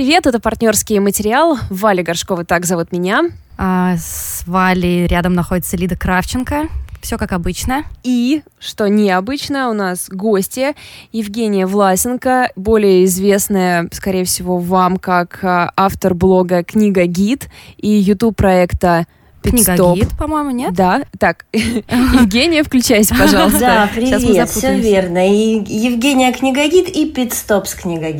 привет! 0.00 0.26
Это 0.26 0.40
партнерский 0.40 0.98
материал. 0.98 1.58
Валя 1.68 2.02
Горшкова, 2.02 2.46
так 2.46 2.64
зовут 2.64 2.90
меня. 2.90 3.24
А, 3.58 3.98
с 3.98 4.44
Валей 4.46 5.06
рядом 5.06 5.34
находится 5.34 5.76
Лида 5.76 5.94
Кравченко. 5.94 6.68
Все 7.02 7.18
как 7.18 7.32
обычно. 7.32 7.84
И, 8.02 8.40
что 8.58 8.88
необычно, 8.88 9.68
у 9.68 9.74
нас 9.74 10.08
гости 10.08 10.74
Евгения 11.12 11.66
Власенко, 11.66 12.50
более 12.56 13.04
известная, 13.04 13.90
скорее 13.92 14.24
всего, 14.24 14.56
вам 14.56 14.96
как 14.96 15.40
а, 15.44 15.70
автор 15.76 16.14
блога 16.14 16.64
«Книга 16.64 17.04
Гид» 17.04 17.50
и 17.76 17.90
YouTube-проекта 17.90 19.04
Книга 19.42 19.94
гид, 19.94 20.08
по-моему, 20.18 20.50
нет? 20.50 20.72
Да, 20.72 21.02
так. 21.18 21.44
Евгения, 21.52 22.62
включайся, 22.62 23.14
пожалуйста. 23.14 23.60
Да, 23.60 23.90
привет, 23.94 24.48
все 24.48 24.78
верно. 24.78 25.30
И 25.30 25.62
Евгения 25.66 26.32
книга 26.32 26.66
гид 26.68 26.88
и 26.88 27.04
Питстоп 27.04 27.66
с 27.66 27.74
книга 27.74 28.12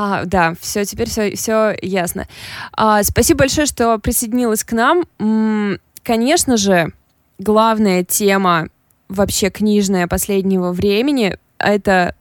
А, 0.00 0.26
да, 0.26 0.54
все, 0.60 0.84
теперь 0.84 1.08
все, 1.08 1.34
все 1.34 1.74
ясно. 1.82 2.28
А, 2.72 3.02
спасибо 3.02 3.40
большое, 3.40 3.66
что 3.66 3.98
присоединилась 3.98 4.62
к 4.62 4.70
нам. 4.70 5.02
М-м, 5.18 5.80
конечно 6.04 6.56
же, 6.56 6.92
главная 7.40 8.04
тема 8.04 8.68
вообще 9.08 9.50
книжная 9.50 10.06
последнего 10.06 10.70
времени— 10.70 11.36
это 11.58 12.14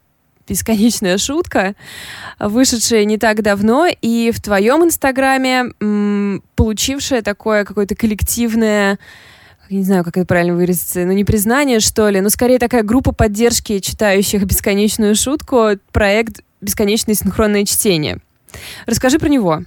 бесконечная 0.48 1.20
шутка, 1.20 1.76
вышедшая 2.40 3.06
не 3.06 3.20
так 3.20 3.44
давно, 3.44 3.86
и 4.02 4.32
в 4.32 4.42
твоем 4.42 4.84
инстаграме 4.84 5.66
м, 5.80 6.42
получившая 6.56 7.22
такое 7.22 7.64
какое-то 7.64 7.94
коллективное 7.94 8.98
не 9.70 9.84
знаю, 9.84 10.04
как 10.06 10.16
это 10.16 10.26
правильно 10.26 10.56
выразиться, 10.56 11.06
ну 11.06 11.12
не 11.12 11.26
признание, 11.26 11.82
что 11.82 12.08
ли, 12.10 12.22
но 12.22 12.30
скорее 12.30 12.58
такая 12.58 12.84
группа 12.84 13.12
поддержки 13.12 13.80
читающих 13.80 14.46
бесконечную 14.46 15.14
шутку, 15.14 15.72
проект 15.92 16.42
«Бесконечное 16.68 17.16
синхронное 17.16 17.64
чтение». 17.64 18.20
Расскажи 18.86 19.20
про 19.20 19.30
него. 19.30 19.62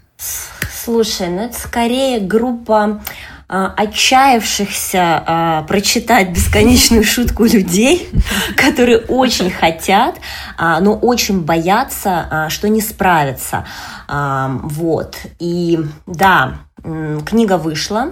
Слушай, 0.85 1.29
ну 1.29 1.45
это 1.45 1.59
скорее 1.59 2.21
группа 2.21 3.01
а, 3.49 3.73
отчаявшихся 3.75 5.25
а, 5.27 5.63
прочитать 5.63 6.29
бесконечную 6.29 7.03
шутку 7.03 7.45
людей, 7.45 8.11
которые 8.57 8.99
очень 8.99 9.51
хотят, 9.51 10.17
а, 10.59 10.79
но 10.81 10.95
очень 10.95 11.41
боятся, 11.41 12.27
а, 12.31 12.49
что 12.51 12.69
не 12.69 12.83
справятся. 12.83 13.65
А, 14.07 14.61
вот. 14.63 15.17
И 15.39 15.79
да, 16.07 16.59
книга 16.83 17.57
вышла. 17.57 18.11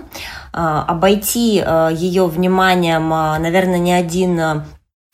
А, 0.53 0.83
обойти 0.83 1.63
а, 1.65 1.91
ее 1.91 2.27
вниманием, 2.27 3.13
а, 3.13 3.39
наверное, 3.39 3.79
ни 3.79 3.91
один 3.91 4.65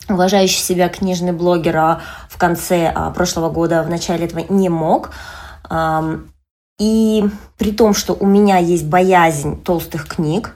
уважающий 0.09 0.59
себя 0.59 0.89
книжный 0.89 1.31
блогер 1.31 1.77
а, 1.77 2.01
в 2.29 2.37
конце 2.37 2.91
а, 2.93 3.11
прошлого 3.11 3.49
года, 3.49 3.83
в 3.83 3.89
начале 3.89 4.25
этого 4.25 4.43
не 4.49 4.69
мог. 4.69 5.11
И 6.77 7.23
при 7.57 7.71
том, 7.71 7.93
что 7.93 8.13
у 8.13 8.25
меня 8.25 8.57
есть 8.57 8.85
боязнь 8.85 9.61
толстых 9.61 10.07
книг, 10.07 10.55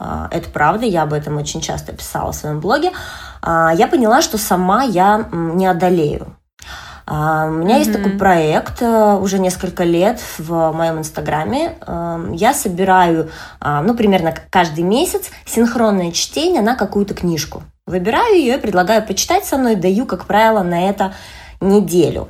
а, 0.00 0.28
это 0.30 0.48
правда, 0.48 0.86
я 0.86 1.02
об 1.02 1.12
этом 1.12 1.36
очень 1.36 1.60
часто 1.60 1.92
писала 1.92 2.32
в 2.32 2.36
своем 2.36 2.60
блоге, 2.60 2.92
я 3.44 3.88
поняла, 3.90 4.22
что 4.22 4.38
сама 4.38 4.84
я 4.84 5.28
не 5.32 5.66
одолею. 5.66 6.36
У 7.04 7.12
меня 7.12 7.74
mm-hmm. 7.74 7.78
есть 7.80 7.92
такой 7.92 8.12
проект 8.12 8.80
уже 8.80 9.40
несколько 9.40 9.82
лет 9.82 10.20
в 10.38 10.70
моем 10.70 11.00
инстаграме. 11.00 11.76
Я 12.32 12.54
собираю, 12.54 13.32
ну, 13.60 13.94
примерно 13.96 14.32
каждый 14.50 14.84
месяц 14.84 15.30
синхронное 15.44 16.12
чтение 16.12 16.62
на 16.62 16.76
какую-то 16.76 17.14
книжку. 17.14 17.64
Выбираю 17.86 18.36
ее 18.36 18.56
и 18.56 18.60
предлагаю 18.60 19.04
почитать 19.04 19.44
со 19.44 19.58
мной, 19.58 19.74
даю, 19.74 20.06
как 20.06 20.26
правило, 20.26 20.62
на 20.62 20.88
это 20.88 21.14
неделю. 21.60 22.28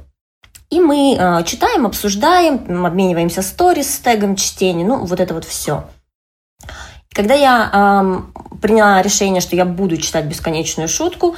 И 0.70 0.80
мы 0.80 1.16
э, 1.18 1.44
читаем, 1.44 1.84
обсуждаем, 1.84 2.86
обмениваемся 2.86 3.42
сторис 3.42 3.94
с 3.94 3.98
тегом 3.98 4.36
чтения, 4.36 4.84
ну, 4.84 5.04
вот 5.04 5.20
это 5.20 5.34
вот 5.34 5.44
все. 5.44 5.84
Когда 7.10 7.34
я 7.34 7.70
э, 7.72 8.56
приняла 8.62 9.02
решение, 9.02 9.42
что 9.42 9.54
я 9.54 9.66
буду 9.66 9.98
читать 9.98 10.24
бесконечную 10.24 10.88
шутку, 10.88 11.36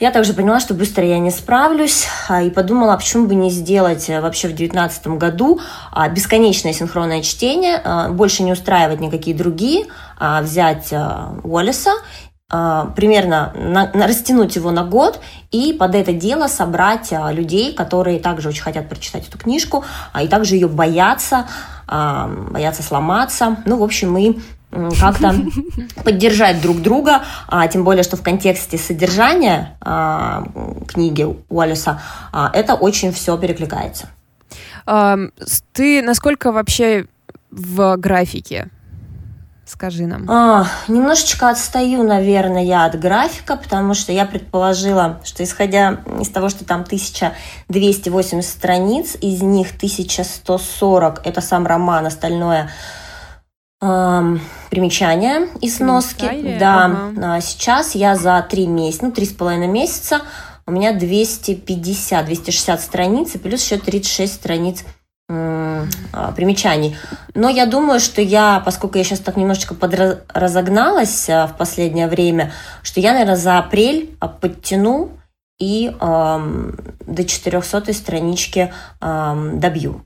я 0.00 0.10
также 0.10 0.32
поняла, 0.34 0.58
что 0.58 0.74
быстро 0.74 1.04
я 1.04 1.20
не 1.20 1.30
справлюсь, 1.30 2.08
а, 2.28 2.42
и 2.42 2.50
подумала, 2.50 2.96
почему 2.96 3.28
бы 3.28 3.36
не 3.36 3.48
сделать 3.48 4.10
э, 4.10 4.20
вообще 4.20 4.48
в 4.48 4.56
2019 4.56 5.06
году 5.18 5.60
а, 5.92 6.08
бесконечное 6.08 6.72
синхронное 6.72 7.22
чтение, 7.22 7.80
а, 7.84 8.08
больше 8.08 8.42
не 8.42 8.50
устраивать 8.50 8.98
никакие 8.98 9.36
другие, 9.36 9.86
а 10.18 10.42
взять 10.42 10.92
Уоллеса 11.44 11.90
а, 11.92 12.02
примерно 12.48 13.52
на, 13.56 13.90
на, 13.94 14.06
растянуть 14.06 14.54
его 14.54 14.70
на 14.70 14.84
год 14.84 15.20
и 15.50 15.72
под 15.72 15.94
это 15.94 16.12
дело 16.12 16.46
собрать 16.46 17.12
а, 17.12 17.32
людей, 17.32 17.74
которые 17.74 18.20
также 18.20 18.48
очень 18.48 18.62
хотят 18.62 18.88
прочитать 18.88 19.26
эту 19.26 19.38
книжку, 19.38 19.84
а, 20.12 20.22
и 20.22 20.28
также 20.28 20.54
ее 20.54 20.68
боятся, 20.68 21.46
а, 21.86 22.28
боятся 22.50 22.82
сломаться. 22.82 23.56
Ну, 23.64 23.78
в 23.78 23.82
общем, 23.82 24.12
мы 24.12 24.36
как-то 25.00 25.34
поддержать 26.04 26.60
друг 26.60 26.80
друга, 26.82 27.22
а, 27.48 27.66
тем 27.68 27.84
более, 27.84 28.02
что 28.02 28.16
в 28.16 28.22
контексте 28.22 28.78
содержания 28.78 29.76
а, 29.80 30.44
книги 30.88 31.26
Уоллеса 31.48 32.00
а, 32.32 32.50
это 32.52 32.74
очень 32.74 33.12
все 33.12 33.36
перекликается. 33.38 34.08
Ты 35.72 36.02
насколько 36.02 36.52
вообще 36.52 37.06
в 37.50 37.96
графике? 37.96 38.68
Скажи 39.66 40.06
нам. 40.06 40.30
А, 40.30 40.66
немножечко 40.88 41.48
отстаю, 41.48 42.02
наверное, 42.02 42.62
я 42.62 42.84
от 42.84 42.98
графика, 42.98 43.56
потому 43.56 43.94
что 43.94 44.12
я 44.12 44.26
предположила, 44.26 45.20
что 45.24 45.42
исходя 45.42 46.02
из 46.20 46.28
того, 46.28 46.50
что 46.50 46.66
там 46.66 46.82
1280 46.82 48.44
страниц, 48.44 49.16
из 49.20 49.42
них 49.42 49.68
1140 49.76 51.26
это 51.26 51.40
сам 51.40 51.66
роман, 51.66 52.04
остальное 52.04 52.70
эм, 53.80 54.40
примечания 54.68 55.48
и 55.62 55.70
сноски. 55.70 56.58
Да, 56.58 56.84
ага. 56.84 57.40
сейчас 57.40 57.94
я 57.94 58.16
за 58.16 58.46
три 58.48 58.66
месяца, 58.66 59.06
ну, 59.06 59.12
три 59.12 59.24
с 59.24 59.32
половиной 59.32 59.68
месяца, 59.68 60.20
у 60.66 60.72
меня 60.72 60.96
250-260 60.96 62.78
страниц 62.78 63.34
и 63.34 63.38
плюс 63.38 63.64
еще 63.64 63.78
36 63.78 64.32
страниц 64.32 64.82
а, 64.82 65.03
примечаний. 66.36 66.96
Но 67.34 67.48
я 67.48 67.66
думаю, 67.66 68.00
что 68.00 68.20
я, 68.20 68.60
поскольку 68.64 68.98
я 68.98 69.04
сейчас 69.04 69.20
так 69.20 69.36
немножечко 69.36 69.74
подразогналась 69.74 71.28
а, 71.28 71.46
в 71.46 71.56
последнее 71.56 72.08
время, 72.08 72.52
что 72.82 73.00
я, 73.00 73.12
наверное, 73.12 73.36
за 73.36 73.58
апрель 73.58 74.14
а, 74.20 74.28
подтяну 74.28 75.10
и 75.58 75.88
э, 75.88 76.72
до 77.06 77.24
400 77.24 77.92
странички 77.92 78.72
э, 79.00 79.50
добью. 79.54 80.04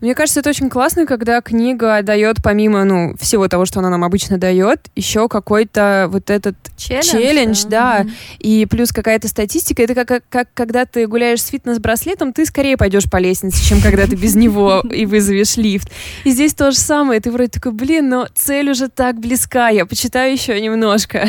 Мне 0.00 0.14
кажется, 0.14 0.40
это 0.40 0.50
очень 0.50 0.70
классно, 0.70 1.06
когда 1.06 1.40
книга 1.40 2.02
дает, 2.02 2.42
помимо 2.42 2.84
ну, 2.84 3.16
всего 3.18 3.48
того, 3.48 3.66
что 3.66 3.80
она 3.80 3.90
нам 3.90 4.04
обычно 4.04 4.38
дает, 4.38 4.88
еще 4.94 5.28
какой-то 5.28 6.08
вот 6.10 6.30
этот 6.30 6.56
челлендж, 6.76 7.10
челлендж 7.10 7.64
да, 7.66 8.00
mm-hmm. 8.00 8.10
и 8.40 8.66
плюс 8.66 8.92
какая-то 8.92 9.28
статистика. 9.28 9.82
Это 9.82 9.94
как, 9.94 10.08
как, 10.08 10.24
как 10.28 10.48
когда 10.54 10.86
ты 10.86 11.06
гуляешь 11.06 11.42
с 11.42 11.48
фитнес-браслетом, 11.48 12.32
ты 12.32 12.46
скорее 12.46 12.76
пойдешь 12.76 13.10
по 13.10 13.18
лестнице, 13.18 13.64
чем 13.64 13.80
когда 13.80 14.06
ты 14.06 14.16
без 14.16 14.34
него 14.34 14.82
и 14.90 15.06
вызовешь 15.06 15.56
лифт. 15.56 15.90
И 16.24 16.30
здесь 16.30 16.54
то 16.54 16.70
же 16.70 16.78
самое. 16.78 17.20
Ты 17.20 17.30
вроде 17.30 17.50
такой, 17.50 17.72
блин, 17.72 18.08
но 18.08 18.28
цель 18.34 18.70
уже 18.70 18.88
так 18.88 19.18
близка, 19.18 19.68
я 19.68 19.86
почитаю 19.86 20.32
еще 20.32 20.60
немножко. 20.60 21.28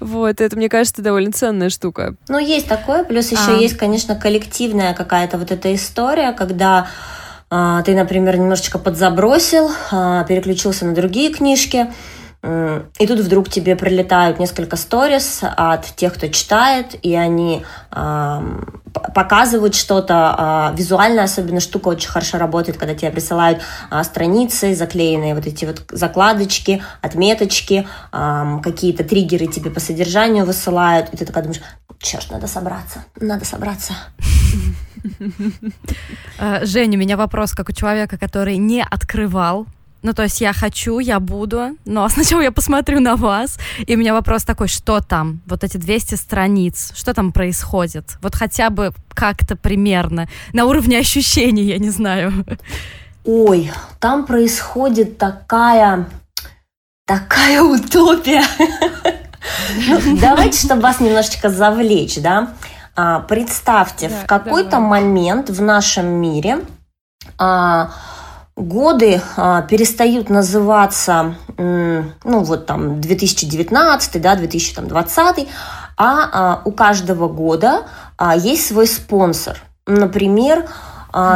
Вот, 0.00 0.40
это, 0.40 0.56
мне 0.56 0.68
кажется, 0.68 1.02
довольно 1.02 1.32
ценная 1.32 1.70
штука. 1.70 2.14
Ну, 2.28 2.38
есть 2.38 2.66
такое, 2.66 3.04
плюс 3.04 3.30
еще 3.30 3.56
а. 3.56 3.60
есть, 3.60 3.76
конечно, 3.76 4.14
коллективная 4.14 4.94
какая-то 4.94 5.38
вот 5.38 5.50
эта 5.50 5.74
история, 5.74 6.32
когда 6.32 6.88
ты, 7.48 7.94
например, 7.94 8.36
немножечко 8.38 8.78
подзабросил, 8.78 9.70
а, 9.92 10.24
переключился 10.24 10.84
на 10.84 10.94
другие 10.94 11.32
книжки, 11.32 11.86
и 12.42 13.06
тут 13.06 13.18
вдруг 13.20 13.48
тебе 13.48 13.74
прилетают 13.74 14.38
несколько 14.38 14.76
сторис 14.76 15.40
от 15.42 15.84
тех, 15.96 16.14
кто 16.14 16.28
читает, 16.28 16.94
и 17.02 17.16
они 17.16 17.64
э, 17.90 18.40
показывают 19.14 19.74
что-то. 19.74 20.70
Э, 20.72 20.76
визуально 20.76 21.24
особенно 21.24 21.58
штука 21.58 21.88
очень 21.88 22.08
хорошо 22.08 22.38
работает, 22.38 22.78
когда 22.78 22.94
тебе 22.94 23.10
присылают 23.10 23.62
страницы, 24.04 24.76
заклеенные 24.76 25.34
вот 25.34 25.46
эти 25.46 25.64
вот 25.64 25.82
закладочки, 25.88 26.84
отметочки, 27.00 27.88
какие-то 28.12 29.02
триггеры 29.02 29.48
тебе 29.48 29.70
по 29.70 29.80
содержанию 29.80 30.44
высылают, 30.44 31.08
и 31.12 31.16
ты 31.16 31.26
такая 31.26 31.42
думаешь, 31.42 31.62
черт, 32.00 32.30
надо 32.30 32.46
собраться, 32.46 33.04
надо 33.20 33.44
собраться. 33.44 33.94
Женя, 36.62 36.96
у 36.96 37.00
меня 37.00 37.16
вопрос, 37.16 37.52
как 37.52 37.68
у 37.68 37.72
человека, 37.72 38.18
который 38.18 38.56
не 38.58 38.82
открывал 38.82 39.66
ну, 40.06 40.12
то 40.12 40.22
есть 40.22 40.40
я 40.40 40.52
хочу, 40.52 41.00
я 41.00 41.18
буду, 41.18 41.76
но 41.84 42.08
сначала 42.10 42.40
я 42.40 42.52
посмотрю 42.52 43.00
на 43.00 43.16
вас, 43.16 43.58
и 43.88 43.96
у 43.96 43.98
меня 43.98 44.14
вопрос 44.14 44.44
такой, 44.44 44.68
что 44.68 45.00
там? 45.00 45.40
Вот 45.46 45.64
эти 45.64 45.78
200 45.78 46.14
страниц, 46.14 46.92
что 46.94 47.12
там 47.12 47.32
происходит? 47.32 48.16
Вот 48.22 48.36
хотя 48.36 48.70
бы 48.70 48.92
как-то 49.08 49.56
примерно, 49.56 50.28
на 50.52 50.66
уровне 50.66 50.98
ощущений, 50.98 51.64
я 51.64 51.78
не 51.78 51.90
знаю. 51.90 52.32
Ой, 53.24 53.72
там 53.98 54.26
происходит 54.26 55.18
такая, 55.18 56.06
такая 57.04 57.62
утопия. 57.62 58.44
Ну, 59.88 60.16
давайте, 60.20 60.66
чтобы 60.66 60.82
вас 60.82 61.00
немножечко 61.00 61.48
завлечь, 61.48 62.16
да. 62.18 62.50
А, 62.94 63.20
представьте, 63.20 64.08
да, 64.08 64.16
в 64.22 64.26
какой-то 64.26 64.80
момент 64.80 65.50
в 65.50 65.60
нашем 65.60 66.06
мире 66.06 66.60
а, 67.38 67.90
годы 68.56 69.20
а, 69.36 69.62
перестают 69.62 70.30
называться, 70.30 71.34
ну 71.58 72.04
вот 72.24 72.66
там 72.66 73.00
2019, 73.00 74.20
да, 74.22 74.34
2020, 74.34 75.48
а, 75.98 76.28
а 76.32 76.62
у 76.64 76.72
каждого 76.72 77.28
года 77.28 77.82
а, 78.16 78.36
есть 78.36 78.66
свой 78.66 78.86
спонсор. 78.86 79.58
Например, 79.86 80.66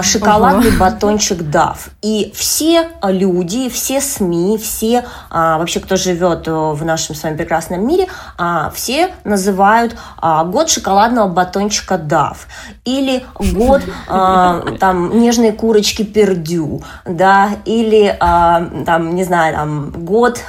шоколадный 0.03 0.69
Ого. 0.69 0.79
батончик 0.79 1.43
Дав. 1.43 1.89
И 2.03 2.33
все 2.35 2.89
люди, 3.03 3.69
все 3.69 4.01
СМИ, 4.01 4.59
все 4.59 5.05
а, 5.31 5.59
вообще, 5.59 5.81
кто 5.81 5.97
живет 5.97 6.47
э, 6.49 6.51
в 6.51 6.85
нашем 6.85 7.15
с 7.15 7.23
вами 7.23 7.37
прекрасном 7.37 7.87
мире, 7.87 8.07
а, 8.37 8.71
все 8.71 9.11
называют 9.25 9.97
год 10.21 10.71
шоколадного 10.71 11.29
батончика 11.29 11.99
Дав. 11.99 12.47
Или 12.85 13.25
год 13.39 13.83
там 14.07 15.21
нежной 15.21 15.53
курочки 15.53 16.03
Пердю, 16.03 16.83
да, 17.05 17.51
или 17.65 18.17
там, 18.19 19.15
не 19.15 19.25
знаю, 19.25 19.55
там 19.55 19.91
год 19.91 20.45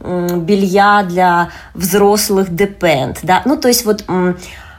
белья 0.00 1.04
для 1.08 1.50
взрослых 1.74 2.54
Депенд, 2.54 3.18
да, 3.22 3.42
ну, 3.44 3.56
то 3.56 3.68
есть 3.68 3.84
вот 3.84 4.04
а, 4.08 4.34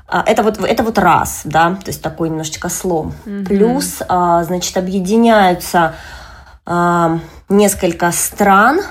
это 0.08 0.44
вот, 0.44 0.60
это 0.60 0.84
вот 0.84 0.98
раз, 0.98 1.42
да, 1.44 1.76
то 1.76 1.88
есть 1.88 2.02
такой 2.02 2.30
немножечко 2.30 2.70
слом. 2.70 3.14
Mm-hmm. 3.26 3.46
Плюс, 3.46 4.02
а, 4.08 4.44
значит, 4.44 4.78
объединяются 4.78 5.96
а, 6.66 7.20
несколько 7.50 8.12
стран, 8.12 8.82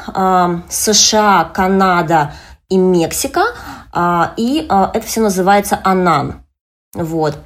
США, 0.69 1.45
Канада 1.45 2.33
и 2.69 2.77
Мексика, 2.77 3.45
и 4.37 4.67
это 4.69 5.07
все 5.07 5.21
называется 5.21 5.79
АНАН. 5.85 6.43
Вот. 6.95 7.39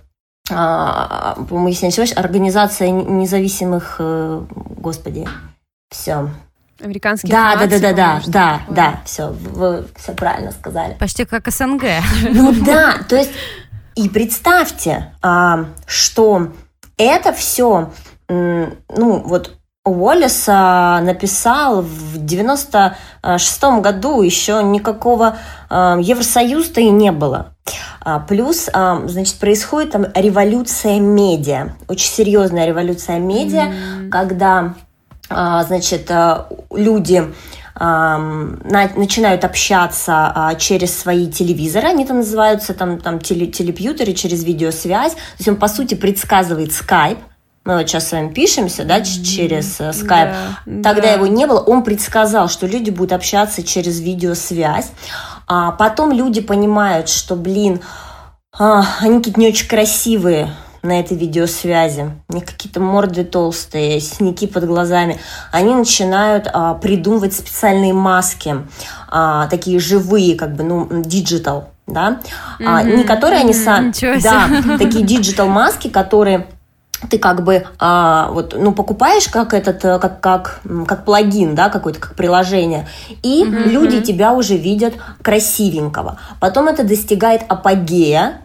По-моему, 0.49 1.69
если 1.69 1.87
не 1.87 1.89
ошибаюсь, 1.91 2.17
Организация 2.17 2.91
независимых, 2.91 3.97
э, 3.99 4.43
господи, 4.51 5.29
все, 5.91 6.31
Американских 6.83 7.31
да, 7.31 7.57
да, 7.57 7.67
да, 7.67 7.79
да, 7.79 7.93
да, 7.93 8.23
да, 8.27 8.61
да, 8.69 9.01
все, 9.05 9.29
вы 9.29 9.87
все 9.97 10.13
правильно 10.13 10.51
сказали. 10.53 10.95
Почти 10.95 11.25
как 11.25 11.49
СНГ. 11.51 11.85
Ну 12.31 12.53
да, 12.65 12.95
то 13.09 13.17
есть 13.17 13.31
и 13.97 14.09
представьте, 14.09 15.13
а, 15.21 15.67
что 15.87 16.49
это 16.97 17.33
все, 17.33 17.91
ну 18.29 18.73
вот 18.89 19.57
Уоллес 19.85 20.47
написал 20.47 21.83
в 21.83 22.25
96 22.25 23.63
году, 23.81 24.23
еще 24.23 24.63
никакого 24.63 25.37
а, 25.69 25.99
Евросоюза 26.01 26.81
и 26.81 26.91
не 26.91 27.13
было. 27.13 27.55
А, 28.03 28.21
плюс, 28.21 28.71
значит, 29.05 29.39
происходит 29.39 29.93
там 29.93 30.07
революция 30.15 30.99
медиа, 31.01 31.75
очень 31.89 32.09
серьезная 32.09 32.67
революция 32.67 33.19
медиа, 33.19 33.67
mm-hmm. 33.67 34.09
когда, 34.09 34.75
значит, 35.31 36.11
люди 36.71 37.25
начинают 37.79 39.45
общаться 39.45 40.33
а, 40.35 40.55
через 40.57 40.99
свои 40.99 41.31
телевизоры, 41.31 41.89
они 41.89 42.05
там 42.05 42.19
называются 42.19 42.75
там, 42.75 42.99
там 42.99 43.21
теле, 43.21 43.47
телепьютеры 43.47 44.13
через 44.13 44.45
видеосвязь. 44.45 45.13
То 45.13 45.19
есть 45.39 45.49
он, 45.49 45.57
по 45.57 45.69
сути, 45.69 45.95
предсказывает 45.95 46.73
скайп, 46.73 47.19
мы 47.65 47.77
вот 47.77 47.89
сейчас 47.89 48.09
с 48.09 48.13
вами 48.13 48.33
пишемся, 48.33 48.85
да, 48.85 49.03
через 49.03 49.81
э, 49.81 49.93
скайп. 49.93 50.31
Да, 50.65 50.83
Тогда 50.83 51.09
да. 51.09 51.13
его 51.13 51.27
не 51.27 51.47
было. 51.47 51.61
Он 51.61 51.85
предсказал, 51.85 52.49
что 52.49 52.67
люди 52.67 52.89
будут 52.89 53.13
общаться 53.13 53.63
через 53.63 54.01
видеосвязь. 54.01 54.91
А 55.47 55.73
потом 55.73 56.11
люди 56.11 56.41
понимают, 56.41 57.11
что, 57.11 57.37
блин, 57.37 57.83
а, 58.59 58.85
они 59.01 59.19
какие-то 59.19 59.41
не 59.41 59.49
очень 59.49 59.69
красивые, 59.69 60.55
на 60.83 60.99
этой 60.99 61.17
видеосвязи. 61.17 62.11
У 62.29 62.35
них 62.35 62.45
какие-то 62.47 62.81
морды 62.81 63.25
толстые, 63.25 64.01
синяки 64.01 64.47
под 64.47 64.65
глазами. 64.65 65.19
Они 65.53 65.75
начинают 65.75 66.49
а, 66.53 66.75
придумывать 66.75 67.35
специальные 67.35 67.93
маски, 67.93 68.57
а, 69.09 69.47
такие 69.49 69.79
живые, 69.79 70.37
как 70.37 70.55
бы, 70.55 70.63
ну, 70.63 70.89
digital, 70.91 71.69
да, 71.87 72.21
mm-hmm. 72.59 72.65
а, 72.67 72.83
не 72.83 73.05
которые 73.05 73.41
они 73.41 73.53
сами, 73.53 73.93
да, 74.23 74.49
такие 74.79 75.05
digital 75.05 75.49
маски, 75.49 75.89
которые 75.89 76.47
ты 77.09 77.19
как 77.19 77.45
бы 77.45 77.65
а, 77.79 78.31
вот 78.33 78.55
ну 78.59 78.73
покупаешь 78.73 79.29
как 79.29 79.55
этот 79.55 79.81
как 79.81 80.21
как 80.21 80.61
как 80.87 81.05
плагин 81.07 81.55
да 81.55 81.71
какой-то 81.71 81.99
как 81.99 82.15
приложение 82.15 82.89
и 83.23 83.43
mm-hmm. 83.43 83.69
люди 83.71 84.03
тебя 84.03 84.35
уже 84.35 84.59
видят 84.59 84.93
красивенького 85.23 86.19
потом 86.41 86.69
это 86.69 86.85
достигает 86.85 87.43
апогея 87.49 88.43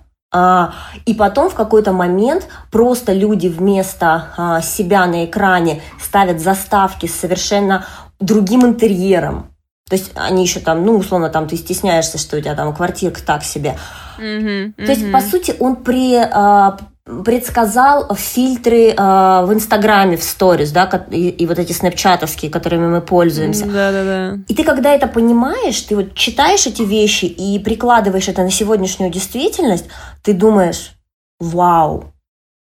и 1.06 1.14
потом 1.14 1.50
в 1.50 1.56
какой-то 1.56 1.94
момент 1.94 2.48
просто 2.72 3.14
люди 3.14 3.48
вместо 3.48 4.30
а, 4.38 4.62
себя 4.62 5.06
на 5.06 5.26
экране 5.26 5.82
ставят 6.02 6.42
заставки 6.42 7.06
с 7.06 7.16
совершенно 7.16 7.86
другим 8.20 8.66
интерьером. 8.66 9.52
То 9.88 9.96
есть 9.96 10.12
они 10.16 10.44
еще 10.44 10.60
там, 10.60 10.84
ну, 10.84 10.98
условно, 10.98 11.30
там 11.30 11.48
ты 11.48 11.56
стесняешься, 11.58 12.18
что 12.18 12.38
у 12.38 12.42
тебя 12.42 12.56
там 12.56 12.74
квартирка 12.74 13.22
так 13.24 13.44
себе. 13.44 13.78
Mm-hmm, 14.18 14.74
mm-hmm. 14.78 14.86
То 14.86 14.92
есть, 14.92 15.12
по 15.12 15.22
сути, 15.22 15.56
он 15.60 15.76
при, 15.76 16.16
а, 16.16 16.78
предсказал 17.24 18.14
фильтры 18.16 18.90
э, 18.90 18.96
в 18.96 19.52
Инстаграме, 19.54 20.18
в 20.18 20.24
сторис, 20.24 20.72
да, 20.72 21.06
и, 21.12 21.30
и 21.30 21.46
вот 21.46 21.60
эти 21.60 21.72
снэпчатовские, 21.72 22.52
которыми 22.52 22.88
мы 22.88 23.02
пользуемся. 23.02 23.66
Да, 23.66 23.92
да, 23.92 24.04
да. 24.04 24.38
И 24.48 24.56
ты, 24.56 24.64
когда 24.64 24.94
это 24.94 25.08
понимаешь, 25.08 25.80
ты 25.82 25.96
вот 25.96 26.14
читаешь 26.16 26.68
эти 26.68 26.82
вещи 26.82 27.26
и 27.26 27.60
прикладываешь 27.60 28.28
это 28.28 28.44
на 28.44 28.52
сегодняшнюю 28.52 29.12
действительность, 29.12 29.86
ты 30.24 30.34
думаешь, 30.34 30.92
вау, 31.40 32.14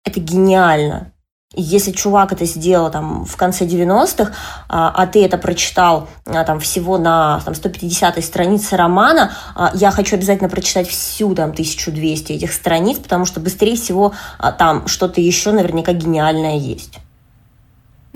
это 0.04 0.20
гениально 0.20 1.12
если 1.56 1.90
чувак 1.90 2.32
это 2.32 2.44
сделал 2.44 2.90
там 2.90 3.24
в 3.24 3.36
конце 3.36 3.64
90-х, 3.64 4.32
а, 4.68 4.92
а 4.94 5.06
ты 5.06 5.24
это 5.24 5.38
прочитал 5.38 6.08
а, 6.26 6.44
там 6.44 6.60
всего 6.60 6.98
на 6.98 7.40
там, 7.44 7.54
150-й 7.54 8.22
странице 8.22 8.76
романа, 8.76 9.32
а, 9.54 9.72
я 9.74 9.90
хочу 9.90 10.16
обязательно 10.16 10.48
прочитать 10.48 10.88
всю 10.88 11.34
там 11.34 11.50
1200 11.50 12.32
этих 12.32 12.52
страниц, 12.52 12.98
потому 12.98 13.24
что 13.24 13.40
быстрее 13.40 13.76
всего 13.76 14.12
а, 14.38 14.52
там 14.52 14.86
что-то 14.86 15.20
еще 15.20 15.52
наверняка 15.52 15.92
гениальное 15.92 16.58
есть. 16.58 16.98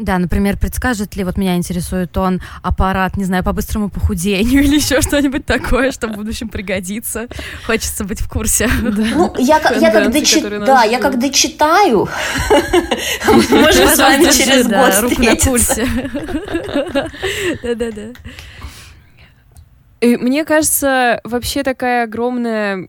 Да, 0.00 0.18
например, 0.18 0.56
предскажет 0.56 1.14
ли, 1.14 1.24
вот 1.24 1.36
меня 1.36 1.56
интересует 1.56 2.16
он, 2.16 2.40
аппарат, 2.62 3.18
не 3.18 3.24
знаю, 3.24 3.44
по 3.44 3.52
быстрому 3.52 3.90
похудению 3.90 4.62
или 4.64 4.76
еще 4.76 5.02
что-нибудь 5.02 5.44
такое, 5.44 5.92
что 5.92 6.08
в 6.08 6.12
будущем 6.12 6.48
пригодится. 6.48 7.28
Хочется 7.66 8.04
быть 8.04 8.20
в 8.20 8.28
курсе. 8.28 8.68
Ну, 8.80 9.34
я, 9.38 9.60
я 9.78 9.90
когда, 9.90 10.20
чит... 10.22 10.48
да, 10.64 10.84
я 10.84 10.98
когда 10.98 11.28
читаю, 11.28 12.08
можем 13.28 13.88
с 13.88 13.98
вами 13.98 14.24
через 14.24 14.66
год 14.66 15.44
пульсе. 15.44 15.86
Да-да-да. 17.62 18.12
Мне 20.00 20.46
кажется, 20.46 21.20
вообще 21.24 21.62
такая 21.62 22.04
огромная 22.04 22.88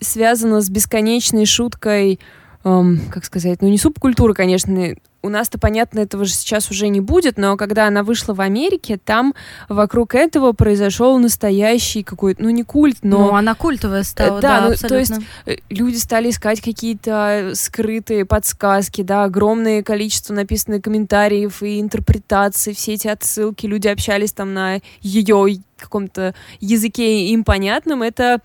связана 0.00 0.62
с 0.62 0.70
бесконечной 0.70 1.44
шуткой, 1.44 2.18
эм, 2.64 3.00
как 3.10 3.26
сказать, 3.26 3.60
ну 3.60 3.68
не 3.68 3.76
субкультура, 3.76 4.32
конечно, 4.32 4.94
у 5.20 5.28
нас-то, 5.30 5.58
понятно, 5.58 6.00
этого 6.00 6.24
же 6.24 6.32
сейчас 6.32 6.70
уже 6.70 6.88
не 6.88 7.00
будет, 7.00 7.38
но 7.38 7.56
когда 7.56 7.86
она 7.86 8.02
вышла 8.02 8.34
в 8.34 8.40
Америке, 8.40 8.98
там 9.02 9.34
вокруг 9.68 10.14
этого 10.14 10.52
произошел 10.52 11.18
настоящий 11.18 12.04
какой-то, 12.04 12.42
ну 12.42 12.50
не 12.50 12.62
культ, 12.62 12.98
но... 13.02 13.18
Ну, 13.18 13.34
она 13.34 13.54
культовая 13.54 14.04
стала, 14.04 14.40
да, 14.40 14.60
да 14.60 14.66
ну, 14.66 14.72
абсолютно. 14.72 14.88
То 14.88 14.98
есть 14.98 15.12
э, 15.46 15.56
люди 15.70 15.96
стали 15.96 16.30
искать 16.30 16.60
какие-то 16.60 17.50
скрытые 17.54 18.24
подсказки, 18.24 19.02
да, 19.02 19.24
огромное 19.24 19.82
количество 19.82 20.34
написанных 20.34 20.82
комментариев 20.82 21.62
и 21.62 21.80
интерпретаций, 21.80 22.74
все 22.74 22.94
эти 22.94 23.08
отсылки, 23.08 23.66
люди 23.66 23.88
общались 23.88 24.32
там 24.32 24.54
на 24.54 24.80
ее 25.00 25.58
каком-то 25.78 26.34
языке 26.60 27.26
им 27.28 27.42
понятном, 27.42 28.02
это 28.02 28.40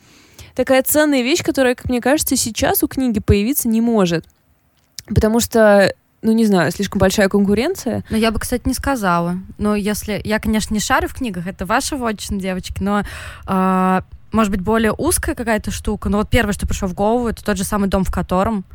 такая 0.55 0.81
ценная 0.81 1.21
вещь, 1.21 1.43
которая, 1.43 1.75
как 1.75 1.89
мне 1.89 2.01
кажется, 2.01 2.35
сейчас 2.35 2.83
у 2.83 2.87
книги 2.87 3.19
появиться 3.19 3.67
не 3.67 3.81
может. 3.81 4.25
Потому 5.07 5.39
что 5.39 5.93
ну, 6.23 6.31
не 6.31 6.45
знаю, 6.45 6.71
слишком 6.71 6.99
большая 6.99 7.29
конкуренция. 7.29 8.03
Ну, 8.09 8.17
я 8.17 8.31
бы, 8.31 8.39
кстати, 8.39 8.63
не 8.65 8.73
сказала. 8.73 9.37
Но 9.57 9.75
если... 9.75 10.19
Я, 10.23 10.39
конечно, 10.39 10.73
не 10.73 10.79
шарю 10.79 11.07
в 11.07 11.13
книгах, 11.13 11.47
это 11.47 11.65
ваша 11.65 11.97
вотчина, 11.97 12.39
девочки, 12.39 12.81
но... 12.81 13.03
Э, 13.47 14.01
может 14.31 14.51
быть, 14.51 14.61
более 14.61 14.93
узкая 14.93 15.35
какая-то 15.35 15.69
штука. 15.69 16.09
Но 16.09 16.17
вот 16.17 16.29
первое, 16.29 16.53
что 16.53 16.65
пришло 16.65 16.87
в 16.87 16.95
голову, 16.95 17.27
это 17.27 17.43
тот 17.43 17.55
же 17.55 17.63
самый 17.63 17.87
дом, 17.87 18.03
в 18.03 18.11
котором 18.11 18.65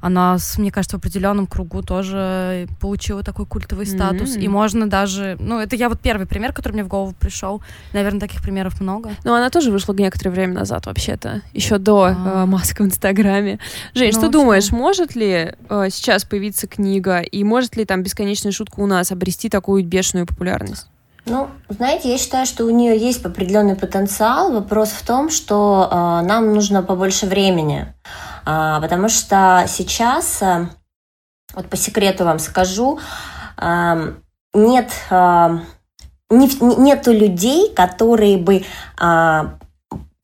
она, 0.00 0.38
мне 0.58 0.70
кажется, 0.70 0.96
в 0.96 1.00
определенном 1.00 1.46
кругу 1.46 1.82
тоже 1.82 2.68
получила 2.80 3.22
такой 3.22 3.46
культовый 3.46 3.86
статус. 3.86 4.36
Mm-hmm. 4.36 4.42
И 4.42 4.48
можно 4.48 4.88
даже... 4.88 5.36
Ну, 5.40 5.58
это 5.58 5.74
я 5.76 5.88
вот 5.88 6.00
первый 6.00 6.26
пример, 6.26 6.52
который 6.52 6.74
мне 6.74 6.84
в 6.84 6.88
голову 6.88 7.14
пришел. 7.18 7.62
Наверное, 7.92 8.20
таких 8.20 8.42
примеров 8.42 8.80
много. 8.80 9.10
Ну, 9.24 9.34
она 9.34 9.50
тоже 9.50 9.70
вышла 9.70 9.92
некоторое 9.94 10.30
время 10.30 10.54
назад, 10.54 10.86
вообще-то. 10.86 11.42
Еще 11.52 11.78
до 11.78 12.04
а. 12.04 12.42
э, 12.42 12.46
маска 12.46 12.82
в 12.82 12.86
Инстаграме. 12.86 13.58
Жень, 13.94 14.12
ну, 14.12 14.18
что 14.18 14.28
думаешь, 14.30 14.70
может 14.70 15.16
ли 15.16 15.54
э, 15.68 15.88
сейчас 15.90 16.24
появиться 16.24 16.68
книга, 16.68 17.20
и 17.20 17.42
может 17.42 17.76
ли 17.76 17.84
там 17.84 18.02
бесконечная 18.02 18.52
шутка 18.52 18.80
у 18.80 18.86
нас 18.86 19.10
обрести 19.10 19.48
такую 19.48 19.84
бешеную 19.84 20.26
популярность? 20.26 20.86
Ну, 21.28 21.48
знаете, 21.68 22.10
я 22.10 22.18
считаю, 22.18 22.46
что 22.46 22.64
у 22.64 22.70
нее 22.70 22.96
есть 22.96 23.24
определенный 23.24 23.76
потенциал. 23.76 24.52
Вопрос 24.52 24.90
в 24.90 25.04
том, 25.06 25.30
что 25.30 25.88
э, 25.90 26.26
нам 26.26 26.54
нужно 26.54 26.82
побольше 26.82 27.26
времени, 27.26 27.94
э, 28.46 28.78
потому 28.80 29.08
что 29.08 29.64
сейчас, 29.68 30.40
э, 30.42 30.68
вот 31.54 31.68
по 31.68 31.76
секрету 31.76 32.24
вам 32.24 32.38
скажу, 32.38 32.98
э, 33.60 34.14
нет 34.54 34.90
э, 35.10 35.58
не, 36.30 36.78
нету 36.78 37.12
людей, 37.12 37.74
которые 37.74 38.38
бы 38.38 38.64
э, 39.00 39.42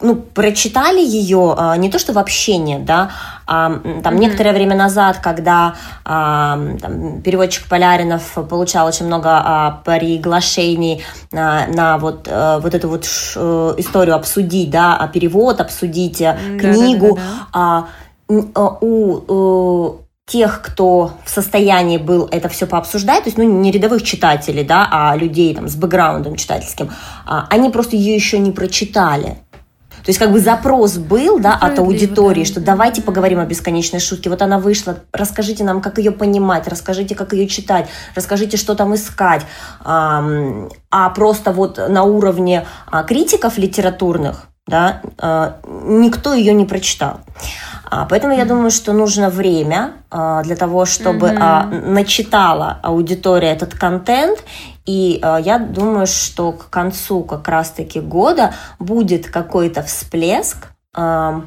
ну, 0.00 0.16
прочитали 0.16 1.00
ее 1.00 1.54
а, 1.56 1.76
не 1.76 1.90
то 1.90 1.98
что 1.98 2.12
вообще 2.12 2.58
нет, 2.58 2.84
да, 2.84 3.10
там 3.46 3.82
mm-hmm. 3.82 4.18
некоторое 4.18 4.52
время 4.52 4.76
назад, 4.76 5.18
когда 5.18 5.74
а, 6.04 6.58
там, 6.80 7.20
переводчик 7.22 7.68
Поляринов 7.68 8.22
получал 8.48 8.86
очень 8.86 9.06
много 9.06 9.30
а, 9.30 9.82
приглашений 9.84 11.02
на, 11.32 11.66
на 11.68 11.98
вот, 11.98 12.28
а, 12.30 12.58
вот 12.60 12.74
эту 12.74 12.88
вот 12.88 13.04
э, 13.36 13.74
историю 13.78 14.16
обсудить, 14.16 14.70
да, 14.70 14.96
а 14.96 15.08
перевод 15.08 15.60
обсудить, 15.60 16.20
mm-hmm. 16.20 16.58
книгу, 16.58 17.18
А, 17.52 17.88
а, 18.54 18.78
у 18.80 20.04
тех, 20.26 20.62
кто 20.62 21.12
в 21.24 21.28
состоянии 21.28 21.98
был 21.98 22.28
это 22.30 22.48
все 22.48 22.66
пообсуждать, 22.66 23.24
то 23.24 23.28
есть 23.28 23.36
ну, 23.36 23.44
не 23.44 23.70
рядовых 23.70 24.02
читателей, 24.02 24.64
да, 24.64 24.88
а 24.90 25.16
людей 25.16 25.54
там, 25.54 25.68
с 25.68 25.76
бэкграундом 25.76 26.36
читательским, 26.36 26.90
а, 27.26 27.46
они 27.50 27.68
просто 27.70 27.96
ее 27.96 28.14
еще 28.14 28.38
не 28.38 28.50
прочитали. 28.50 29.38
То 30.04 30.10
есть 30.10 30.18
как 30.18 30.32
бы 30.32 30.38
запрос 30.38 30.98
был, 30.98 31.38
да, 31.38 31.54
от 31.54 31.78
аудитории, 31.78 32.44
что 32.44 32.60
давайте 32.60 33.00
поговорим 33.00 33.38
о 33.40 33.46
бесконечной 33.46 34.00
шутке. 34.00 34.28
Вот 34.28 34.42
она 34.42 34.58
вышла, 34.58 34.98
расскажите 35.12 35.64
нам, 35.64 35.80
как 35.80 35.96
ее 35.96 36.10
понимать, 36.10 36.68
расскажите, 36.68 37.14
как 37.14 37.32
ее 37.32 37.48
читать, 37.48 37.88
расскажите, 38.14 38.58
что 38.58 38.74
там 38.74 38.94
искать. 38.94 39.42
А 39.82 41.08
просто 41.14 41.52
вот 41.52 41.78
на 41.78 42.04
уровне 42.04 42.66
а, 42.86 43.02
критиков 43.02 43.58
литературных, 43.58 44.48
да, 44.66 45.02
а, 45.18 45.58
никто 45.64 46.32
ее 46.32 46.54
не 46.54 46.64
прочитал. 46.64 47.20
А, 47.84 48.06
поэтому 48.06 48.34
я 48.34 48.44
думаю, 48.44 48.70
что 48.70 48.92
нужно 48.92 49.28
время 49.28 49.92
для 50.10 50.56
того, 50.56 50.86
чтобы 50.86 51.28
mm-hmm. 51.28 51.90
начитала 51.90 52.78
аудитория 52.82 53.50
этот 53.50 53.74
контент 53.74 54.42
и 54.86 55.18
я 55.22 55.58
думаю, 55.58 56.06
что 56.06 56.52
к 56.52 56.68
концу 56.68 57.24
как 57.24 57.48
раз-таки 57.48 58.00
года 58.00 58.52
будет 58.78 59.30
какой-то 59.30 59.82
всплеск 59.82 60.68
на, 60.94 61.42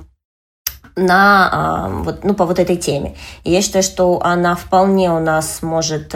вот, 0.96 2.24
ну, 2.24 2.34
по 2.34 2.46
вот 2.46 2.58
этой 2.58 2.78
теме. 2.78 3.16
И 3.44 3.52
я 3.52 3.62
считаю, 3.62 3.84
что 3.84 4.20
она 4.24 4.56
вполне 4.56 5.12
у 5.12 5.20
нас 5.20 5.62
может 5.62 6.16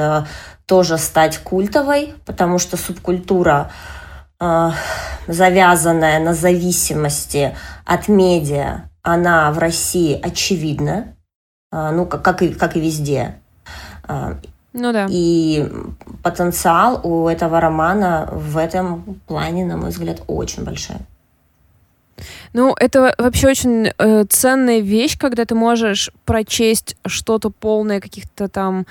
тоже 0.65 0.97
стать 0.97 1.37
культовой, 1.37 2.15
потому 2.25 2.57
что 2.57 2.75
субкультура 2.75 3.69
завязанная 5.27 6.19
на 6.19 6.33
зависимости 6.33 7.55
от 7.85 8.07
медиа, 8.07 8.89
она 9.03 9.51
в 9.51 9.59
России 9.59 10.19
очевидна, 10.19 11.15
э, 11.71 11.91
ну, 11.91 12.05
как, 12.05 12.23
как, 12.23 12.41
и, 12.41 12.53
как 12.53 12.75
и 12.75 12.79
везде. 12.79 13.35
Э, 14.07 14.35
ну 14.73 14.93
да. 14.93 15.07
И 15.09 15.69
потенциал 16.23 17.01
у 17.03 17.27
этого 17.27 17.59
романа 17.59 18.29
в 18.31 18.57
этом 18.57 19.19
плане, 19.27 19.65
на 19.65 19.77
мой 19.77 19.89
взгляд, 19.89 20.21
очень 20.27 20.63
большой. 20.63 20.97
Ну, 22.53 22.75
это 22.77 23.15
вообще 23.17 23.47
очень 23.49 23.91
э, 23.97 24.25
ценная 24.29 24.79
вещь, 24.79 25.17
когда 25.17 25.45
ты 25.45 25.55
можешь 25.55 26.11
прочесть 26.25 26.95
что-то 27.05 27.49
полное 27.49 27.99
каких-то 27.99 28.47
там 28.47 28.85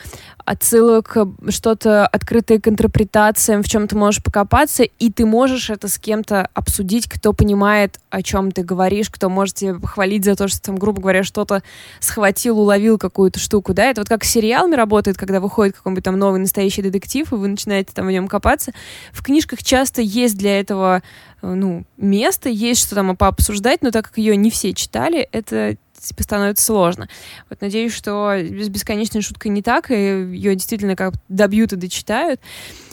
отсылок, 0.44 1.16
что-то 1.48 2.06
открытое 2.06 2.58
к 2.58 2.66
интерпретациям, 2.66 3.62
в 3.62 3.68
чем 3.68 3.86
ты 3.86 3.96
можешь 3.96 4.22
покопаться, 4.22 4.82
и 4.82 5.10
ты 5.12 5.26
можешь 5.26 5.70
это 5.70 5.86
с 5.86 5.98
кем-то 5.98 6.48
обсудить, 6.54 7.08
кто 7.08 7.32
понимает, 7.32 8.00
о 8.10 8.22
чем 8.22 8.50
ты 8.50 8.64
говоришь, 8.64 9.10
кто 9.10 9.28
может 9.28 9.54
тебе 9.56 9.74
похвалить 9.74 10.24
за 10.24 10.34
то, 10.34 10.48
что 10.48 10.60
там, 10.60 10.76
грубо 10.76 11.00
говоря, 11.00 11.22
что-то 11.22 11.62
схватил, 12.00 12.58
уловил 12.58 12.98
какую-то 12.98 13.38
штуку, 13.38 13.74
да, 13.74 13.84
это 13.84 14.00
вот 14.00 14.08
как 14.08 14.24
с 14.24 14.30
сериалами 14.30 14.74
работает, 14.74 15.16
когда 15.16 15.38
выходит 15.38 15.76
какой-нибудь 15.76 16.04
там 16.04 16.18
новый 16.18 16.40
настоящий 16.40 16.82
детектив, 16.82 17.30
и 17.32 17.36
вы 17.36 17.48
начинаете 17.48 17.92
там 17.94 18.06
в 18.06 18.10
нем 18.10 18.26
копаться. 18.26 18.72
В 19.12 19.22
книжках 19.22 19.62
часто 19.62 20.02
есть 20.02 20.36
для 20.36 20.58
этого 20.58 21.02
ну, 21.42 21.84
место, 21.96 22.48
есть 22.48 22.82
что 22.82 22.94
там 22.94 23.16
пообсуждать, 23.16 23.82
но 23.82 23.90
так 23.90 24.08
как 24.08 24.18
ее 24.18 24.36
не 24.36 24.50
все 24.50 24.72
читали, 24.72 25.28
это 25.32 25.76
типа, 26.00 26.22
становится 26.22 26.64
сложно. 26.64 27.08
Вот 27.48 27.60
надеюсь, 27.60 27.92
что 27.92 28.32
с 28.36 28.68
бесконечной 28.68 29.22
шуткой 29.22 29.50
не 29.50 29.62
так, 29.62 29.90
и 29.90 29.94
ее 29.94 30.54
действительно 30.54 30.96
как 30.96 31.14
добьют 31.28 31.72
и 31.72 31.76
дочитают. 31.76 32.40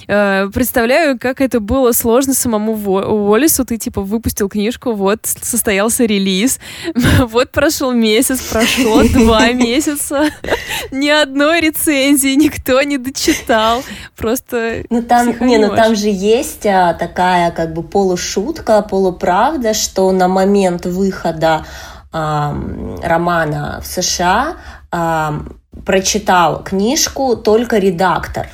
Э, 0.07 0.49
представляю, 0.53 1.19
как 1.19 1.41
это 1.41 1.59
было 1.59 1.91
сложно 1.91 2.33
самому 2.33 2.73
Уоллису. 2.73 3.65
Ты, 3.65 3.77
типа, 3.77 4.01
выпустил 4.01 4.47
книжку, 4.47 4.93
вот, 4.93 5.19
состоялся 5.25 6.05
релиз, 6.05 6.59
вот 7.19 7.51
прошел 7.51 7.91
месяц, 7.91 8.41
прошло 8.41 9.03
два 9.13 9.51
месяца, 9.51 10.29
ни 10.91 11.09
одной 11.09 11.61
рецензии 11.61 12.35
никто 12.35 12.81
не 12.81 12.97
дочитал. 12.97 13.83
Просто 14.15 14.83
Ну 14.89 15.01
там, 15.01 15.33
не, 15.41 15.57
ну 15.57 15.75
там 15.75 15.95
же 15.95 16.07
есть 16.07 16.65
а, 16.65 16.93
такая 16.93 17.51
как 17.51 17.73
бы 17.73 17.83
полушутка, 17.83 18.81
полуправда, 18.81 19.73
что 19.73 20.11
на 20.11 20.27
момент 20.27 20.85
выхода 20.85 21.65
романа 22.11 23.81
в 23.83 23.85
США 23.85 24.55
прочитал 25.85 26.63
книжку 26.63 27.35
только 27.35 27.77
редактор. 27.77 28.47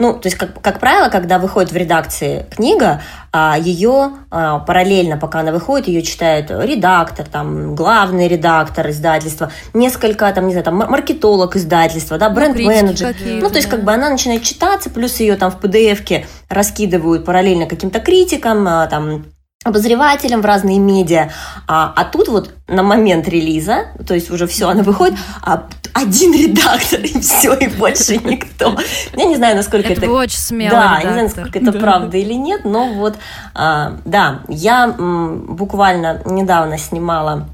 Ну, 0.00 0.12
то 0.12 0.28
есть, 0.28 0.36
как, 0.36 0.60
как 0.60 0.78
правило, 0.78 1.08
когда 1.08 1.40
выходит 1.40 1.72
в 1.72 1.76
редакции 1.76 2.46
книга, 2.54 3.02
а, 3.32 3.56
ее 3.58 4.12
а, 4.30 4.60
параллельно, 4.60 5.16
пока 5.16 5.40
она 5.40 5.50
выходит, 5.50 5.88
ее 5.88 6.02
читает 6.02 6.50
редактор, 6.50 7.26
там, 7.26 7.74
главный 7.74 8.28
редактор 8.28 8.90
издательства, 8.90 9.50
несколько, 9.74 10.32
там, 10.32 10.46
не 10.46 10.52
знаю, 10.52 10.64
там, 10.64 10.76
маркетолог 10.76 11.56
издательства, 11.56 12.16
да, 12.16 12.28
ну, 12.28 12.36
бренд-менеджер. 12.36 13.14
Ну, 13.40 13.50
то 13.50 13.56
есть, 13.56 13.68
да. 13.68 13.76
как 13.76 13.84
бы 13.84 13.92
она 13.92 14.08
начинает 14.08 14.44
читаться, 14.44 14.88
плюс 14.88 15.18
ее 15.18 15.34
там 15.34 15.50
в 15.50 15.58
PDF-ке 15.58 16.26
раскидывают 16.48 17.24
параллельно 17.24 17.66
каким-то 17.66 17.98
критикам, 17.98 18.68
а, 18.68 18.86
там, 18.86 19.24
обозревателям 19.64 20.40
в 20.40 20.44
разные 20.44 20.78
медиа. 20.78 21.30
А, 21.66 21.92
а 21.94 22.04
тут 22.04 22.28
вот 22.28 22.54
на 22.68 22.82
момент 22.82 23.28
релиза, 23.28 23.88
то 24.06 24.14
есть 24.14 24.30
уже 24.30 24.46
все, 24.46 24.68
она 24.68 24.82
выходит, 24.82 25.18
а 25.42 25.66
один 25.98 26.32
редактор, 26.32 27.00
и 27.00 27.20
все, 27.20 27.54
и 27.54 27.68
больше 27.68 28.16
никто. 28.18 28.76
Я 29.16 29.24
не 29.24 29.36
знаю, 29.36 29.56
насколько 29.56 29.92
это... 29.92 30.02
Это 30.02 30.10
очень 30.10 30.38
смело. 30.38 30.70
Да, 30.70 30.82
редактор. 30.82 31.06
не 31.06 31.12
знаю, 31.12 31.26
насколько 31.26 31.58
это 31.58 31.72
да. 31.72 31.78
правда 31.78 32.16
или 32.16 32.34
нет, 32.34 32.64
но 32.64 32.92
вот, 32.92 33.16
а, 33.54 33.96
да, 34.04 34.40
я 34.48 34.88
буквально 34.88 36.22
недавно 36.24 36.78
снимала 36.78 37.48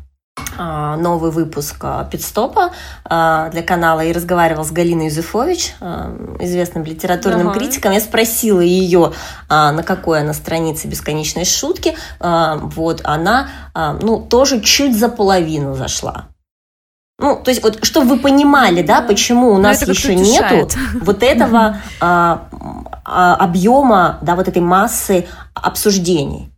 а, 0.58 0.96
новый 0.96 1.30
выпуск 1.30 1.76
а, 1.82 2.04
Пидстопа 2.04 2.72
для 3.04 3.62
канала 3.66 4.00
и 4.04 4.12
разговаривал 4.12 4.64
с 4.64 4.70
Галиной 4.70 5.06
Юзефович, 5.06 5.74
известным 6.40 6.84
литературным 6.84 7.48
ага. 7.48 7.58
критиком. 7.58 7.92
Я 7.92 8.00
спросила 8.00 8.60
ее, 8.60 9.12
на 9.48 9.82
какой 9.84 10.20
она 10.20 10.32
странице 10.32 10.88
бесконечной 10.88 11.44
шутки. 11.44 11.94
Вот 12.18 13.00
она, 13.04 13.48
ну, 13.74 14.20
тоже 14.20 14.60
чуть 14.60 14.98
за 14.98 15.08
половину 15.08 15.74
зашла. 15.74 16.28
Ну, 17.18 17.40
то 17.42 17.50
есть 17.50 17.62
вот, 17.62 17.85
чтобы 17.85 18.16
вы 18.16 18.18
понимали, 18.18 18.83
да, 18.83 19.00
почему 19.00 19.52
у 19.52 19.59
нас 19.59 19.87
еще 19.87 20.14
нету 20.14 20.68
вот 21.00 21.23
этого 21.23 21.80
а, 22.00 22.49
а, 23.04 23.37
объема, 23.37 24.18
да, 24.23 24.35
вот 24.35 24.49
этой 24.49 24.62
массы 24.62 25.26
обсуждений. 25.54 26.50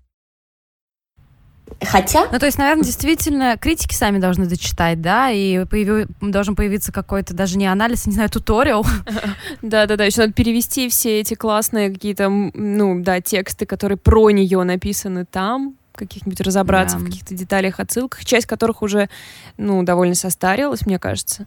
Хотя... 1.83 2.27
Ну, 2.33 2.39
то 2.39 2.47
есть, 2.47 2.57
наверное, 2.57 2.85
действительно, 2.85 3.57
критики 3.59 3.95
сами 3.95 4.19
должны 4.19 4.47
дочитать, 4.47 5.03
да, 5.03 5.31
и 5.31 5.67
появи... 5.67 6.07
должен 6.23 6.57
появиться 6.57 6.91
какой-то 6.91 7.35
даже 7.35 7.59
не 7.59 7.67
анализ, 7.67 8.07
не 8.07 8.15
знаю, 8.15 8.31
туториал. 8.31 8.87
Да-да-да, 9.63 10.05
еще 10.05 10.23
надо 10.23 10.33
перевести 10.33 10.89
все 10.89 11.21
эти 11.21 11.35
классные 11.35 11.91
какие-то, 11.91 12.31
ну, 12.31 13.03
да, 13.03 13.21
тексты, 13.21 13.67
которые 13.67 13.99
про 13.99 14.31
нее 14.31 14.63
написаны 14.63 15.27
там, 15.27 15.75
каких-нибудь 15.97 16.41
разобраться 16.41 16.97
да. 16.97 17.03
в 17.03 17.07
каких-то 17.07 17.35
деталях, 17.35 17.81
отсылках, 17.81 18.25
часть 18.25 18.47
которых 18.47 18.83
уже, 18.83 19.09
ну, 19.57 19.83
довольно 19.83 20.15
состарилась, 20.15 20.87
мне 20.87 20.99
кажется. 20.99 21.47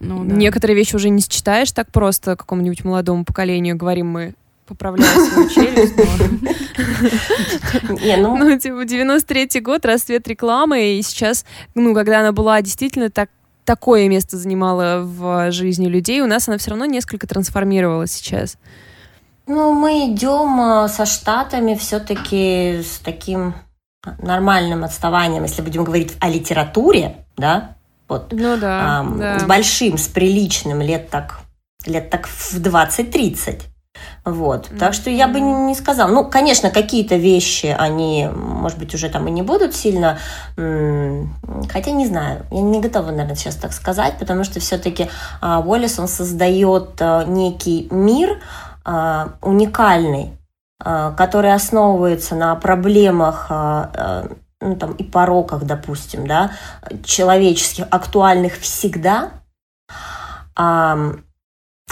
Ну, 0.00 0.24
да. 0.24 0.34
Некоторые 0.34 0.76
вещи 0.76 0.96
уже 0.96 1.10
не 1.10 1.22
считаешь 1.22 1.70
так 1.70 1.92
просто 1.92 2.36
какому-нибудь 2.36 2.84
молодому 2.84 3.24
поколению, 3.24 3.76
говорим 3.76 4.08
мы 4.08 4.34
поправляю 4.66 5.26
свою 5.26 5.48
челюсть, 5.48 5.94
ну. 8.16 8.58
типа, 8.58 8.84
93-й 8.84 9.60
год, 9.60 9.84
расцвет 9.84 10.26
рекламы, 10.26 10.94
и 10.94 11.02
сейчас, 11.02 11.44
ну, 11.74 11.94
когда 11.94 12.20
она 12.20 12.32
была 12.32 12.60
действительно 12.62 13.10
так 13.10 13.28
такое 13.64 14.08
место 14.08 14.36
занимала 14.36 15.02
в 15.04 15.52
жизни 15.52 15.86
людей, 15.86 16.20
у 16.20 16.26
нас 16.26 16.48
она 16.48 16.58
все 16.58 16.70
равно 16.70 16.84
несколько 16.86 17.26
трансформировалась 17.26 18.12
сейчас. 18.12 18.56
Ну, 19.46 19.72
мы 19.72 20.12
идем 20.12 20.60
а, 20.60 20.88
со 20.88 21.04
Штатами 21.04 21.74
все-таки 21.74 22.82
с 22.82 23.00
таким 23.04 23.54
нормальным 24.20 24.84
отставанием, 24.84 25.44
если 25.44 25.62
будем 25.62 25.84
говорить 25.84 26.16
о 26.20 26.28
литературе, 26.28 27.24
да, 27.36 27.76
вот, 28.08 28.32
ну 28.32 28.56
да, 28.58 29.00
а, 29.00 29.04
да. 29.04 29.38
с 29.38 29.44
большим, 29.44 29.96
с 29.96 30.06
приличным, 30.08 30.82
лет 30.82 31.08
так, 31.08 31.40
лет 31.86 32.10
так 32.10 32.26
в 32.26 32.54
20-30. 32.56 33.62
Вот. 34.24 34.68
Mm-hmm. 34.68 34.78
Так 34.78 34.94
что 34.94 35.10
я 35.10 35.28
бы 35.28 35.40
не, 35.40 35.52
не 35.52 35.74
сказала. 35.74 36.10
Ну, 36.10 36.24
конечно, 36.28 36.70
какие-то 36.70 37.16
вещи, 37.16 37.74
они, 37.76 38.28
может 38.32 38.78
быть, 38.78 38.94
уже 38.94 39.08
там 39.08 39.28
и 39.28 39.30
не 39.30 39.42
будут 39.42 39.74
сильно... 39.74 40.18
Хотя 40.56 41.90
не 41.90 42.06
знаю. 42.06 42.46
Я 42.50 42.60
не 42.60 42.80
готова, 42.80 43.10
наверное, 43.10 43.34
сейчас 43.34 43.56
так 43.56 43.72
сказать, 43.72 44.18
потому 44.18 44.44
что 44.44 44.60
все-таки 44.60 45.08
а, 45.40 45.60
Уоллес, 45.60 45.98
он 45.98 46.08
создает 46.08 47.00
а, 47.00 47.24
некий 47.24 47.88
мир 47.90 48.40
а, 48.84 49.34
уникальный, 49.40 50.32
который 50.82 51.52
основывается 51.52 52.34
на 52.34 52.54
проблемах 52.56 53.48
ну, 54.60 54.76
там, 54.76 54.92
и 54.92 55.04
пороках, 55.04 55.64
допустим, 55.64 56.26
да, 56.26 56.52
человеческих, 57.04 57.86
актуальных 57.90 58.58
всегда, 58.58 59.30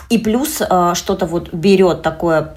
и 0.09 0.19
плюс 0.19 0.61
э, 0.61 0.93
что-то 0.95 1.27
вот 1.27 1.53
берет 1.53 2.03
такое, 2.03 2.55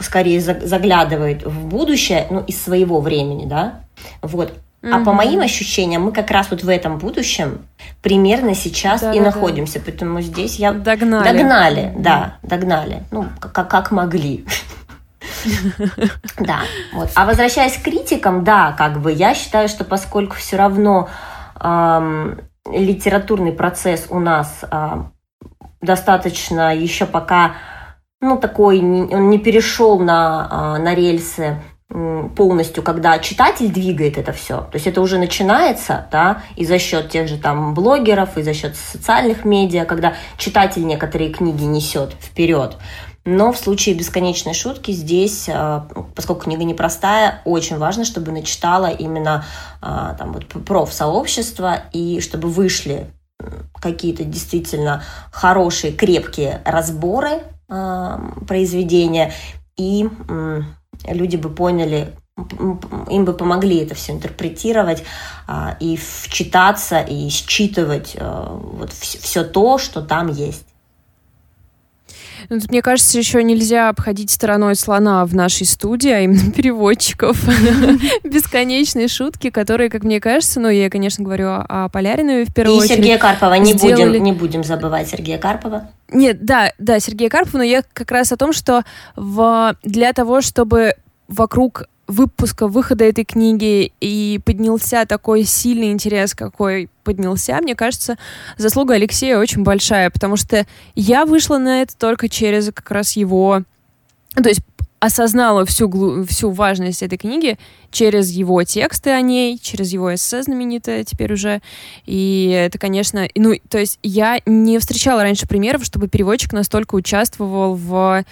скорее 0.00 0.40
заглядывает 0.40 1.44
в 1.44 1.66
будущее, 1.66 2.26
ну, 2.30 2.40
из 2.40 2.60
своего 2.60 3.00
времени, 3.00 3.46
да, 3.46 3.80
вот. 4.22 4.52
Mm-hmm. 4.82 4.92
А 4.94 5.04
по 5.04 5.12
моим 5.12 5.40
ощущениям, 5.40 6.04
мы 6.04 6.12
как 6.12 6.30
раз 6.30 6.50
вот 6.50 6.62
в 6.62 6.68
этом 6.68 6.98
будущем 6.98 7.66
примерно 8.00 8.54
сейчас 8.54 9.02
да, 9.02 9.12
и 9.12 9.18
да, 9.18 9.26
находимся, 9.26 9.78
да. 9.78 9.84
поэтому 9.84 10.22
здесь 10.22 10.56
я... 10.56 10.72
Догнали. 10.72 11.24
Догнали, 11.24 11.92
да, 11.98 12.38
догнали. 12.42 13.04
Ну, 13.10 13.26
как, 13.40 13.68
как 13.68 13.90
могли. 13.90 14.46
Да, 16.38 16.60
вот. 16.92 17.10
А 17.14 17.26
возвращаясь 17.26 17.76
к 17.76 17.82
критикам, 17.82 18.44
да, 18.44 18.72
как 18.76 19.00
бы 19.00 19.12
я 19.12 19.34
считаю, 19.34 19.68
что 19.68 19.84
поскольку 19.84 20.36
все 20.36 20.56
равно 20.56 21.08
литературный 22.66 23.52
процесс 23.52 24.06
у 24.08 24.18
нас 24.18 24.64
достаточно 25.80 26.74
еще 26.74 27.06
пока, 27.06 27.54
ну, 28.20 28.38
такой, 28.38 28.80
он 28.80 29.30
не 29.30 29.38
перешел 29.38 29.98
на, 29.98 30.48
а, 30.50 30.78
на 30.78 30.94
рельсы 30.94 31.56
полностью, 32.36 32.84
когда 32.84 33.18
читатель 33.18 33.68
двигает 33.68 34.16
это 34.16 34.32
все. 34.32 34.58
То 34.58 34.74
есть 34.74 34.86
это 34.86 35.00
уже 35.00 35.18
начинается, 35.18 36.06
да, 36.12 36.42
и 36.54 36.64
за 36.64 36.78
счет 36.78 37.08
тех 37.10 37.26
же 37.26 37.36
там 37.36 37.74
блогеров, 37.74 38.38
и 38.38 38.42
за 38.42 38.54
счет 38.54 38.76
социальных 38.76 39.44
медиа, 39.44 39.84
когда 39.84 40.14
читатель 40.36 40.86
некоторые 40.86 41.30
книги 41.30 41.64
несет 41.64 42.12
вперед. 42.12 42.76
Но 43.24 43.52
в 43.52 43.58
случае 43.58 43.94
бесконечной 43.94 44.54
шутки 44.54 44.92
здесь, 44.92 45.48
а, 45.48 45.86
поскольку 46.14 46.44
книга 46.44 46.64
непростая, 46.64 47.42
очень 47.44 47.76
важно, 47.76 48.04
чтобы 48.04 48.32
начитала 48.32 48.86
именно 48.86 49.44
а, 49.82 50.14
там 50.14 50.32
вот 50.32 50.46
профсообщество 50.46 51.82
и 51.92 52.20
чтобы 52.20 52.48
вышли 52.48 53.10
какие-то 53.74 54.24
действительно 54.24 55.02
хорошие, 55.32 55.94
крепкие 55.94 56.60
разборы 56.66 57.40
э, 57.70 58.18
произведения, 58.46 59.32
и 59.78 60.06
люди 61.08 61.36
бы 61.36 61.48
поняли, 61.48 62.12
им 62.36 63.24
бы 63.24 63.32
помогли 63.32 63.78
это 63.78 63.94
все 63.94 64.12
интерпретировать 64.12 65.04
и 65.80 65.96
вчитаться, 65.96 67.00
и 67.00 67.30
считывать 67.30 68.14
вот 68.20 68.92
все 68.92 69.42
то, 69.42 69.78
что 69.78 70.02
там 70.02 70.28
есть. 70.28 70.66
Ну, 72.48 72.60
тут, 72.60 72.70
мне 72.70 72.82
кажется, 72.82 73.18
еще 73.18 73.42
нельзя 73.42 73.88
обходить 73.88 74.30
стороной 74.30 74.74
слона 74.74 75.24
в 75.24 75.34
нашей 75.34 75.66
студии, 75.66 76.10
а 76.10 76.20
именно 76.20 76.50
переводчиков. 76.56 77.38
Бесконечные 78.24 79.08
шутки, 79.08 79.50
которые, 79.50 79.90
как 79.90 80.04
мне 80.04 80.20
кажется, 80.20 80.60
ну, 80.60 80.68
я, 80.68 80.90
конечно, 80.90 81.24
говорю 81.24 81.48
о 81.48 81.88
Поляринове 81.88 82.44
в 82.44 82.54
первую 82.54 82.78
очередь. 82.78 82.92
И 82.92 82.96
Сергея 82.96 83.18
Карпова, 83.18 83.54
не 83.54 83.74
будем, 83.74 84.22
не 84.22 84.32
будем 84.32 84.64
забывать 84.64 85.08
Сергея 85.08 85.38
Карпова. 85.38 85.88
Нет, 86.12 86.44
да, 86.44 86.72
да, 86.78 86.98
Сергея 87.00 87.28
Карпова, 87.28 87.58
но 87.58 87.64
я 87.64 87.82
как 87.92 88.10
раз 88.10 88.32
о 88.32 88.36
том, 88.36 88.52
что 88.52 88.82
в, 89.16 89.76
для 89.82 90.12
того, 90.12 90.40
чтобы 90.40 90.94
вокруг 91.28 91.84
выпуска, 92.10 92.66
выхода 92.66 93.04
этой 93.04 93.24
книги 93.24 93.92
и 94.00 94.40
поднялся 94.44 95.06
такой 95.06 95.44
сильный 95.44 95.92
интерес, 95.92 96.34
какой 96.34 96.88
поднялся, 97.04 97.58
мне 97.62 97.74
кажется, 97.74 98.18
заслуга 98.56 98.94
Алексея 98.94 99.38
очень 99.38 99.62
большая, 99.62 100.10
потому 100.10 100.36
что 100.36 100.66
я 100.94 101.24
вышла 101.24 101.58
на 101.58 101.82
это 101.82 101.96
только 101.96 102.28
через 102.28 102.66
как 102.66 102.90
раз 102.90 103.16
его... 103.16 103.62
То 104.34 104.48
есть 104.48 104.60
осознала 105.00 105.64
всю, 105.64 106.24
всю 106.26 106.50
важность 106.50 107.02
этой 107.02 107.16
книги 107.16 107.58
через 107.90 108.30
его 108.30 108.62
тексты 108.64 109.10
о 109.10 109.20
ней, 109.22 109.58
через 109.58 109.92
его 109.92 110.14
эссе 110.14 110.42
знаменитое 110.42 111.04
теперь 111.04 111.32
уже. 111.32 111.62
И 112.04 112.50
это, 112.54 112.78
конечно, 112.78 113.26
ну, 113.34 113.54
то 113.70 113.78
есть 113.78 113.98
я 114.02 114.40
не 114.44 114.78
встречала 114.78 115.22
раньше 115.22 115.48
примеров, 115.48 115.84
чтобы 115.84 116.08
переводчик 116.08 116.52
настолько 116.52 116.94
участвовал 116.94 117.74
в 117.74 118.24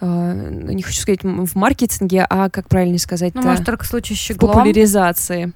Э, 0.00 0.32
не 0.34 0.82
хочу 0.82 1.00
сказать 1.00 1.22
в 1.22 1.56
маркетинге, 1.56 2.26
а 2.28 2.50
как 2.50 2.68
правильно 2.68 2.98
сказать? 2.98 3.34
Ну, 3.34 3.42
может, 3.42 3.64
только 3.64 3.84
в 3.84 3.86
случае 3.86 4.16
щеглом. 4.16 4.52
Популяризации. 4.52 5.52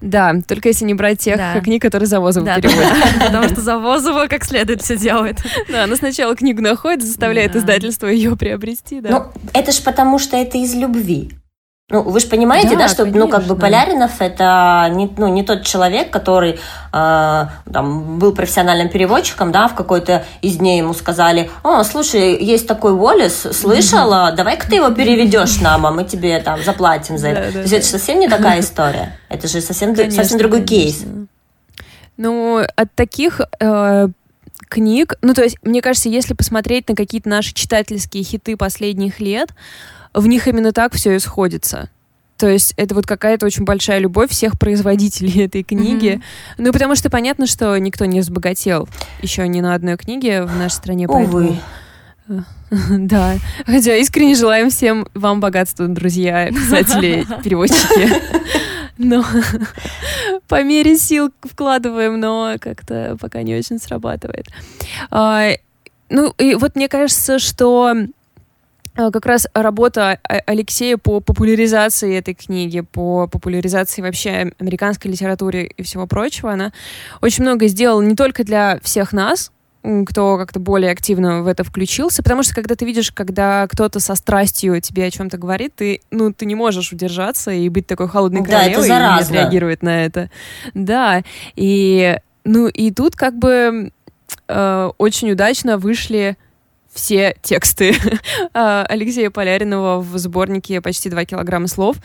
Да, 0.00 0.34
только 0.46 0.68
если 0.68 0.84
не 0.84 0.94
брать 0.94 1.20
тех 1.20 1.36
да. 1.36 1.60
книг, 1.60 1.82
которые 1.82 2.06
Завозова 2.06 2.46
да, 2.46 2.56
переводит. 2.56 2.92
Потому 3.26 3.48
что 3.48 3.60
Завозова 3.60 4.26
как 4.26 4.44
следует 4.44 4.82
все 4.82 4.96
делает. 4.96 5.38
Да, 5.68 5.84
она 5.84 5.96
сначала 5.96 6.34
книгу 6.34 6.60
находит, 6.62 7.02
заставляет 7.02 7.56
издательство 7.56 8.06
ее 8.06 8.36
приобрести. 8.36 9.00
Ну, 9.00 9.24
это 9.52 9.72
ж 9.72 9.82
потому, 9.82 10.18
что 10.18 10.36
это 10.36 10.58
из 10.58 10.74
любви. 10.74 11.30
Ну, 11.90 12.02
вы 12.02 12.20
же 12.20 12.28
понимаете, 12.28 12.70
да, 12.70 12.76
да 12.76 12.88
что, 12.88 13.02
конечно. 13.02 13.20
ну, 13.20 13.28
как 13.28 13.44
бы 13.44 13.56
Поляринов 13.56 14.20
это 14.20 14.88
не, 14.92 15.12
ну, 15.16 15.26
не 15.26 15.42
тот 15.42 15.64
человек, 15.64 16.10
который 16.10 16.52
э, 16.52 16.56
там, 16.92 18.18
был 18.20 18.32
профессиональным 18.32 18.88
переводчиком, 18.88 19.50
да, 19.50 19.66
в 19.66 19.74
какой-то 19.74 20.24
из 20.40 20.58
дней 20.58 20.78
ему 20.78 20.94
сказали, 20.94 21.50
о, 21.64 21.82
слушай, 21.82 22.42
есть 22.42 22.68
такой 22.68 22.92
Уоллес, 22.92 23.48
слышала, 23.52 24.30
давай-ка 24.30 24.68
ты 24.68 24.76
его 24.76 24.90
переведешь 24.90 25.60
нам, 25.60 25.84
а 25.84 25.90
мы 25.90 26.04
тебе 26.04 26.38
там 26.38 26.62
заплатим 26.62 27.18
за 27.18 27.28
это. 27.28 27.46
Да, 27.46 27.52
То 27.52 27.58
есть 27.58 27.72
это 27.72 27.86
совсем 27.86 28.20
не 28.20 28.28
такая 28.28 28.60
история, 28.60 29.18
это 29.28 29.48
же 29.48 29.60
совсем, 29.60 29.94
конечно, 29.94 30.22
совсем 30.22 30.38
другой 30.38 30.62
конечно. 30.64 30.76
кейс. 30.76 31.04
Ну, 32.16 32.58
от 32.76 32.94
таких 32.94 33.40
э, 33.58 34.08
книг, 34.68 35.14
ну, 35.22 35.34
то 35.34 35.42
есть, 35.42 35.56
мне 35.62 35.82
кажется, 35.82 36.08
если 36.08 36.34
посмотреть 36.34 36.88
на 36.88 36.94
какие-то 36.94 37.28
наши 37.28 37.52
читательские 37.52 38.22
хиты 38.22 38.56
последних 38.56 39.18
лет, 39.18 39.50
в 40.14 40.26
них 40.26 40.48
именно 40.48 40.72
так 40.72 40.94
все 40.94 41.14
и 41.14 41.18
сходится. 41.18 41.90
То 42.40 42.48
есть 42.48 42.72
это 42.78 42.94
вот 42.94 43.06
какая-то 43.06 43.44
очень 43.44 43.64
большая 43.64 43.98
любовь 43.98 44.30
всех 44.30 44.58
производителей 44.58 45.44
этой 45.44 45.62
книги. 45.62 46.14
Mm-hmm. 46.14 46.54
Ну, 46.58 46.72
потому 46.72 46.96
что 46.96 47.10
понятно, 47.10 47.46
что 47.46 47.76
никто 47.76 48.06
не 48.06 48.20
разбогател 48.20 48.88
еще 49.20 49.46
ни 49.46 49.60
на 49.60 49.74
одной 49.74 49.98
книге 49.98 50.44
в 50.44 50.56
нашей 50.56 50.74
стране. 50.74 51.06
Увы. 51.06 51.56
Да. 52.88 53.34
Хотя 53.66 53.96
искренне 53.96 54.36
желаем 54.36 54.70
всем 54.70 55.08
вам 55.14 55.40
богатства, 55.40 55.88
друзья, 55.88 56.46
писатели, 56.46 57.26
переводчики. 57.42 58.08
Но 58.96 59.24
по 60.46 60.62
мере 60.62 60.96
сил 60.96 61.32
вкладываем, 61.42 62.20
но 62.20 62.54
как-то 62.60 63.16
пока 63.20 63.42
не 63.42 63.56
очень 63.56 63.80
срабатывает. 63.80 64.46
А, 65.10 65.48
ну, 66.10 66.32
и 66.38 66.54
вот 66.54 66.76
мне 66.76 66.86
кажется, 66.86 67.40
что 67.40 67.92
Э, 67.92 68.19
как 69.10 69.26
раз 69.26 69.46
работа 69.54 70.18
Алексея 70.46 70.96
по 70.96 71.20
популяризации 71.20 72.16
этой 72.16 72.34
книги, 72.34 72.80
по 72.80 73.26
популяризации 73.26 74.02
вообще 74.02 74.52
американской 74.58 75.10
литературы 75.10 75.64
и 75.64 75.82
всего 75.82 76.06
прочего, 76.06 76.52
она 76.52 76.72
очень 77.22 77.44
много 77.44 77.66
сделала 77.66 78.02
не 78.02 78.16
только 78.16 78.44
для 78.44 78.78
всех 78.82 79.12
нас, 79.12 79.50
кто 80.06 80.36
как-то 80.36 80.60
более 80.60 80.90
активно 80.90 81.42
в 81.42 81.46
это 81.46 81.64
включился, 81.64 82.22
потому 82.22 82.42
что 82.42 82.54
когда 82.54 82.74
ты 82.74 82.84
видишь, 82.84 83.12
когда 83.12 83.66
кто-то 83.66 83.98
со 83.98 84.14
страстью 84.14 84.80
тебе 84.80 85.06
о 85.06 85.10
чем-то 85.10 85.38
говорит, 85.38 85.74
ты, 85.76 86.02
ну, 86.10 86.32
ты 86.32 86.44
не 86.44 86.54
можешь 86.54 86.92
удержаться 86.92 87.50
и 87.50 87.68
быть 87.68 87.86
такой 87.86 88.08
холодной 88.08 88.44
королевой 88.44 88.88
да, 88.88 89.18
и 89.20 89.24
не 89.24 89.32
реагировать 89.32 89.82
на 89.82 90.04
это. 90.04 90.30
Да, 90.74 91.22
и, 91.56 92.18
ну, 92.44 92.68
и 92.68 92.90
тут 92.90 93.16
как 93.16 93.38
бы 93.38 93.90
э, 94.48 94.90
очень 94.98 95.32
удачно 95.32 95.78
вышли 95.78 96.36
все 96.92 97.36
тексты 97.42 97.94
а, 98.54 98.84
Алексея 98.88 99.30
Поляринова 99.30 100.00
в 100.00 100.18
сборнике 100.18 100.80
«Почти 100.80 101.10
два 101.10 101.24
килограмма 101.24 101.68
слов». 101.68 101.96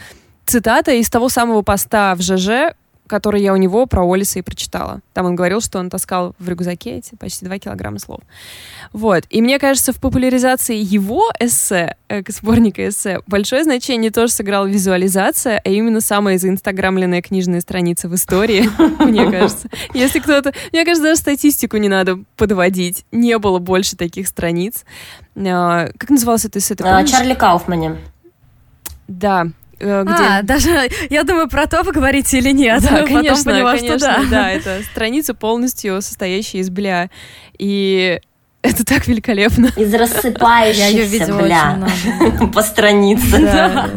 Цитата 0.45 0.91
из 0.91 1.09
того 1.09 1.29
самого 1.29 1.63
поста 1.63 2.13
в 2.15 2.21
ЖЖ, 2.21 2.75
который 3.07 3.41
я 3.41 3.53
у 3.53 3.57
него 3.57 3.85
про 3.85 4.03
Олиса 4.03 4.39
и 4.39 4.41
прочитала. 4.41 5.01
Там 5.13 5.25
он 5.25 5.35
говорил, 5.35 5.61
что 5.61 5.79
он 5.79 5.89
таскал 5.89 6.35
в 6.39 6.49
рюкзаке 6.49 6.97
эти 6.97 7.15
почти 7.15 7.45
2 7.45 7.59
килограмма 7.59 7.99
слов. 7.99 8.21
Вот. 8.93 9.23
И 9.29 9.41
мне 9.41 9.59
кажется, 9.59 9.93
в 9.93 9.99
популяризации 9.99 10.75
его 10.75 11.31
эссе, 11.39 11.95
э, 12.09 12.21
сборника 12.27 12.87
эссе, 12.87 13.19
большое 13.27 13.63
значение 13.63 14.11
тоже 14.11 14.33
сыграла 14.33 14.65
визуализация, 14.65 15.61
а 15.63 15.69
именно 15.69 16.01
самая 16.01 16.37
заинстаграмленная 16.37 17.21
книжная 17.21 17.61
страница 17.61 18.09
в 18.09 18.15
истории, 18.15 18.69
мне 19.03 19.29
кажется. 19.29 19.69
Если 19.93 20.19
кто-то... 20.19 20.53
Мне 20.71 20.83
кажется, 20.83 21.03
даже 21.03 21.19
статистику 21.19 21.77
не 21.77 21.89
надо 21.89 22.19
подводить. 22.37 23.05
Не 23.11 23.37
было 23.37 23.59
больше 23.59 23.95
таких 23.95 24.27
страниц. 24.27 24.85
А, 25.35 25.89
как 25.97 26.09
назывался 26.09 26.47
это 26.47 26.59
эссе? 26.59 26.75
А, 26.79 27.03
Чарли 27.05 27.33
Кауфмане. 27.33 27.97
Да, 29.07 29.47
где... 29.79 29.87
А, 29.87 30.41
даже, 30.43 30.89
я 31.09 31.23
думаю, 31.23 31.49
про 31.49 31.67
то 31.67 31.83
поговорите 31.83 32.37
или 32.37 32.51
нет. 32.51 32.81
Да, 32.83 33.03
конечно, 33.03 33.51
поняла, 33.51 33.75
конечно, 33.75 33.99
что 33.99 34.07
да. 34.07 34.23
да, 34.29 34.51
это 34.51 34.81
страница 34.83 35.33
полностью 35.33 36.01
состоящая 36.01 36.59
из 36.59 36.69
бля. 36.69 37.09
И 37.57 38.19
Это 38.61 38.83
так 38.83 39.07
великолепно. 39.07 39.67
Из 39.75 39.93
рассыпающихся, 39.93 41.33
бля, 41.33 41.87
по 42.53 42.61
странице. 42.61 43.39
Да. 43.39 43.89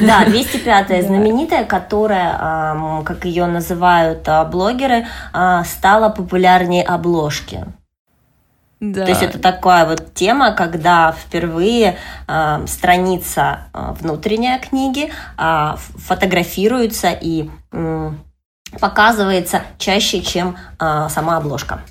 Да, 0.00 0.24
205-я 0.26 1.02
знаменитая, 1.02 1.64
которая, 1.64 3.02
как 3.04 3.24
ее 3.24 3.46
называют 3.46 4.28
а, 4.28 4.44
блогеры, 4.44 5.06
а, 5.32 5.62
стала 5.64 6.08
популярнее 6.08 6.82
обложки. 6.82 7.64
Да. 8.80 9.04
То 9.04 9.10
есть 9.10 9.22
это 9.22 9.38
такая 9.38 9.86
вот 9.86 10.12
тема, 10.14 10.52
когда 10.52 11.12
впервые 11.12 11.96
э, 12.26 12.66
страница 12.66 13.68
э, 13.72 13.94
внутренняя 14.00 14.58
книги 14.58 15.10
э, 15.38 15.74
фотографируется 15.76 17.10
и 17.10 17.48
э, 17.72 18.10
показывается 18.80 19.62
чаще, 19.78 20.20
чем 20.20 20.56
э, 20.80 21.08
сама 21.08 21.36
обложка. 21.36 21.82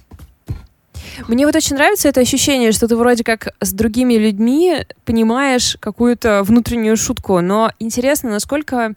Мне 1.28 1.46
вот 1.46 1.56
очень 1.56 1.76
нравится 1.76 2.10
это 2.10 2.22
ощущение, 2.22 2.72
что 2.72 2.88
ты 2.88 2.96
вроде 2.96 3.24
как 3.24 3.50
с 3.62 3.72
другими 3.72 4.15
людьми 4.15 4.86
понимаешь 5.06 5.78
какую-то 5.80 6.43
внутреннюю 6.43 6.98
шутку, 6.98 7.39
но 7.41 7.72
интересно, 7.80 8.32
насколько 8.32 8.93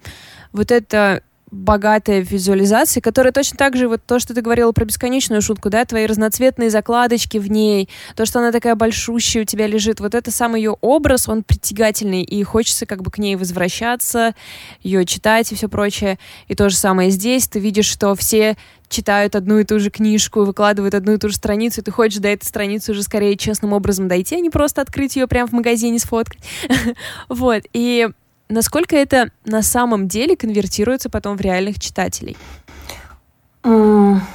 вот 0.53 0.71
это 0.71 1.23
богатая 1.51 2.21
визуализация, 2.21 3.01
которая 3.01 3.33
точно 3.33 3.57
так 3.57 3.77
же, 3.77 3.89
вот 3.89 4.03
то, 4.05 4.19
что 4.19 4.35
ты 4.35 4.41
говорила 4.41 4.73
про 4.73 4.85
бесконечную 4.85 5.43
шутку, 5.43 5.71
да, 5.71 5.85
твои 5.85 6.07
разноцветные 6.07 6.71
закладочки 6.71 7.39
в 7.39 7.51
ней, 7.51 7.89
то, 8.17 8.27
что 8.27 8.41
она 8.41 8.51
такая 8.51 8.75
большущая 8.75 9.43
у 9.43 9.47
тебя 9.47 9.67
лежит, 9.67 10.01
вот 10.01 10.15
это 10.15 10.31
сам 10.31 10.57
ее 10.57 10.77
образ, 10.81 11.29
он 11.29 11.45
притягательный, 11.45 12.23
и 12.23 12.43
хочется 12.43 12.85
как 12.85 13.03
бы 13.03 13.11
к 13.11 13.19
ней 13.19 13.37
возвращаться, 13.37 14.35
ее 14.83 15.05
читать 15.05 15.53
и 15.53 15.55
все 15.55 15.69
прочее. 15.69 16.19
И 16.49 16.55
то 16.57 16.69
же 16.69 16.77
самое 16.77 17.11
здесь, 17.11 17.47
ты 17.47 17.61
видишь, 17.61 17.87
что 17.87 18.15
все 18.17 18.57
читают 18.89 19.37
одну 19.37 19.59
и 19.59 19.65
ту 19.65 19.79
же 19.79 19.91
книжку, 19.91 20.45
выкладывают 20.45 20.95
одну 20.95 21.15
и 21.15 21.19
ту 21.19 21.29
же 21.29 21.37
страницу, 21.37 21.81
и 21.81 21.85
ты 21.85 21.91
хочешь 21.91 22.19
до 22.19 22.29
этой 22.29 22.45
страницы 22.45 22.93
уже 22.93 23.03
скорее 23.03 23.37
честным 23.37 23.73
образом 23.73 24.09
дойти, 24.09 24.37
а 24.37 24.41
не 24.41 24.51
просто 24.51 24.81
открыть 24.81 25.17
ее 25.17 25.27
прямо 25.27 25.49
в 25.49 25.53
магазине 25.53 25.99
сфоткать. 25.99 26.43
Вот, 27.29 27.63
и 27.73 28.09
насколько 28.49 28.97
это 28.97 29.31
на 29.45 29.63
самом 29.63 30.09
деле 30.09 30.37
конвертируется 30.37 31.11
потом 31.11 31.37
в 31.37 31.41
реальных 31.41 31.79
читателей? 31.79 32.37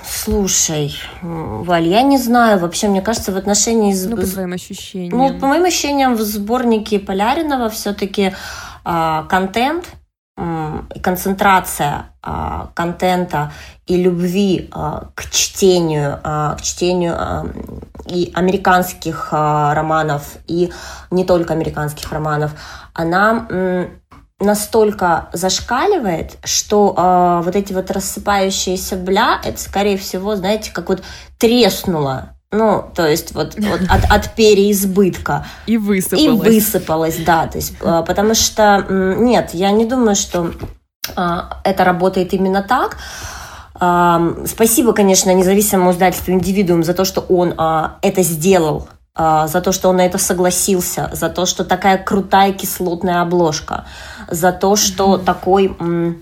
Слушай, 0.04 0.93
Валь, 1.21 1.88
я 1.88 2.02
не 2.02 2.17
знаю. 2.17 2.60
Вообще, 2.60 2.89
мне 2.89 3.02
кажется, 3.02 3.32
в 3.32 3.38
отношении... 3.38 3.93
Ну, 3.93 4.17
по 4.17 4.28
твоим 4.28 4.54
ощущениям. 4.54 5.17
Ну, 5.17 5.39
по 5.39 5.47
моим 5.47 5.63
ощущениям, 5.63 6.15
в 6.15 6.21
сборнике 6.21 7.00
Поляринова 7.00 7.69
все-таки 7.69 8.34
а, 8.84 9.24
контент 9.30 9.86
концентрация 11.01 12.06
а, 12.21 12.69
контента 12.73 13.51
и 13.86 13.97
любви 13.97 14.69
а, 14.71 15.10
к 15.15 15.30
чтению, 15.30 16.19
к 16.23 16.62
чтению 16.62 17.54
и 18.08 18.32
американских 18.34 19.32
романов, 19.32 20.38
и 20.47 20.71
не 21.12 21.23
только 21.25 21.54
американских 21.54 22.12
романов, 22.12 22.51
она 22.93 23.47
настолько 24.41 25.30
зашкаливает, 25.34 26.38
что 26.43 26.95
э, 26.97 27.45
вот 27.45 27.56
эти 27.56 27.73
вот 27.73 27.91
рассыпающиеся 27.91 28.97
бля, 28.97 29.39
это, 29.43 29.60
скорее 29.60 29.97
всего, 29.97 30.36
знаете, 30.36 30.71
как 30.71 30.89
вот 30.89 31.04
треснуло. 31.38 32.36
Ну, 32.52 32.86
то 32.94 33.08
есть 33.08 33.34
вот, 33.34 33.56
вот 33.58 33.82
от, 33.90 34.12
от 34.12 34.36
переизбытка. 34.36 35.46
И 35.68 35.78
высыпалось. 35.78 36.24
И 36.24 36.30
высыпалось, 36.30 37.18
да. 37.26 37.48
То 37.48 37.58
есть, 37.58 37.74
э, 37.82 38.04
потому 38.06 38.34
что, 38.34 38.86
нет, 38.90 39.52
я 39.54 39.72
не 39.72 39.86
думаю, 39.86 40.16
что 40.16 40.52
э, 41.16 41.40
это 41.64 41.84
работает 41.86 42.34
именно 42.34 42.62
так. 42.62 42.98
Э, 43.80 44.46
спасибо, 44.48 44.92
конечно, 44.92 45.34
независимому 45.34 45.92
издательству 45.92 46.34
«Индивидуум» 46.34 46.84
за 46.84 46.94
то, 46.94 47.06
что 47.06 47.22
он 47.22 47.54
это 48.02 48.22
сделал 48.22 48.88
а, 49.14 49.48
за 49.48 49.62
то, 49.62 49.74
что 49.74 49.90
он 49.90 49.98
на 49.98 50.06
это 50.06 50.18
согласился, 50.18 51.10
за 51.12 51.30
то, 51.30 51.46
что 51.46 51.66
такая 51.66 51.98
крутая 51.98 52.54
кислотная 52.54 53.22
обложка, 53.22 53.86
за 54.30 54.54
то, 54.54 54.78
что 54.78 55.16
mm-hmm. 55.16 55.24
такой 55.26 55.76
а, 55.78 56.14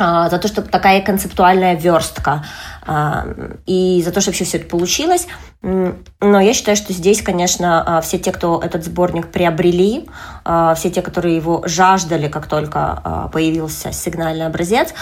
за 0.00 0.38
то, 0.38 0.48
что 0.48 0.62
такая 0.62 1.02
концептуальная 1.02 1.74
верстка, 1.74 2.44
а, 2.86 3.26
и 3.66 4.02
за 4.02 4.12
то, 4.12 4.20
что 4.20 4.30
вообще 4.30 4.44
все 4.44 4.56
это 4.56 4.66
получилось. 4.68 5.26
Но 5.62 6.40
я 6.40 6.54
считаю, 6.54 6.76
что 6.76 6.94
здесь, 6.94 7.20
конечно, 7.20 7.98
а, 7.98 8.00
все 8.00 8.18
те, 8.18 8.32
кто 8.32 8.60
этот 8.64 8.84
сборник 8.84 9.30
приобрели, 9.30 10.08
все 10.74 10.90
те, 10.90 11.02
которые 11.02 11.36
его 11.36 11.62
жаждали, 11.66 12.28
как 12.28 12.46
только 12.46 13.28
появился 13.32 13.92
сигнальный 13.92 14.46
образец, 14.46 14.94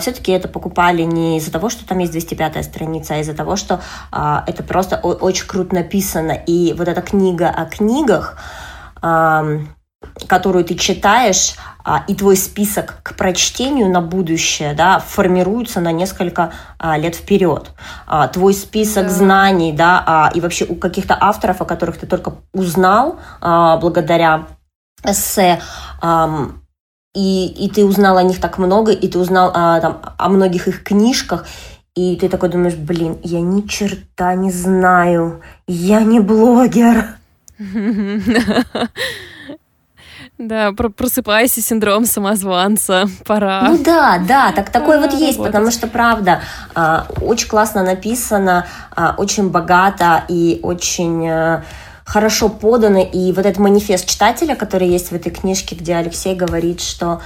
все-таки 0.00 0.30
это 0.30 0.46
покупали 0.46 1.02
не 1.02 1.38
из-за 1.38 1.50
того, 1.50 1.68
что 1.68 1.86
там 1.86 1.98
есть 1.98 2.12
205 2.12 2.64
страница, 2.64 3.14
а 3.14 3.18
из-за 3.18 3.34
того, 3.34 3.56
что 3.56 3.80
это 4.12 4.62
просто 4.62 4.96
очень 4.96 5.46
круто 5.46 5.74
написано. 5.74 6.32
И 6.32 6.74
вот 6.78 6.86
эта 6.86 7.02
книга 7.02 7.48
о 7.48 7.64
книгах, 7.64 8.38
которую 10.28 10.64
ты 10.64 10.74
читаешь, 10.74 11.54
а, 11.86 12.02
и 12.08 12.14
твой 12.14 12.36
список 12.36 13.00
к 13.02 13.14
прочтению 13.14 13.90
на 13.90 14.00
будущее 14.00 14.72
да, 14.72 15.00
формируется 15.00 15.80
на 15.80 15.92
несколько 15.92 16.54
а, 16.78 16.96
лет 16.96 17.14
вперед. 17.14 17.72
А, 18.06 18.26
твой 18.28 18.54
список 18.54 19.04
да. 19.04 19.10
знаний 19.10 19.72
да, 19.72 20.30
и 20.34 20.40
вообще 20.40 20.64
у 20.64 20.76
каких-то 20.76 21.16
авторов, 21.20 21.60
о 21.60 21.66
которых 21.66 21.98
ты 21.98 22.06
только 22.06 22.36
узнал 22.54 23.18
благодаря 23.40 24.46
эссе, 25.04 25.60
и, 27.14 27.46
и 27.46 27.70
ты 27.70 27.84
узнал 27.84 28.16
о 28.16 28.22
них 28.22 28.40
так 28.40 28.56
много, 28.56 28.92
и 28.92 29.06
ты 29.06 29.18
узнал 29.18 29.52
там, 29.52 30.00
о 30.16 30.28
многих 30.30 30.66
их 30.68 30.82
книжках, 30.82 31.46
и 31.94 32.16
ты 32.16 32.30
такой 32.30 32.48
думаешь, 32.48 32.74
блин, 32.74 33.18
я 33.22 33.40
ни 33.40 33.60
черта 33.68 34.34
не 34.34 34.50
знаю, 34.50 35.42
я 35.66 36.00
не 36.00 36.20
блогер. 36.20 37.16
Да, 40.36 40.72
про 40.72 40.88
просыпайся, 40.88 41.62
синдром 41.62 42.06
самозванца, 42.06 43.08
пора. 43.24 43.62
Ну 43.68 43.78
да, 43.78 44.18
да, 44.18 44.50
так 44.50 44.70
такой 44.70 44.98
вот 44.98 45.12
есть, 45.12 45.38
работать. 45.38 45.52
потому 45.52 45.70
что 45.70 45.86
правда 45.86 46.40
а, 46.74 47.06
очень 47.20 47.46
классно 47.46 47.84
написано, 47.84 48.66
а, 48.96 49.14
очень 49.16 49.50
богато 49.50 50.24
и 50.26 50.58
очень 50.64 51.28
а, 51.28 51.62
хорошо 52.04 52.48
подано. 52.48 52.98
И 53.00 53.30
вот 53.30 53.46
этот 53.46 53.58
манифест 53.60 54.08
читателя, 54.08 54.56
который 54.56 54.88
есть 54.88 55.12
в 55.12 55.14
этой 55.14 55.30
книжке, 55.30 55.76
где 55.76 55.94
Алексей 55.94 56.34
говорит, 56.34 56.80
что 56.80 57.20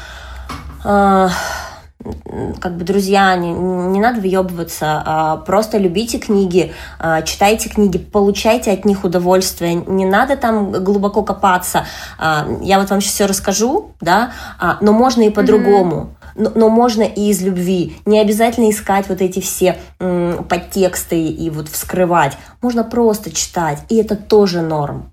как 2.60 2.76
бы, 2.76 2.84
друзья, 2.84 3.34
не, 3.36 3.52
не 3.52 4.00
надо 4.00 4.20
въебываться, 4.20 5.02
а 5.04 5.36
просто 5.38 5.78
любите 5.78 6.18
книги, 6.18 6.72
а, 6.98 7.22
читайте 7.22 7.68
книги, 7.68 7.98
получайте 7.98 8.70
от 8.72 8.84
них 8.84 9.04
удовольствие, 9.04 9.74
не 9.74 10.06
надо 10.06 10.36
там 10.36 10.72
глубоко 10.72 11.22
копаться. 11.22 11.86
А, 12.18 12.46
я 12.62 12.78
вот 12.78 12.90
вам 12.90 13.00
сейчас 13.00 13.14
все 13.14 13.26
расскажу, 13.26 13.92
да, 14.00 14.32
а, 14.58 14.78
но 14.80 14.92
можно 14.92 15.22
и 15.22 15.30
по-другому. 15.30 15.94
Mm-hmm 15.94 16.18
но, 16.38 16.52
но 16.54 16.68
можно 16.68 17.02
и 17.02 17.30
из 17.30 17.42
любви. 17.42 17.96
Не 18.06 18.20
обязательно 18.20 18.70
искать 18.70 19.08
вот 19.08 19.20
эти 19.20 19.40
все 19.40 19.76
м, 19.98 20.44
подтексты 20.44 21.20
и 21.26 21.50
вот 21.50 21.68
вскрывать. 21.68 22.38
Можно 22.62 22.84
просто 22.84 23.34
читать, 23.34 23.80
и 23.88 23.96
это 23.96 24.16
тоже 24.16 24.62
норм. 24.62 25.12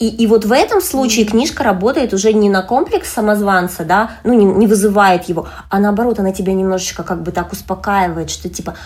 И, 0.00 0.08
и 0.08 0.26
вот 0.26 0.46
в 0.46 0.52
этом 0.52 0.80
случае 0.80 1.26
книжка 1.26 1.62
работает 1.62 2.14
уже 2.14 2.32
не 2.32 2.48
на 2.48 2.62
комплекс 2.62 3.12
самозванца, 3.12 3.84
да, 3.84 4.12
ну 4.24 4.32
не, 4.32 4.46
не 4.46 4.66
вызывает 4.66 5.24
его, 5.24 5.46
а 5.68 5.78
наоборот, 5.78 6.18
она 6.18 6.32
тебя 6.32 6.54
немножечко 6.54 7.02
как 7.02 7.22
бы 7.22 7.32
так 7.32 7.52
успокаивает, 7.52 8.30
что 8.30 8.48
типа, 8.48 8.76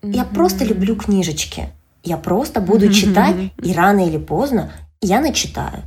я 0.00 0.22
mm-hmm. 0.22 0.34
просто 0.34 0.64
люблю 0.64 0.94
книжечки, 0.94 1.70
я 2.04 2.16
просто 2.16 2.60
буду 2.60 2.92
читать, 2.92 3.34
и 3.60 3.72
рано 3.74 4.06
или 4.06 4.16
поздно 4.18 4.70
я 5.00 5.20
начитаю. 5.20 5.82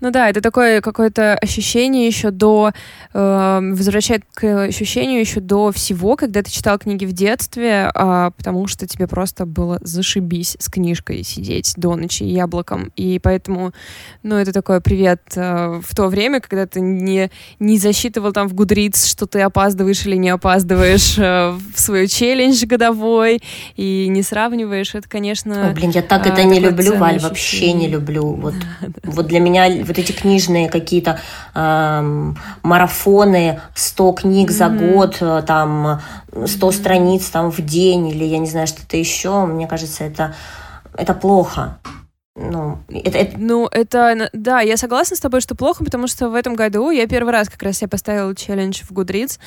Ну 0.00 0.10
да, 0.10 0.28
это 0.28 0.40
такое 0.40 0.80
какое-то 0.80 1.34
ощущение 1.34 2.06
еще 2.06 2.30
до... 2.30 2.72
Э, 3.12 3.60
возвращает 3.62 4.22
к 4.34 4.64
ощущению 4.64 5.20
еще 5.20 5.40
до 5.40 5.72
всего, 5.72 6.16
когда 6.16 6.42
ты 6.42 6.50
читал 6.50 6.78
книги 6.78 7.04
в 7.04 7.12
детстве, 7.12 7.90
э, 7.94 8.30
потому 8.36 8.66
что 8.66 8.86
тебе 8.86 9.06
просто 9.06 9.46
было 9.46 9.78
зашибись 9.82 10.56
с 10.58 10.68
книжкой 10.68 11.22
сидеть 11.22 11.74
до 11.76 11.96
ночи 11.96 12.24
яблоком. 12.24 12.92
И 12.96 13.18
поэтому, 13.22 13.72
ну, 14.22 14.36
это 14.36 14.52
такой 14.52 14.80
привет 14.80 15.22
э, 15.36 15.80
в 15.82 15.94
то 15.94 16.08
время, 16.08 16.40
когда 16.40 16.66
ты 16.66 16.80
не, 16.80 17.30
не 17.58 17.78
засчитывал 17.78 18.32
там 18.32 18.48
в 18.48 18.54
Goodreads, 18.54 19.08
что 19.08 19.26
ты 19.26 19.40
опаздываешь 19.40 20.04
или 20.06 20.16
не 20.16 20.30
опаздываешь 20.30 21.18
э, 21.18 21.50
в 21.74 21.80
свой 21.80 22.08
челлендж 22.08 22.64
годовой, 22.66 23.40
и 23.76 24.06
не 24.08 24.22
сравниваешь. 24.22 24.94
Это, 24.94 25.08
конечно... 25.08 25.68
Ой, 25.68 25.74
блин, 25.74 25.90
я 25.90 26.02
так 26.02 26.26
э, 26.26 26.30
это 26.30 26.44
не 26.44 26.60
люблю, 26.60 26.96
Валь, 26.96 27.18
вообще 27.18 27.72
не 27.72 27.88
люблю. 27.88 28.34
Вот 28.34 28.54
Вот 29.02 29.26
для 29.26 29.40
меня 29.40 29.84
вот 29.84 29.98
эти 29.98 30.12
книжные 30.12 30.68
какие-то 30.68 31.20
э, 31.54 32.32
марафоны, 32.62 33.60
100 33.74 34.12
книг 34.12 34.50
mm-hmm. 34.50 34.52
за 34.52 34.68
год, 34.68 35.16
э, 35.20 35.42
там 35.46 36.00
100 36.32 36.44
mm-hmm. 36.44 36.72
страниц 36.72 37.28
там 37.30 37.50
в 37.50 37.60
день 37.60 38.08
или 38.08 38.24
я 38.24 38.38
не 38.38 38.46
знаю 38.46 38.66
что-то 38.66 38.96
еще, 38.96 39.46
мне 39.46 39.66
кажется, 39.66 40.04
это, 40.04 40.34
это 40.96 41.14
плохо. 41.14 41.78
Ну 42.36 42.78
это, 42.88 43.18
это... 43.18 43.38
ну, 43.38 43.68
это, 43.70 44.28
да, 44.32 44.60
я 44.60 44.76
согласна 44.76 45.16
с 45.16 45.20
тобой, 45.20 45.40
что 45.40 45.54
плохо, 45.54 45.84
потому 45.84 46.08
что 46.08 46.30
в 46.30 46.34
этом 46.34 46.56
году 46.56 46.90
я 46.90 47.06
первый 47.06 47.30
раз 47.30 47.48
как 47.48 47.62
раз 47.62 47.78
себе 47.78 47.88
поставила 47.88 48.34
челлендж 48.34 48.82
в 48.82 48.90
Goodreads, 48.90 49.38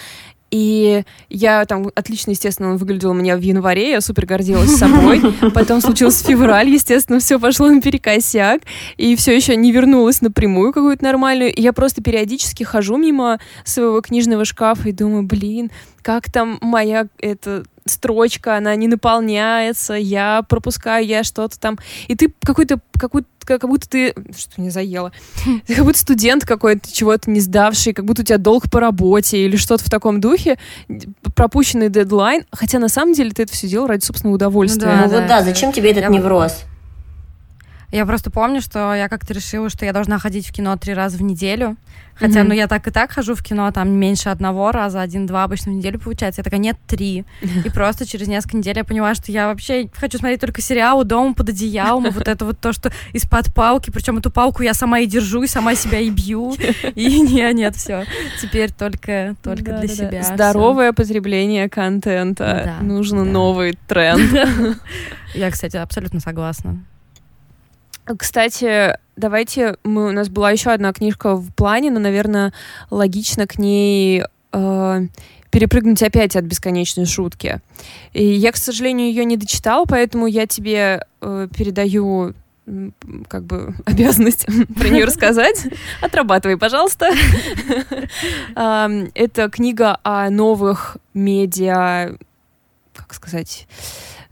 И 0.50 1.04
я 1.30 1.66
там 1.66 1.90
отлично, 1.94 2.32
естественно, 2.32 2.72
он 2.72 2.78
выглядел 2.78 3.12
у 3.12 3.14
меня 3.14 3.36
в 3.36 3.42
январе, 3.42 3.92
я 3.92 4.02
супер 4.02 4.26
гордилась 4.26 4.78
собой. 4.78 5.22
Потом 5.54 5.82
случился 5.82 6.24
февраль, 6.24 6.70
естественно, 6.70 7.20
все 7.20 7.40
пошло 7.40 7.68
наперекосяк, 7.68 8.62
и 8.96 9.16
все 9.16 9.36
еще 9.36 9.56
не 9.56 9.72
вернулась 9.72 10.22
напрямую 10.22 10.72
какую-то 10.72 11.04
нормальную. 11.04 11.54
И 11.54 11.62
я 11.62 11.74
просто 11.74 12.02
периодически 12.02 12.64
хожу 12.64 12.98
мимо 12.98 13.40
своего 13.66 14.00
книжного 14.02 14.46
шкафа 14.46 14.90
и 14.90 14.94
думаю, 14.94 15.24
блин, 15.24 15.70
как 16.02 16.32
там 16.32 16.58
моя 16.62 17.08
эта 17.20 17.64
строчка, 17.92 18.58
она 18.58 18.76
не 18.76 18.88
наполняется, 18.88 19.94
я 19.94 20.44
пропускаю, 20.48 21.06
я 21.06 21.24
что-то 21.24 21.60
там. 21.60 21.78
И 22.08 22.16
ты 22.16 22.34
какой-то, 22.44 22.80
какой 23.00 23.24
как 23.46 23.62
будто 23.62 23.88
ты, 23.88 24.14
что 24.38 24.62
не 24.62 24.70
заела, 24.70 25.12
как 25.68 25.86
будто 25.86 25.98
студент 25.98 26.46
какой-то, 26.46 26.92
чего-то 26.92 27.32
не 27.32 27.40
сдавший, 27.40 27.94
как 27.94 28.06
будто 28.06 28.22
у 28.22 28.26
тебя 28.26 28.38
долг 28.38 28.70
по 28.70 28.80
работе 28.80 29.38
или 29.38 29.56
что-то 29.56 29.86
в 29.86 29.90
таком 29.90 30.20
духе, 30.20 30.58
пропущенный 31.34 31.90
дедлайн, 31.90 32.44
хотя 32.52 32.80
на 32.80 32.90
самом 32.90 33.14
деле 33.14 33.32
ты 33.32 33.44
это 33.44 33.54
все 33.54 33.68
делал 33.68 33.88
ради 33.88 34.04
собственного 34.04 34.36
удовольствия. 34.36 34.88
Ну, 34.88 34.92
да, 34.92 35.02
ну 35.06 35.22
вот 35.22 35.28
да, 35.28 35.44
зачем 35.44 35.72
тебе 35.72 35.92
этот 35.92 36.04
я... 36.04 36.10
невроз? 36.10 36.66
Я 37.92 38.06
просто 38.06 38.30
помню, 38.30 38.62
что 38.62 38.94
я 38.94 39.08
как-то 39.08 39.34
решила, 39.34 39.70
что 39.70 39.86
я 39.86 39.94
должна 39.94 40.20
ходить 40.20 40.46
в 40.46 40.52
кино 40.52 40.76
три 40.76 40.94
раза 40.94 41.18
в 41.18 41.22
неделю. 41.22 41.78
Хотя, 42.20 42.42
mm-hmm. 42.42 42.48
ну, 42.48 42.54
я 42.54 42.68
так 42.68 42.88
и 42.88 42.92
так 42.92 43.12
хожу 43.12 43.36
в 43.36 43.44
кино, 43.44 43.72
там 43.72 43.90
меньше 43.90 44.30
одного 44.30 44.72
раза, 44.72 45.02
один-два 45.02 45.44
обычно 45.44 45.72
в 45.72 45.76
неделю 45.76 46.00
получается. 46.00 46.40
Я 46.40 46.44
такая, 46.44 46.60
нет, 46.60 46.78
три. 46.88 47.26
И 47.66 47.70
просто 47.70 48.06
через 48.06 48.28
несколько 48.28 48.58
недель 48.58 48.78
я 48.78 48.84
понимаю, 48.84 49.16
что 49.16 49.32
я 49.32 49.48
вообще 49.48 49.90
хочу 49.94 50.18
смотреть 50.18 50.42
только 50.42 50.62
сериалы 50.62 51.04
дома 51.04 51.34
под 51.34 51.50
одеялом, 51.50 52.10
вот 52.12 52.28
это 52.28 52.46
вот 52.46 52.60
то, 52.60 52.74
что 52.74 52.92
из-под 53.14 53.54
палки, 53.54 53.92
причем 53.92 54.18
эту 54.18 54.32
палку 54.32 54.64
я 54.64 54.74
сама 54.74 55.00
и 55.00 55.06
держу, 55.06 55.44
и 55.44 55.48
сама 55.48 55.76
себя 55.76 56.00
и 56.00 56.10
бью. 56.10 56.56
И 56.96 57.22
нет, 57.22 57.56
нет, 57.56 57.76
все. 57.76 58.06
Теперь 58.42 58.72
только, 58.72 59.36
только 59.44 59.80
для 59.80 59.88
себя. 59.88 60.24
Здоровое 60.24 60.94
потребление 60.94 61.70
контента. 61.70 62.76
Нужно 62.82 63.24
новый 63.24 63.78
тренд. 63.88 64.22
Я, 65.34 65.52
кстати, 65.52 65.78
абсолютно 65.78 66.20
согласна. 66.20 66.84
Кстати, 68.16 68.98
давайте 69.16 69.78
мы 69.84 70.08
у 70.08 70.12
нас 70.12 70.30
была 70.30 70.52
еще 70.52 70.72
одна 70.72 70.94
книжка 70.94 71.36
в 71.36 71.52
плане, 71.54 71.92
но, 71.92 72.00
наверное, 72.00 72.54
логично 72.90 73.48
к 73.48 73.60
ней 73.60 74.24
э, 74.54 75.08
перепрыгнуть 75.50 76.04
опять 76.04 76.36
от 76.36 76.46
бесконечной 76.46 77.06
шутки. 77.06 77.60
И 78.14 78.24
я, 78.24 78.52
к 78.52 78.58
сожалению, 78.58 79.08
ее 79.08 79.26
не 79.26 79.38
дочитала, 79.38 79.86
поэтому 79.86 80.28
я 80.28 80.48
тебе 80.48 81.06
э, 81.22 81.48
передаю 81.56 82.34
как 83.28 83.44
бы 83.44 83.74
обязанность 83.86 84.46
про 84.76 84.90
нее 84.90 85.06
рассказать. 85.06 85.66
Отрабатывай, 86.02 86.58
пожалуйста. 86.58 87.10
Это 88.56 89.50
книга 89.50 90.00
о 90.04 90.30
новых 90.30 90.98
медиа, 91.14 92.16
как 92.94 93.14
сказать, 93.14 93.68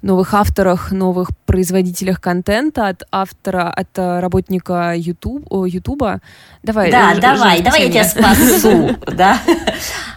новых 0.06 0.36
авторах, 0.36 0.92
новых 0.92 1.30
производителях 1.46 2.22
контента 2.22 2.88
от 2.88 3.04
автора, 3.12 3.72
от 3.72 3.90
э, 3.98 4.20
работника 4.20 4.94
YouTube, 4.96 5.48
о, 5.50 5.66
Ютуба. 5.66 6.22
Давай. 6.62 6.92
Да, 6.92 7.16
ж, 7.16 7.20
давай, 7.20 7.62
давай 7.64 7.88
я 7.88 7.92
тебя 7.92 8.04
спасу. 8.04 8.96
Да? 9.16 9.40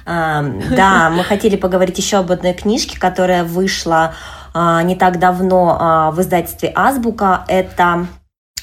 да, 0.07 1.11
мы 1.11 1.24
хотели 1.24 1.57
поговорить 1.57 1.98
еще 1.98 2.18
об 2.18 2.31
одной 2.31 2.53
книжке, 2.53 2.98
которая 2.98 3.44
вышла 3.44 4.14
а, 4.55 4.83
не 4.83 4.96
так 4.96 5.18
давно 5.18 5.77
а, 5.79 6.11
в 6.11 6.20
издательстве 6.20 6.72
Азбука. 6.74 7.44
Это 7.48 8.07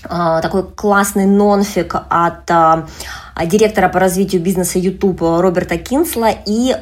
а, 0.04 0.42
такой 0.42 0.64
классный 0.64 1.26
нонфик 1.26 1.96
от 2.10 2.46
директора 3.46 3.90
по 3.90 4.00
развитию 4.00 4.42
бизнеса 4.42 4.78
YouTube 4.78 5.22
Роберта 5.22 5.78
Кинсла 5.78 6.30
и 6.46 6.76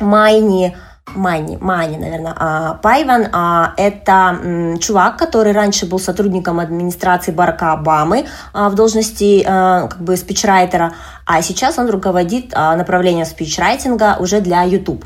Майни 0.00 0.76
Майни, 1.14 1.58
Майни, 1.60 1.96
наверное, 1.96 2.34
а, 2.36 2.74
Пайван, 2.74 3.26
а, 3.32 3.74
это 3.76 4.38
м, 4.42 4.78
чувак, 4.78 5.18
который 5.18 5.52
раньше 5.52 5.84
был 5.86 5.98
сотрудником 5.98 6.60
администрации 6.60 7.32
Барака 7.32 7.72
Обамы 7.72 8.26
а, 8.52 8.68
в 8.68 8.74
должности 8.74 9.44
а, 9.46 9.88
как 9.88 10.00
бы 10.00 10.16
спичрайтера, 10.16 10.94
а 11.26 11.42
сейчас 11.42 11.78
он 11.78 11.90
руководит 11.90 12.52
а, 12.54 12.76
направлением 12.76 13.26
спичрайтинга 13.26 14.16
уже 14.20 14.40
для 14.40 14.62
YouTube. 14.62 15.04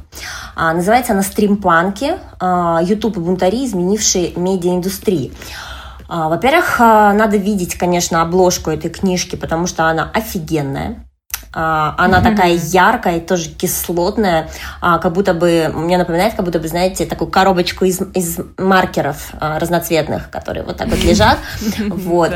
А, 0.55 0.75
называется 0.75 1.13
она 1.13 1.23
«Стримпанки. 1.23 2.19
А, 2.39 2.81
YouTube 2.83 3.17
и 3.17 3.21
бунтари, 3.21 3.65
изменившие 3.65 4.33
медиаиндустрии». 4.37 5.33
А, 6.09 6.29
во-первых, 6.29 6.77
а, 6.79 7.13
надо 7.15 7.37
видеть, 7.37 7.77
конечно, 7.77 8.23
обложку 8.23 8.71
этой 8.71 8.91
книжки, 8.91 9.35
потому 9.35 9.67
что 9.67 9.87
она 9.87 10.11
офигенная. 10.13 11.06
А, 11.59 11.95
она 11.97 12.19
mm-hmm. 12.19 12.23
такая 12.23 12.53
яркая, 12.53 13.21
тоже 13.21 13.49
кислотная, 13.49 14.51
а, 14.83 14.99
как 14.99 15.15
будто 15.15 15.33
бы, 15.33 15.73
мне 15.75 15.97
напоминает, 15.97 16.35
как 16.35 16.45
будто 16.45 16.61
бы, 16.61 16.69
знаете, 16.69 17.07
такую 17.07 17.31
коробочку 17.31 17.87
из, 17.87 18.03
из 18.13 18.39
маркеров 18.59 19.31
а, 19.41 19.59
разноцветных, 19.59 20.29
которые 20.29 20.65
вот 20.65 20.77
так 20.77 20.89
вот 20.89 21.03
лежат. 21.03 21.39
Вот. 22.07 22.31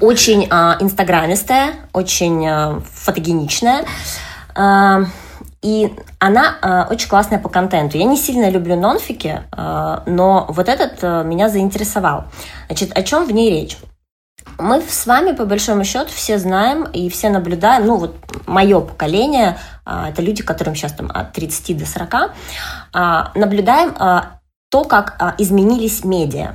Очень 0.00 0.44
инстаграмистая, 0.44 1.74
очень 1.92 2.82
фотогеничная. 2.94 3.84
И 5.62 5.92
она 6.18 6.86
очень 6.90 7.08
классная 7.08 7.38
по 7.38 7.48
контенту. 7.48 7.98
Я 7.98 8.04
не 8.04 8.16
сильно 8.16 8.48
люблю 8.48 8.76
нонфики, 8.76 9.42
но 9.56 10.46
вот 10.48 10.68
этот 10.68 11.02
меня 11.26 11.48
заинтересовал. 11.48 12.24
Значит, 12.66 12.96
о 12.96 13.02
чем 13.02 13.26
в 13.26 13.32
ней 13.32 13.50
речь? 13.50 13.76
Мы 14.58 14.82
с 14.82 15.06
вами, 15.06 15.32
по 15.32 15.44
большому 15.44 15.84
счету, 15.84 16.10
все 16.14 16.38
знаем 16.38 16.84
и 16.84 17.08
все 17.08 17.30
наблюдаем, 17.30 17.86
ну 17.86 17.96
вот 17.96 18.16
мое 18.46 18.80
поколение, 18.80 19.58
а, 19.84 20.10
это 20.10 20.22
люди, 20.22 20.42
которым 20.42 20.74
сейчас 20.74 20.92
там 20.92 21.10
от 21.12 21.32
30 21.32 21.76
до 21.78 21.86
40, 21.86 22.32
а, 22.92 23.32
наблюдаем 23.34 23.94
а, 23.98 24.38
то, 24.70 24.84
как 24.84 25.34
изменились 25.38 26.04
медиа. 26.04 26.52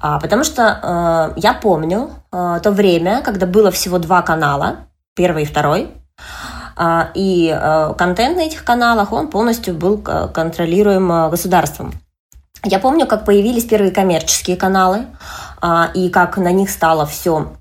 Потому 0.00 0.44
что 0.44 1.32
я 1.36 1.54
помню 1.54 2.10
то 2.30 2.70
время, 2.70 3.22
когда 3.22 3.46
было 3.46 3.70
всего 3.70 3.98
два 3.98 4.20
канала, 4.20 4.76
первый 5.14 5.44
и 5.44 5.46
второй, 5.46 5.90
и 7.14 7.60
контент 7.96 8.36
на 8.36 8.42
этих 8.42 8.64
каналах, 8.64 9.12
он 9.12 9.28
полностью 9.28 9.74
был 9.74 9.96
контролируем 9.98 11.30
государством. 11.30 11.94
Я 12.64 12.78
помню, 12.80 13.06
как 13.06 13.24
появились 13.24 13.64
первые 13.64 13.92
коммерческие 13.92 14.56
каналы, 14.56 15.06
и 15.94 16.08
как 16.10 16.36
на 16.36 16.52
них 16.52 16.70
стало 16.70 17.06
все 17.06 17.54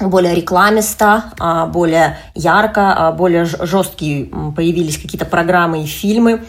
более 0.00 0.34
рекламисто, 0.34 1.24
а, 1.38 1.66
более 1.66 2.18
ярко, 2.34 2.94
а, 2.94 3.12
более 3.12 3.44
жесткие 3.44 4.26
появились 4.54 4.98
какие-то 4.98 5.26
программы 5.26 5.82
и 5.82 5.86
фильмы. 5.86 6.44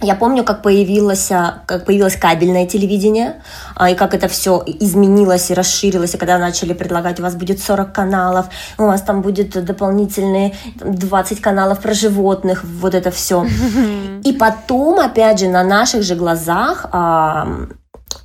Я 0.00 0.16
помню, 0.16 0.42
как 0.42 0.62
появилось, 0.62 1.28
как 1.28 1.84
появилось 1.84 2.16
кабельное 2.16 2.66
телевидение, 2.66 3.40
и 3.88 3.94
как 3.94 4.14
это 4.14 4.26
все 4.26 4.60
изменилось 4.66 5.50
и 5.50 5.54
расширилось, 5.54 6.14
и 6.14 6.18
когда 6.18 6.38
начали 6.38 6.72
предлагать, 6.72 7.20
у 7.20 7.22
вас 7.22 7.36
будет 7.36 7.60
40 7.60 7.92
каналов, 7.92 8.46
у 8.78 8.86
вас 8.86 9.02
там 9.02 9.22
будет 9.22 9.64
дополнительные 9.64 10.56
20 10.80 11.40
каналов 11.40 11.78
про 11.80 11.94
животных, 11.94 12.64
вот 12.64 12.96
это 12.96 13.12
все. 13.12 13.46
И 14.24 14.32
потом, 14.32 14.98
опять 14.98 15.38
же, 15.38 15.48
на 15.48 15.62
наших 15.62 16.02
же 16.02 16.16
глазах 16.16 16.86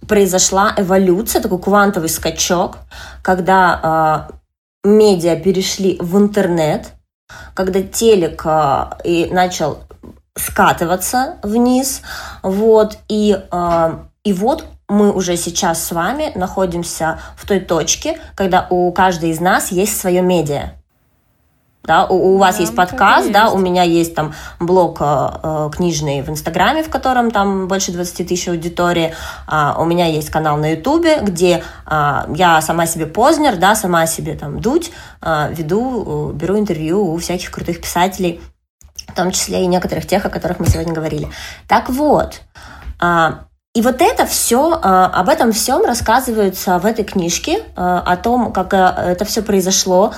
произошла 0.07 0.73
эволюция, 0.77 1.41
такой 1.41 1.59
квантовый 1.59 2.09
скачок, 2.09 2.77
когда 3.21 4.27
э, 4.83 4.87
медиа 4.87 5.35
перешли 5.35 5.97
в 5.99 6.17
интернет, 6.17 6.93
когда 7.53 7.81
телек 7.81 8.41
э, 8.45 8.85
и 9.03 9.27
начал 9.31 9.79
скатываться 10.35 11.37
вниз, 11.43 12.01
вот, 12.43 12.97
и, 13.09 13.37
э, 13.51 13.93
и 14.23 14.33
вот 14.33 14.65
мы 14.87 15.11
уже 15.11 15.35
сейчас 15.35 15.83
с 15.83 15.91
вами 15.91 16.31
находимся 16.35 17.19
в 17.35 17.45
той 17.45 17.59
точке, 17.59 18.19
когда 18.35 18.67
у 18.69 18.91
каждой 18.91 19.31
из 19.31 19.39
нас 19.39 19.71
есть 19.71 19.99
свое 19.99 20.21
медиа 20.21 20.76
да, 21.87 22.05
у, 22.05 22.35
у 22.35 22.37
вас 22.37 22.57
да, 22.57 22.61
есть 22.61 22.75
подкаст, 22.75 23.31
да, 23.31 23.43
есть. 23.43 23.55
у 23.55 23.57
меня 23.57 23.83
есть 23.83 24.13
там 24.13 24.33
блог 24.59 24.97
э, 24.99 25.29
э, 25.41 25.69
книжный 25.73 26.21
в 26.21 26.29
Инстаграме, 26.29 26.83
в 26.83 26.89
котором 26.89 27.31
там 27.31 27.67
больше 27.67 27.93
20 27.93 28.27
тысяч 28.27 28.47
аудитории, 28.49 29.15
э, 29.49 29.73
у 29.77 29.85
меня 29.85 30.05
есть 30.05 30.29
канал 30.29 30.57
на 30.57 30.73
Ютубе, 30.73 31.19
где 31.21 31.63
э, 31.89 32.19
я 32.35 32.61
сама 32.61 32.85
себе 32.85 33.05
Познер, 33.05 33.55
да, 33.55 33.73
сама 33.73 34.05
себе 34.05 34.35
там 34.35 34.59
Дудь 34.59 34.91
э, 35.21 35.53
веду, 35.53 36.31
э, 36.31 36.33
беру 36.33 36.59
интервью 36.59 37.13
у 37.13 37.17
всяких 37.17 37.49
крутых 37.51 37.81
писателей, 37.81 38.41
в 39.07 39.15
том 39.15 39.31
числе 39.31 39.63
и 39.63 39.67
некоторых 39.67 40.05
тех, 40.05 40.25
о 40.25 40.29
которых 40.29 40.59
мы 40.59 40.67
сегодня 40.67 40.93
говорили. 40.93 41.29
Так 41.67 41.89
вот, 41.89 42.41
э, 43.01 43.29
и 43.73 43.81
вот 43.81 44.01
это 44.01 44.25
все, 44.25 44.73
э, 44.73 44.79
об 44.81 45.29
этом 45.29 45.53
всем 45.53 45.85
рассказывается 45.85 46.79
в 46.79 46.85
этой 46.85 47.05
книжке, 47.05 47.59
э, 47.59 47.61
о 47.75 48.17
том, 48.17 48.51
как 48.51 48.73
это 48.73 49.23
все 49.23 49.41
произошло, 49.41 50.13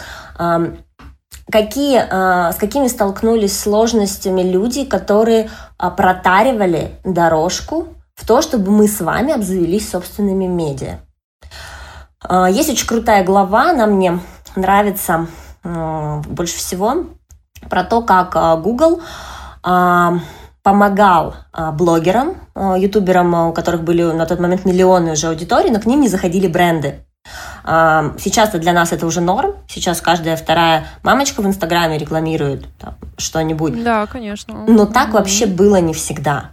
какие, 1.51 1.99
э, 1.99 2.53
с 2.53 2.55
какими 2.55 2.87
столкнулись 2.87 3.59
сложностями 3.59 4.41
люди, 4.41 4.85
которые 4.85 5.49
э, 5.79 5.91
протаривали 5.95 6.91
дорожку 7.03 7.89
в 8.15 8.25
то, 8.25 8.41
чтобы 8.41 8.71
мы 8.71 8.87
с 8.87 8.99
вами 8.99 9.33
обзавелись 9.33 9.89
собственными 9.89 10.45
медиа. 10.45 10.99
Э, 12.27 12.47
есть 12.49 12.69
очень 12.69 12.87
крутая 12.87 13.23
глава, 13.23 13.71
она 13.71 13.85
мне 13.85 14.19
нравится 14.55 15.27
больше 15.61 16.55
всего, 16.57 17.07
про 17.69 17.83
то, 17.83 18.01
как 18.01 18.61
Google 18.63 19.01
помогал 19.61 21.35
блогерам, 21.73 22.37
ютуберам, 22.55 23.49
у 23.49 23.53
которых 23.53 23.83
были 23.83 24.03
на 24.03 24.25
тот 24.25 24.39
момент 24.39 24.63
миллионы 24.63 25.11
уже 25.11 25.27
аудитории, 25.27 25.69
но 25.69 25.81
к 25.81 25.85
ним 25.85 25.99
не 25.99 26.07
заходили 26.07 26.47
бренды. 26.47 27.05
Сейчас 27.63 28.51
для 28.51 28.73
нас 28.73 28.91
это 28.91 29.05
уже 29.05 29.21
норм. 29.21 29.55
Сейчас 29.67 30.01
каждая 30.01 30.35
вторая 30.37 30.87
мамочка 31.03 31.41
в 31.41 31.45
Инстаграме 31.45 31.97
рекламирует 31.97 32.67
что-нибудь. 33.17 33.83
Да, 33.83 34.05
конечно. 34.07 34.65
Но 34.67 34.85
так 34.85 35.09
mm-hmm. 35.09 35.13
вообще 35.13 35.45
было 35.45 35.77
не 35.77 35.93
всегда. 35.93 36.51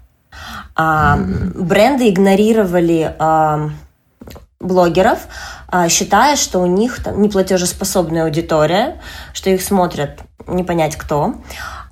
Mm-hmm. 0.76 1.62
Бренды 1.62 2.08
игнорировали 2.08 3.14
блогеров, 4.60 5.26
а, 5.68 5.88
считая, 5.88 6.36
что 6.36 6.60
у 6.60 6.66
них 6.66 7.02
там 7.02 7.20
неплатежеспособная 7.20 8.24
аудитория, 8.24 9.00
что 9.32 9.50
их 9.50 9.62
смотрят 9.62 10.20
не 10.46 10.64
понять 10.64 10.96
кто, 10.96 11.34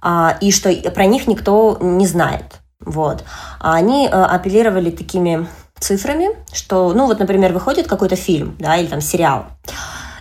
а, 0.01 0.37
и 0.41 0.51
что 0.51 0.73
про 0.91 1.07
них 1.07 1.27
никто 1.27 1.79
не 1.81 2.07
знает. 2.07 2.61
Вот. 2.81 3.25
Они 3.61 4.09
а, 4.11 4.27
апеллировали 4.27 4.91
такими 4.91 5.47
цифрами, 5.85 6.31
что, 6.53 6.93
ну 6.93 7.07
вот, 7.07 7.19
например, 7.19 7.53
выходит 7.53 7.87
какой-то 7.87 8.17
фильм, 8.17 8.57
да, 8.59 8.77
или 8.77 8.87
там 8.87 9.01
сериал, 9.01 9.47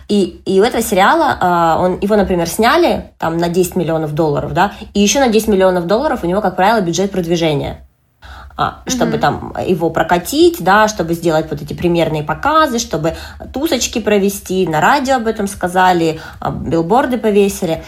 и, 0.08 0.42
и 0.44 0.60
у 0.60 0.64
этого 0.64 0.82
сериала, 0.82 1.78
он, 1.80 1.98
его, 2.00 2.16
например, 2.16 2.46
сняли 2.46 3.12
там 3.18 3.38
на 3.38 3.48
10 3.48 3.76
миллионов 3.76 4.12
долларов, 4.12 4.52
да, 4.52 4.72
и 4.92 5.00
еще 5.00 5.20
на 5.20 5.28
10 5.28 5.48
миллионов 5.48 5.86
долларов 5.86 6.20
у 6.22 6.26
него, 6.26 6.40
как 6.40 6.56
правило, 6.56 6.80
бюджет 6.80 7.10
продвижения 7.10 7.80
а, 8.56 8.82
чтобы 8.86 9.16
mm-hmm. 9.16 9.20
там 9.20 9.54
его 9.66 9.90
прокатить, 9.90 10.62
да, 10.62 10.86
чтобы 10.86 11.14
сделать 11.14 11.50
вот 11.50 11.60
эти 11.60 11.72
примерные 11.72 12.22
показы, 12.22 12.78
чтобы 12.78 13.16
тусочки 13.52 13.98
провести, 14.00 14.66
на 14.68 14.80
радио 14.80 15.16
об 15.16 15.26
этом 15.26 15.48
сказали, 15.48 16.20
а, 16.38 16.50
билборды 16.50 17.18
повесили. 17.18 17.82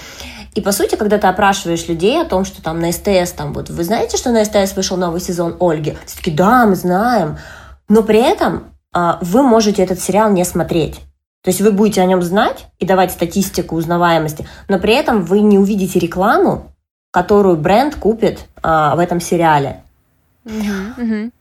И 0.55 0.61
по 0.61 0.73
сути, 0.73 0.97
когда 0.97 1.19
ты 1.19 1.27
опрашиваешь 1.27 1.87
людей 1.87 2.21
о 2.21 2.25
том, 2.25 2.45
что 2.45 2.63
там 2.63 2.81
на 2.81 2.91
СТС, 2.91 3.33
там 3.37 3.53
вот, 3.53 3.69
вы 3.69 3.85
знаете, 3.85 4.17
что 4.17 4.33
на 4.33 4.45
СТС 4.45 4.75
вышел 4.75 4.97
новый 4.97 5.21
сезон 5.21 5.57
Ольги? 5.61 5.97
Все 6.07 6.17
таки 6.17 6.31
да, 6.31 6.67
мы 6.67 6.75
знаем. 6.75 7.39
Но 7.89 8.03
при 8.03 8.21
этом 8.21 8.65
а, 8.93 9.19
вы 9.21 9.43
можете 9.43 9.83
этот 9.83 10.01
сериал 10.01 10.31
не 10.31 10.45
смотреть. 10.45 11.01
То 11.43 11.51
есть 11.51 11.61
вы 11.61 11.71
будете 11.71 12.01
о 12.01 12.07
нем 12.07 12.23
знать 12.23 12.67
и 12.79 12.87
давать 12.87 13.13
статистику 13.13 13.77
узнаваемости, 13.77 14.49
но 14.69 14.81
при 14.81 14.95
этом 14.95 15.23
вы 15.23 15.41
не 15.41 15.59
увидите 15.59 15.99
рекламу, 15.99 16.73
которую 17.13 17.57
бренд 17.57 17.95
купит 17.95 18.47
а, 18.63 18.97
в 18.97 18.99
этом 18.99 19.21
сериале. 19.21 19.83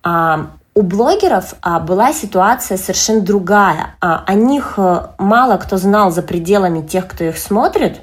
А, 0.03 0.51
у 0.75 0.81
блогеров 0.81 1.55
а, 1.61 1.79
была 1.79 2.13
ситуация 2.13 2.77
совершенно 2.77 3.21
другая. 3.21 3.95
А, 4.01 4.23
о 4.27 4.33
них 4.33 4.73
а, 4.77 5.15
мало 5.17 5.57
кто 5.57 5.77
знал 5.77 6.11
за 6.11 6.21
пределами 6.21 6.85
тех, 6.85 7.07
кто 7.07 7.23
их 7.23 7.37
смотрит, 7.37 8.01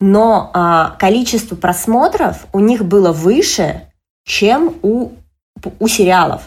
но 0.00 0.50
а, 0.52 0.96
количество 0.98 1.56
просмотров 1.56 2.46
у 2.52 2.60
них 2.60 2.84
было 2.84 3.12
выше, 3.12 3.82
чем 4.24 4.74
у, 4.82 5.12
у 5.78 5.88
сериалов. 5.88 6.42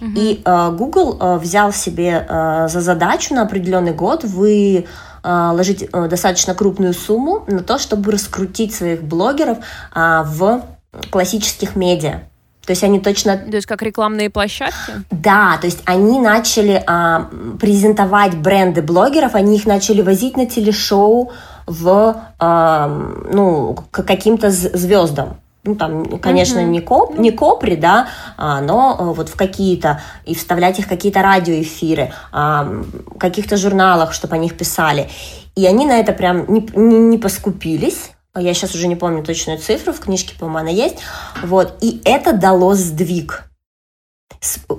И 0.00 0.42
э, 0.44 0.70
Google 0.70 1.16
э, 1.18 1.38
взял 1.38 1.72
себе 1.72 2.26
э, 2.28 2.68
за 2.68 2.80
задачу 2.80 3.34
на 3.34 3.42
определенный 3.42 3.92
год 3.92 4.24
вы 4.24 4.86
э, 5.22 5.50
ложить 5.52 5.88
э, 5.92 6.08
достаточно 6.08 6.54
крупную 6.54 6.94
сумму 6.94 7.44
на 7.48 7.60
то, 7.60 7.78
чтобы 7.78 8.12
раскрутить 8.12 8.74
своих 8.74 9.02
блогеров 9.02 9.58
э, 9.94 10.22
в 10.24 10.62
классических 11.10 11.76
медиа. 11.76 12.22
То 12.68 12.72
есть 12.72 12.84
они 12.84 13.00
точно... 13.00 13.38
То 13.38 13.56
есть 13.56 13.66
как 13.66 13.80
рекламные 13.80 14.28
площадки? 14.28 14.92
Да, 15.10 15.56
то 15.58 15.66
есть 15.66 15.80
они 15.86 16.20
начали 16.20 16.84
а, 16.86 17.30
презентовать 17.58 18.36
бренды 18.36 18.82
блогеров, 18.82 19.34
они 19.34 19.56
их 19.56 19.64
начали 19.64 20.02
возить 20.02 20.36
на 20.36 20.44
телешоу 20.44 21.32
в, 21.66 22.16
а, 22.38 22.88
ну, 23.32 23.74
к 23.90 24.02
каким-то 24.02 24.50
звездам. 24.50 25.38
Ну, 25.64 25.74
там, 25.74 26.18
конечно, 26.18 26.60
mm-hmm. 26.60 26.68
не, 26.68 26.80
коп, 26.80 27.18
не 27.18 27.30
копри, 27.30 27.76
да, 27.76 28.08
а, 28.36 28.60
но 28.60 28.96
а, 28.98 29.04
вот 29.12 29.28
в 29.28 29.36
какие-то, 29.36 30.00
и 30.24 30.34
вставлять 30.34 30.78
их 30.78 30.86
в 30.86 30.88
какие-то 30.88 31.20
радиоэфиры, 31.20 32.12
а, 32.32 32.82
каких-то 33.18 33.56
журналах, 33.56 34.12
чтобы 34.12 34.36
о 34.36 34.38
них 34.38 34.56
писали. 34.56 35.10
И 35.56 35.66
они 35.66 35.84
на 35.84 35.98
это 35.98 36.12
прям 36.12 36.50
не, 36.52 36.66
не, 36.74 36.98
не 36.98 37.18
поскупились, 37.18 38.12
я 38.36 38.54
сейчас 38.54 38.74
уже 38.74 38.86
не 38.86 38.96
помню 38.96 39.24
точную 39.24 39.58
цифру, 39.58 39.92
в 39.92 40.00
книжке, 40.00 40.34
по-моему, 40.38 40.58
она 40.58 40.70
есть. 40.70 40.98
Вот. 41.42 41.76
И 41.80 42.00
это 42.04 42.32
дало 42.32 42.74
сдвиг. 42.74 43.47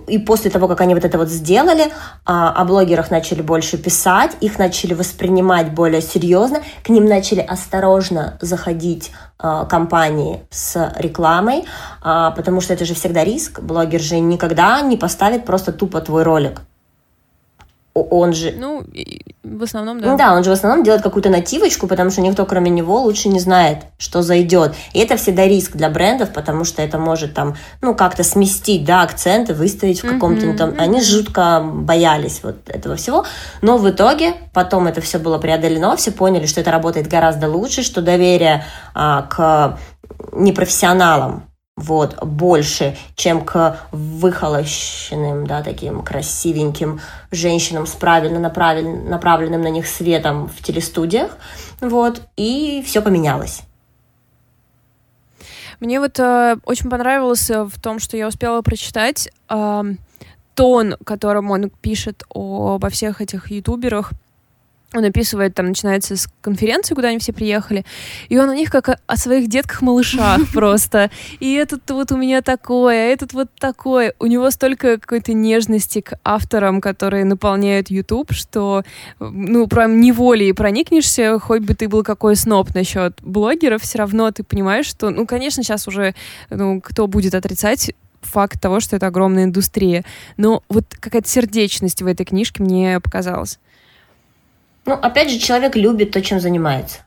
И 0.08 0.18
после 0.18 0.50
того, 0.50 0.68
как 0.68 0.82
они 0.82 0.94
вот 0.94 1.04
это 1.04 1.18
вот 1.18 1.30
сделали, 1.30 1.92
а, 2.26 2.52
о 2.52 2.66
блогерах 2.66 3.12
начали 3.12 3.42
больше 3.42 3.78
писать, 3.78 4.38
их 4.40 4.58
начали 4.58 4.94
воспринимать 4.94 5.74
более 5.74 6.02
серьезно, 6.02 6.62
к 6.84 6.90
ним 6.90 7.06
начали 7.06 7.42
осторожно 7.42 8.38
заходить 8.42 9.12
а, 9.38 9.66
компании 9.66 10.42
с 10.50 10.94
рекламой, 10.98 11.66
а, 12.02 12.32
потому 12.32 12.62
что 12.62 12.74
это 12.74 12.86
же 12.86 12.94
всегда 12.94 13.24
риск. 13.24 13.60
Блогер 13.60 14.00
же 14.00 14.20
никогда 14.20 14.82
не 14.82 14.98
поставит 14.98 15.46
просто 15.46 15.74
тупо 15.74 16.00
твой 16.02 16.24
ролик 16.24 16.62
он 17.94 18.34
же... 18.34 18.54
Ну, 18.58 18.84
в 19.44 19.64
основном, 19.64 20.00
да. 20.00 20.12
Ну 20.12 20.18
да, 20.18 20.34
он 20.34 20.44
же 20.44 20.50
в 20.50 20.54
основном 20.54 20.84
делает 20.84 21.02
какую-то 21.02 21.30
нативочку, 21.30 21.88
потому 21.88 22.12
что 22.12 22.22
никто, 22.22 22.46
кроме 22.46 22.70
него, 22.70 23.02
лучше 23.02 23.30
не 23.30 23.40
знает, 23.40 23.80
что 23.98 24.22
зайдет. 24.22 24.74
И 24.94 25.00
это 25.00 25.18
всегда 25.18 25.46
риск 25.48 25.76
для 25.76 25.90
брендов, 25.90 26.32
потому 26.32 26.64
что 26.64 26.82
это 26.82 26.98
может 26.98 27.34
там, 27.34 27.56
ну, 27.82 27.96
как-то 27.96 28.24
сместить, 28.24 28.86
да, 28.86 29.02
акценты, 29.02 29.54
выставить 29.54 30.04
в 30.04 30.08
каком-то... 30.08 30.46
Mm-hmm, 30.46 30.58
там... 30.58 30.76
Они 30.78 31.02
жутко 31.02 31.62
боялись 31.64 32.42
вот 32.44 32.58
этого 32.68 32.96
всего. 32.96 33.26
Но 33.62 33.78
в 33.78 33.90
итоге 33.90 34.34
потом 34.54 34.88
это 34.88 35.02
все 35.02 35.18
было 35.18 35.38
преодолено, 35.38 35.96
все 35.96 36.12
поняли, 36.12 36.46
что 36.46 36.62
это 36.62 36.72
работает 36.72 37.08
гораздо 37.08 37.50
лучше, 37.50 37.82
что 37.84 38.02
доверие 38.02 38.66
а, 38.94 39.24
к 39.24 39.80
непрофессионалам 40.34 41.49
вот, 41.80 42.24
больше, 42.24 42.98
чем 43.16 43.44
к 43.44 43.80
выхолощенным, 43.92 45.48
да, 45.48 45.64
таким 45.64 46.02
красивеньким 46.04 47.00
женщинам 47.32 47.88
с 47.88 47.92
правильно 47.92 48.40
направлен, 48.40 49.10
направленным 49.10 49.62
на 49.62 49.70
них 49.70 49.88
светом 49.88 50.48
в 50.50 50.62
телестудиях, 50.62 51.38
вот, 51.82 52.22
и 52.36 52.84
все 52.86 53.02
поменялось. 53.02 53.62
Мне 55.80 56.00
вот 56.00 56.20
э, 56.20 56.58
очень 56.66 56.90
понравилось 56.90 57.50
э, 57.50 57.64
в 57.64 57.80
том, 57.82 58.00
что 58.00 58.18
я 58.18 58.28
успела 58.28 58.62
прочитать 58.62 59.30
э, 59.48 59.84
тон, 60.54 60.96
которым 61.06 61.52
он 61.52 61.70
пишет 61.70 62.24
обо 62.30 62.90
всех 62.90 63.22
этих 63.22 63.50
ютуберах, 63.50 64.12
он 64.94 65.06
описывает, 65.06 65.54
там 65.54 65.68
начинается 65.68 66.16
с 66.16 66.28
конференции, 66.42 66.96
куда 66.96 67.10
они 67.10 67.20
все 67.20 67.32
приехали, 67.32 67.86
и 68.28 68.38
он 68.38 68.50
о 68.50 68.56
них 68.56 68.72
как 68.72 68.90
о, 68.90 69.00
о 69.06 69.18
своих 69.18 69.48
детках-малышах 69.48 70.42
просто. 70.54 71.12
И 71.40 71.54
этот 71.54 71.90
вот 71.92 72.12
у 72.12 72.18
меня 72.18 72.42
такой, 72.42 72.96
а 72.96 73.12
этот 73.12 73.34
вот 73.34 73.50
такой. 73.60 74.14
У 74.20 74.26
него 74.26 74.50
столько 74.50 74.98
какой-то 74.98 75.34
нежности 75.34 76.02
к 76.02 76.18
авторам, 76.24 76.82
которые 76.82 77.26
наполняют 77.26 77.92
YouTube, 77.92 78.34
что, 78.34 78.84
ну, 79.20 79.68
прям 79.68 80.02
неволей 80.02 80.54
проникнешься, 80.54 81.38
хоть 81.40 81.62
бы 81.62 81.76
ты 81.76 81.88
был 81.88 82.04
какой 82.04 82.36
сноб 82.36 82.74
насчет 82.74 83.22
блогеров, 83.22 83.84
все 83.84 84.00
равно 84.00 84.32
ты 84.32 84.44
понимаешь, 84.44 84.88
что, 84.88 85.12
ну, 85.12 85.28
конечно, 85.28 85.62
сейчас 85.64 85.88
уже, 85.88 86.16
ну, 86.50 86.82
кто 86.82 87.08
будет 87.08 87.36
отрицать 87.36 87.92
факт 88.22 88.60
того, 88.60 88.80
что 88.80 88.96
это 88.96 89.08
огромная 89.08 89.46
индустрия. 89.46 90.04
Но 90.36 90.64
вот 90.68 90.86
какая-то 91.00 91.30
сердечность 91.30 92.02
в 92.02 92.08
этой 92.08 92.26
книжке 92.26 92.64
мне 92.64 93.00
показалась. 93.00 93.60
Ну, 94.90 94.96
опять 94.96 95.30
же, 95.30 95.38
человек 95.38 95.76
любит 95.76 96.10
то, 96.10 96.20
чем 96.20 96.40
занимается. 96.40 97.02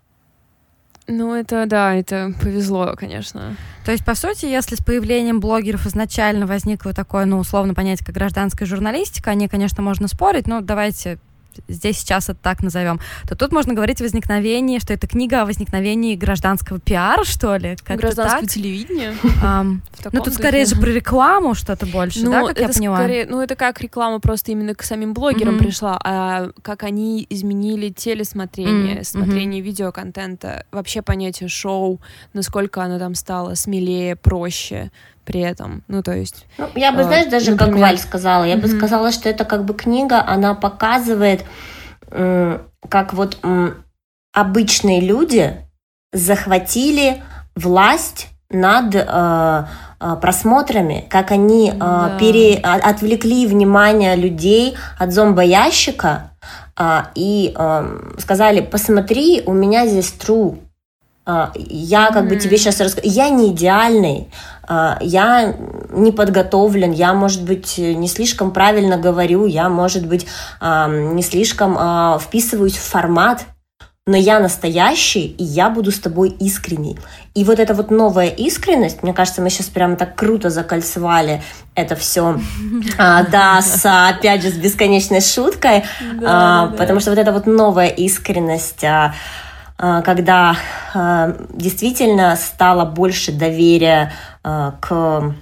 Ну, 1.08 1.34
это 1.34 1.66
да, 1.66 1.92
это 1.96 2.32
повезло, 2.40 2.94
конечно. 2.96 3.56
То 3.84 3.90
есть, 3.90 4.04
по 4.04 4.14
сути, 4.14 4.46
если 4.46 4.76
с 4.76 4.78
появлением 4.78 5.40
блогеров 5.40 5.84
изначально 5.88 6.46
возникло 6.46 6.92
такое, 6.92 7.24
ну, 7.24 7.40
условно 7.40 7.74
понятие, 7.74 8.06
как 8.06 8.14
гражданская 8.14 8.68
журналистика, 8.68 9.32
они, 9.32 9.48
конечно, 9.48 9.82
можно 9.82 10.06
спорить, 10.06 10.46
но 10.46 10.60
давайте 10.60 11.18
здесь 11.68 11.98
сейчас 11.98 12.28
это 12.28 12.38
так 12.40 12.62
назовем, 12.62 13.00
то 13.28 13.34
тут 13.36 13.52
можно 13.52 13.74
говорить 13.74 14.00
о 14.00 14.04
возникновении, 14.04 14.78
что 14.78 14.92
это 14.92 15.06
книга 15.06 15.42
о 15.42 15.46
возникновении 15.46 16.16
гражданского 16.16 16.80
пиара, 16.80 17.24
что 17.24 17.56
ли? 17.56 17.76
Как 17.84 17.98
Гражданского 17.98 18.46
телевидения. 18.46 19.14
ну, 20.12 20.22
тут 20.22 20.34
скорее 20.34 20.64
же 20.64 20.76
про 20.76 20.90
рекламу 20.90 21.54
что-то 21.54 21.86
больше, 21.86 22.22
да, 22.22 22.40
ну, 22.40 22.46
как 22.48 22.60
я 22.60 22.68
поняла? 22.68 23.06
ну, 23.28 23.40
это 23.40 23.56
как 23.56 23.80
реклама 23.80 24.20
просто 24.20 24.52
именно 24.52 24.74
к 24.74 24.82
самим 24.82 25.14
блогерам 25.14 25.58
пришла, 25.58 25.98
а 26.02 26.50
как 26.62 26.82
они 26.82 27.26
изменили 27.28 27.90
телесмотрение, 27.90 29.04
смотрение 29.04 29.60
видеоконтента, 29.60 30.66
вообще 30.70 31.02
понятие 31.02 31.48
шоу, 31.48 32.00
насколько 32.32 32.82
оно 32.82 32.98
там 32.98 33.14
стало 33.14 33.54
смелее, 33.54 34.16
проще 34.16 34.90
при 35.24 35.40
этом. 35.40 35.82
Ну, 35.88 36.02
то 36.02 36.12
есть... 36.12 36.46
Ну, 36.58 36.68
я 36.74 36.92
бы, 36.92 37.00
э, 37.00 37.04
знаешь, 37.04 37.30
даже 37.30 37.52
например... 37.52 37.74
как 37.74 37.82
Валь 37.82 37.98
сказала, 37.98 38.44
я 38.44 38.54
mm-hmm. 38.54 38.60
бы 38.60 38.68
сказала, 38.68 39.12
что 39.12 39.28
это 39.28 39.44
как 39.44 39.64
бы 39.64 39.74
книга, 39.74 40.22
она 40.26 40.54
показывает, 40.54 41.44
э, 42.10 42.58
как 42.88 43.14
вот 43.14 43.38
э, 43.42 43.74
обычные 44.32 45.00
люди 45.00 45.56
захватили 46.12 47.22
власть 47.54 48.28
над 48.50 48.94
э, 48.94 49.66
э, 50.00 50.16
просмотрами, 50.20 51.06
как 51.08 51.30
они 51.30 51.70
э, 51.70 51.78
да. 51.78 52.16
пере, 52.18 52.56
отвлекли 52.56 53.46
внимание 53.46 54.16
людей 54.16 54.76
от 54.98 55.12
зомбоящика 55.12 56.32
э, 56.78 57.02
и 57.14 57.54
э, 57.56 58.14
сказали, 58.18 58.60
посмотри, 58.60 59.42
у 59.46 59.52
меня 59.52 59.86
здесь 59.86 60.14
true 60.18 60.58
А, 60.58 60.71
я 61.24 62.08
как 62.08 62.24
mm-hmm. 62.24 62.28
бы 62.28 62.36
тебе 62.36 62.58
сейчас 62.58 62.80
расскажу. 62.80 63.06
Я 63.08 63.28
не 63.28 63.52
идеальный, 63.52 64.28
а, 64.66 64.98
я 65.00 65.54
не 65.90 66.10
подготовлен, 66.10 66.92
я, 66.92 67.12
может 67.12 67.44
быть, 67.44 67.78
не 67.78 68.08
слишком 68.08 68.50
правильно 68.50 68.96
говорю, 68.96 69.46
я, 69.46 69.68
может 69.68 70.06
быть, 70.06 70.26
не 70.60 71.22
слишком 71.22 72.18
вписываюсь 72.18 72.76
в 72.76 72.82
формат, 72.82 73.44
но 74.04 74.16
я 74.16 74.40
настоящий, 74.40 75.26
и 75.26 75.44
я 75.44 75.70
буду 75.70 75.92
с 75.92 76.00
тобой 76.00 76.30
искренний. 76.30 76.98
И 77.34 77.44
вот 77.44 77.60
эта 77.60 77.72
вот 77.72 77.92
новая 77.92 78.26
искренность, 78.26 79.04
мне 79.04 79.14
кажется, 79.14 79.40
мы 79.42 79.48
сейчас 79.48 79.66
прямо 79.66 79.94
так 79.94 80.16
круто 80.16 80.50
закольцевали 80.50 81.40
это 81.76 81.94
все, 81.94 82.40
а, 82.98 83.22
да, 83.22 83.62
с, 83.62 83.84
опять 83.84 84.42
же, 84.42 84.50
с 84.50 84.54
бесконечной 84.54 85.20
шуткой, 85.20 85.84
да, 86.20 86.64
а, 86.64 86.66
да. 86.66 86.76
потому 86.76 86.98
что 86.98 87.10
вот 87.10 87.18
эта 87.18 87.30
вот 87.30 87.46
новая 87.46 87.88
искренность, 87.88 88.82
а, 88.82 88.88
а, 89.06 89.14
когда 89.82 90.56
а, 90.94 91.34
действительно 91.50 92.36
стало 92.36 92.84
больше 92.84 93.32
доверия 93.32 94.12
а, 94.44 94.76
к 94.80 95.34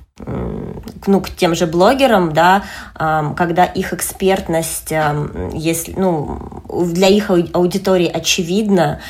ну, 1.07 1.23
к 1.23 1.31
тем 1.31 1.55
же 1.55 1.67
блогерам, 1.67 2.35
да, 2.35 2.63
когда 2.95 3.65
их 3.65 3.95
экспертность, 3.95 4.93
если, 5.55 5.95
ну, 5.97 6.63
для 6.69 7.09
их 7.09 7.31
аудитории 7.31 8.07
очевидна, 8.07 9.01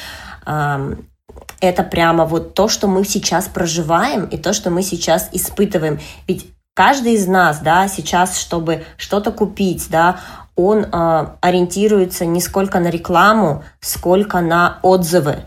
это 0.47 1.83
прямо 1.83 2.27
вот 2.27 2.55
то, 2.55 2.69
что 2.69 2.87
мы 2.87 3.05
сейчас 3.05 3.49
проживаем 3.49 4.27
и 4.27 4.39
то, 4.39 4.53
что 4.53 4.71
мы 4.71 4.85
сейчас 4.85 5.29
испытываем. 5.33 5.99
Ведь 6.29 6.47
каждый 6.75 7.15
из 7.15 7.27
нас, 7.27 7.61
да, 7.61 7.89
сейчас, 7.89 8.39
чтобы 8.39 8.85
что-то 8.97 9.33
купить, 9.33 9.89
да, 9.91 10.21
он 10.57 10.85
э, 10.85 11.27
ориентируется 11.41 12.25
не 12.25 12.41
сколько 12.41 12.81
на 12.81 12.89
рекламу, 12.89 13.65
сколько 13.81 14.41
на 14.41 14.79
отзывы. 14.83 15.45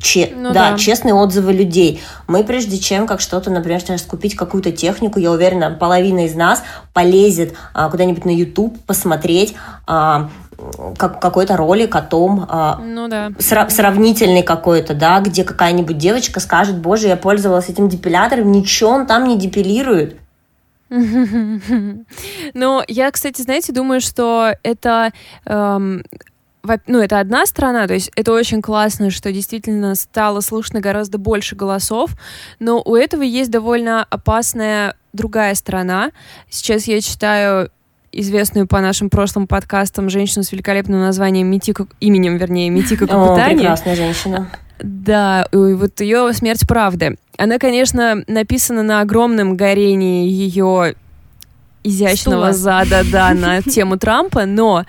Че, 0.00 0.32
ну, 0.34 0.52
да, 0.52 0.72
да, 0.72 0.78
честные 0.78 1.14
отзывы 1.14 1.52
людей. 1.52 2.02
Мы 2.26 2.42
прежде 2.42 2.78
чем 2.78 3.06
как 3.06 3.20
что-то, 3.20 3.50
например, 3.50 3.80
сейчас 3.80 4.02
купить 4.02 4.34
какую-то 4.34 4.72
технику, 4.72 5.20
я 5.20 5.30
уверена, 5.30 5.70
половина 5.70 6.26
из 6.26 6.34
нас 6.34 6.62
полезет 6.92 7.54
а, 7.72 7.88
куда-нибудь 7.88 8.24
на 8.24 8.30
YouTube 8.30 8.84
посмотреть 8.84 9.54
а, 9.86 10.28
как, 10.98 11.20
какой-то 11.20 11.56
ролик 11.56 11.94
о 11.94 12.02
том, 12.02 12.46
а, 12.48 12.80
ну, 12.82 13.06
да. 13.06 13.28
сра- 13.38 13.70
сравнительный 13.70 14.42
какой-то, 14.42 14.94
да, 14.94 15.20
где 15.20 15.44
какая-нибудь 15.44 15.98
девочка 15.98 16.40
скажет, 16.40 16.78
боже, 16.78 17.08
я 17.08 17.16
пользовалась 17.16 17.68
этим 17.68 17.88
депилятором, 17.88 18.50
ничего 18.50 18.90
он 18.90 19.06
там 19.06 19.28
не 19.28 19.38
депилирует. 19.38 20.16
Ну, 22.54 22.82
я, 22.88 23.10
кстати, 23.10 23.42
знаете, 23.42 23.72
думаю, 23.72 24.00
что 24.00 24.54
это 24.62 25.12
эм, 25.46 26.02
ну, 26.86 27.00
это 27.00 27.18
одна 27.18 27.46
сторона, 27.46 27.86
то 27.86 27.94
есть 27.94 28.10
это 28.14 28.32
очень 28.32 28.62
классно, 28.62 29.10
что 29.10 29.32
действительно 29.32 29.94
стало 29.94 30.40
слышно 30.40 30.80
гораздо 30.80 31.18
больше 31.18 31.56
голосов, 31.56 32.10
но 32.60 32.80
у 32.84 32.94
этого 32.94 33.22
есть 33.22 33.50
довольно 33.50 34.04
опасная 34.04 34.94
другая 35.12 35.54
сторона. 35.54 36.10
Сейчас 36.48 36.84
я 36.84 37.00
читаю 37.00 37.70
известную 38.12 38.66
по 38.66 38.80
нашим 38.80 39.10
прошлым 39.10 39.46
подкастам 39.46 40.10
женщину 40.10 40.44
с 40.44 40.52
великолепным 40.52 41.00
названием 41.00 41.48
Митика, 41.48 41.86
именем, 42.00 42.36
вернее, 42.36 42.70
Митика 42.70 43.06
Капутани. 43.06 43.54
О, 43.54 43.58
прекрасная 43.58 43.96
женщина. 43.96 44.50
Да, 44.82 45.46
вот 45.52 46.00
ее 46.00 46.32
смерть 46.32 46.66
правды. 46.66 47.16
Она, 47.38 47.58
конечно, 47.58 48.22
написана 48.26 48.82
на 48.82 49.00
огромном 49.00 49.56
горении 49.56 50.28
ее 50.28 50.94
изящного 51.84 52.52
Стула. 52.52 52.84
зада, 52.84 53.02
да, 53.10 53.34
на 53.34 53.62
тему 53.62 53.98
Трампа, 53.98 54.46
но 54.46 54.84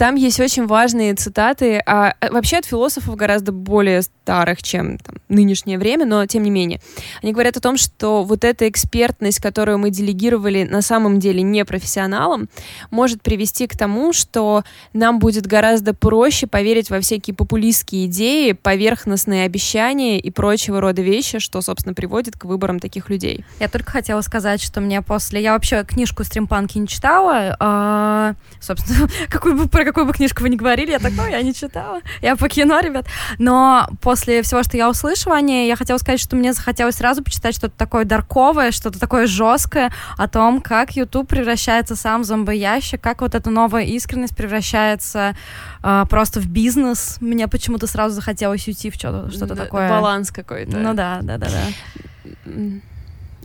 там 0.00 0.14
есть 0.14 0.40
очень 0.40 0.66
важные 0.66 1.12
цитаты, 1.12 1.82
а, 1.84 2.14
а, 2.20 2.32
вообще 2.32 2.56
от 2.56 2.64
философов 2.64 3.16
гораздо 3.16 3.52
более 3.52 4.00
старых, 4.00 4.62
чем 4.62 4.96
там, 4.96 5.16
нынешнее 5.28 5.78
время, 5.78 6.06
но 6.06 6.24
тем 6.24 6.42
не 6.42 6.48
менее. 6.50 6.80
Они 7.22 7.32
говорят 7.32 7.58
о 7.58 7.60
том, 7.60 7.76
что 7.76 8.24
вот 8.24 8.42
эта 8.42 8.66
экспертность, 8.70 9.40
которую 9.40 9.76
мы 9.76 9.90
делегировали 9.90 10.62
на 10.64 10.80
самом 10.80 11.18
деле 11.18 11.42
не 11.42 11.66
профессионалам, 11.66 12.48
может 12.90 13.20
привести 13.20 13.66
к 13.66 13.76
тому, 13.76 14.14
что 14.14 14.64
нам 14.94 15.18
будет 15.18 15.46
гораздо 15.46 15.92
проще 15.92 16.46
поверить 16.46 16.88
во 16.88 17.00
всякие 17.00 17.36
популистские 17.36 18.06
идеи, 18.06 18.52
поверхностные 18.52 19.44
обещания 19.44 20.18
и 20.18 20.30
прочего 20.30 20.80
рода 20.80 21.02
вещи, 21.02 21.40
что, 21.40 21.60
собственно, 21.60 21.92
приводит 21.94 22.38
к 22.38 22.46
выборам 22.46 22.78
таких 22.80 23.10
людей. 23.10 23.44
Я 23.58 23.68
только 23.68 23.90
хотела 23.90 24.22
сказать, 24.22 24.62
что 24.62 24.80
мне 24.80 25.02
после... 25.02 25.42
Я 25.42 25.52
вообще 25.52 25.84
книжку 25.84 26.24
стримпанки 26.24 26.78
не 26.78 26.88
читала, 26.88 27.54
а, 27.60 28.32
собственно, 28.60 29.06
какую 29.28 29.56
бы, 29.56 29.68
про 29.68 29.89
какую 29.90 30.06
бы 30.06 30.12
книжку 30.12 30.42
вы 30.42 30.48
ни 30.48 30.56
говорили, 30.56 30.92
я 30.92 30.98
такой, 30.98 31.32
я 31.32 31.42
не 31.42 31.52
читала. 31.52 32.00
Я 32.22 32.36
по 32.36 32.48
кино, 32.48 32.80
ребят. 32.80 33.06
Но 33.38 33.88
после 34.00 34.42
всего, 34.42 34.62
что 34.62 34.76
я 34.76 34.88
услышала 34.88 35.36
о 35.36 35.40
ней, 35.40 35.66
я 35.66 35.76
хотела 35.76 35.98
сказать, 35.98 36.20
что 36.20 36.36
мне 36.36 36.52
захотелось 36.52 36.96
сразу 36.96 37.24
почитать 37.24 37.54
что-то 37.54 37.76
такое 37.76 38.04
дарковое, 38.04 38.70
что-то 38.70 39.00
такое 39.00 39.26
жесткое 39.26 39.92
о 40.16 40.28
том, 40.28 40.60
как 40.60 40.92
YouTube 40.92 41.28
превращается 41.28 41.96
сам 41.96 42.22
в 42.22 42.24
зомбоящик, 42.24 43.00
как 43.00 43.20
вот 43.20 43.34
эта 43.34 43.50
новая 43.50 43.84
искренность 43.84 44.36
превращается 44.36 45.34
э, 45.82 46.04
просто 46.08 46.40
в 46.40 46.46
бизнес. 46.46 47.18
Мне 47.20 47.48
почему-то 47.48 47.86
сразу 47.86 48.14
захотелось 48.14 48.66
уйти 48.68 48.90
в 48.90 48.94
что-то, 48.94 49.28
да, 49.46 49.56
такое. 49.56 49.88
Баланс 49.88 50.30
какой-то. 50.30 50.76
Ну 50.76 50.94
да, 50.94 51.18
да, 51.22 51.38
да, 51.38 51.48
да 51.48 52.50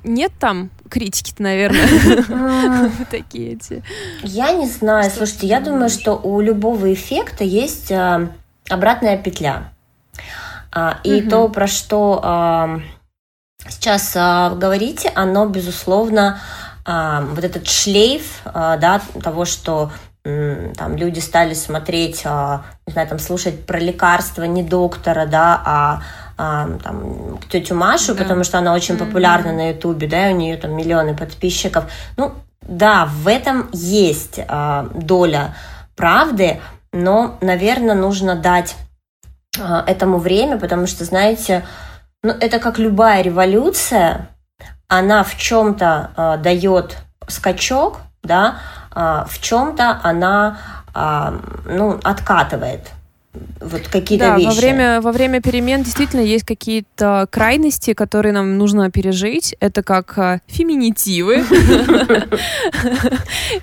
нет 0.06 0.32
там 0.40 0.70
критики-то, 0.90 1.44
наверное, 1.44 2.92
такие 3.12 3.54
эти. 3.54 3.84
Я 4.24 4.52
не 4.54 4.68
знаю. 4.68 5.10
Слушайте, 5.12 5.48
я 5.48 5.60
думаю, 5.60 5.90
что 5.90 6.14
у 6.16 6.42
любого 6.42 6.94
эффекта 6.94 7.44
есть 7.44 7.92
а, 7.92 8.32
обратная 8.70 9.18
петля. 9.18 9.72
А, 10.72 11.00
и 11.04 11.22
то, 11.22 11.50
про 11.50 11.68
что 11.68 12.20
а, 12.24 12.80
сейчас 13.68 14.14
говорите, 14.14 15.12
оно, 15.16 15.48
безусловно, 15.48 16.40
вот 16.86 17.44
этот 17.44 17.68
шлейф 17.68 18.42
да, 18.46 19.02
того, 19.24 19.46
что 19.46 19.92
там 20.26 20.96
люди 20.98 21.20
стали 21.20 21.54
смотреть, 21.54 22.26
не 22.26 22.92
знаю, 22.94 23.08
там 23.08 23.20
слушать 23.20 23.66
про 23.66 23.78
лекарства 23.78 24.44
не 24.44 24.64
доктора, 24.64 25.28
да, 25.28 25.62
а 25.64 26.02
а, 26.38 26.70
там, 26.84 27.40
тетю 27.50 27.76
Машу, 27.76 28.14
да. 28.14 28.24
потому 28.24 28.44
что 28.44 28.58
она 28.58 28.74
очень 28.74 28.98
популярна 28.98 29.50
mm-hmm. 29.50 29.56
на 29.56 29.70
Ютубе, 29.70 30.08
да, 30.08 30.30
и 30.30 30.34
у 30.34 30.38
нее 30.38 30.58
там 30.58 30.76
миллионы 30.76 31.16
подписчиков. 31.16 31.86
Ну, 32.18 32.34
да, 32.62 33.06
в 33.06 33.28
этом 33.28 33.70
есть 33.72 34.40
а, 34.48 34.90
доля 34.94 35.56
правды, 35.96 36.60
но, 36.92 37.38
наверное, 37.40 37.96
нужно 37.96 38.36
дать 38.36 38.76
а, 39.58 39.84
этому 39.88 40.18
время, 40.18 40.58
потому 40.58 40.88
что, 40.88 41.06
знаете, 41.06 41.66
ну, 42.22 42.34
это 42.34 42.60
как 42.60 42.80
любая 42.80 43.22
революция, 43.22 44.28
она 44.90 45.24
в 45.24 45.38
чем-то 45.38 46.12
а, 46.16 46.38
дает 46.38 46.98
скачок, 47.30 48.02
да, 48.24 48.58
а, 48.58 48.85
в 48.96 49.40
чем-то 49.42 50.00
она 50.04 50.58
а, 50.94 51.34
ну, 51.66 52.00
откатывает 52.04 52.92
вот 53.60 53.88
какие-то 53.88 54.26
да, 54.26 54.38
вещи. 54.38 54.48
Во 54.48 54.54
время, 54.54 55.02
во 55.02 55.12
время 55.12 55.42
перемен 55.42 55.84
действительно 55.84 56.22
есть 56.22 56.46
какие-то 56.46 57.28
крайности, 57.32 57.94
которые 57.94 58.34
нам 58.34 58.58
нужно 58.58 58.92
пережить. 58.92 59.56
Это 59.60 59.84
как 59.84 60.18
а, 60.18 60.42
феминитивы, 60.48 61.44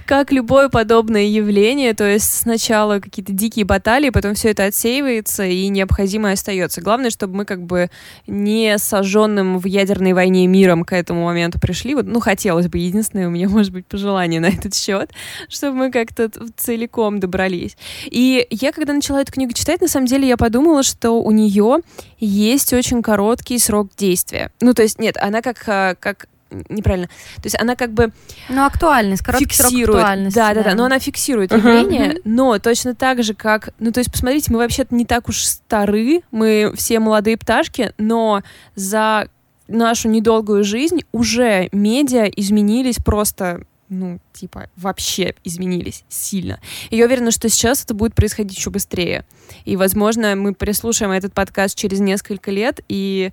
как 0.06 0.32
любое 0.32 0.68
подобное 0.68 1.24
явление. 1.24 1.94
То 1.94 2.04
есть 2.04 2.40
сначала 2.40 3.00
какие-то 3.00 3.32
дикие 3.32 3.64
баталии, 3.64 4.10
потом 4.10 4.34
все 4.34 4.50
это 4.50 4.64
отсеивается 4.64 5.44
и 5.44 5.68
необходимое 5.68 6.34
остается. 6.34 6.80
Главное, 6.80 7.10
чтобы 7.10 7.36
мы 7.36 7.44
как 7.44 7.62
бы 7.62 7.90
не 8.26 8.78
сожженным 8.78 9.58
в 9.58 9.66
ядерной 9.66 10.12
войне 10.12 10.46
миром 10.46 10.84
к 10.84 10.92
этому 10.92 11.24
моменту 11.24 11.60
пришли. 11.60 11.94
Вот, 11.94 12.06
ну, 12.06 12.20
хотелось 12.20 12.68
бы. 12.68 12.78
Единственное, 12.78 13.28
у 13.28 13.30
меня 13.30 13.48
может 13.48 13.72
быть 13.72 13.86
пожелание 13.86 14.40
на 14.40 14.46
этот 14.46 14.74
счет, 14.74 15.10
чтобы 15.48 15.76
мы 15.76 15.90
как-то 15.90 16.30
целиком 16.56 17.20
добрались. 17.20 17.76
И 18.06 18.46
я, 18.50 18.72
когда 18.72 18.92
начала 18.92 19.20
эту 19.20 19.32
книгу 19.32 19.52
читать, 19.62 19.80
на 19.80 19.88
самом 19.88 20.06
деле 20.06 20.26
я 20.26 20.36
подумала, 20.36 20.82
что 20.82 21.22
у 21.22 21.30
нее 21.30 21.78
есть 22.18 22.72
очень 22.72 23.00
короткий 23.00 23.58
срок 23.58 23.90
действия. 23.96 24.50
Ну, 24.60 24.74
то 24.74 24.82
есть, 24.82 24.98
нет, 24.98 25.16
она 25.16 25.40
как, 25.40 25.62
а, 25.68 25.94
как 25.94 26.26
неправильно. 26.68 27.06
То 27.36 27.44
есть 27.44 27.60
она 27.60 27.76
как 27.76 27.92
бы... 27.92 28.12
Ну, 28.48 28.64
актуальность, 28.64 29.22
короткий 29.22 29.46
фиксирует, 29.46 29.86
срок 29.86 29.96
актуальности. 29.98 30.36
Да, 30.36 30.54
да, 30.54 30.62
да, 30.64 30.74
но 30.74 30.84
она 30.84 30.98
фиксирует 30.98 31.52
явление, 31.52 32.14
uh-huh. 32.14 32.22
но 32.24 32.58
точно 32.58 32.94
так 32.94 33.22
же, 33.22 33.34
как... 33.34 33.70
Ну, 33.78 33.92
то 33.92 34.00
есть, 34.00 34.10
посмотрите, 34.10 34.52
мы 34.52 34.58
вообще-то 34.58 34.94
не 34.94 35.06
так 35.06 35.28
уж 35.28 35.44
стары, 35.44 36.22
мы 36.32 36.72
все 36.76 36.98
молодые 36.98 37.36
пташки, 37.36 37.92
но 37.98 38.42
за 38.74 39.28
нашу 39.68 40.08
недолгую 40.08 40.64
жизнь 40.64 41.04
уже 41.12 41.68
медиа 41.72 42.24
изменились 42.24 42.96
просто 42.96 43.62
ну, 43.92 44.18
типа, 44.32 44.68
вообще 44.76 45.34
изменились 45.44 46.04
сильно. 46.08 46.58
И 46.88 46.96
я 46.96 47.04
уверена, 47.04 47.30
что 47.30 47.48
сейчас 47.50 47.84
это 47.84 47.92
будет 47.92 48.14
происходить 48.14 48.56
еще 48.56 48.70
быстрее. 48.70 49.26
И, 49.66 49.76
возможно, 49.76 50.34
мы 50.34 50.54
прислушаем 50.54 51.12
этот 51.12 51.34
подкаст 51.34 51.76
через 51.76 52.00
несколько 52.00 52.50
лет 52.50 52.80
и 52.88 53.32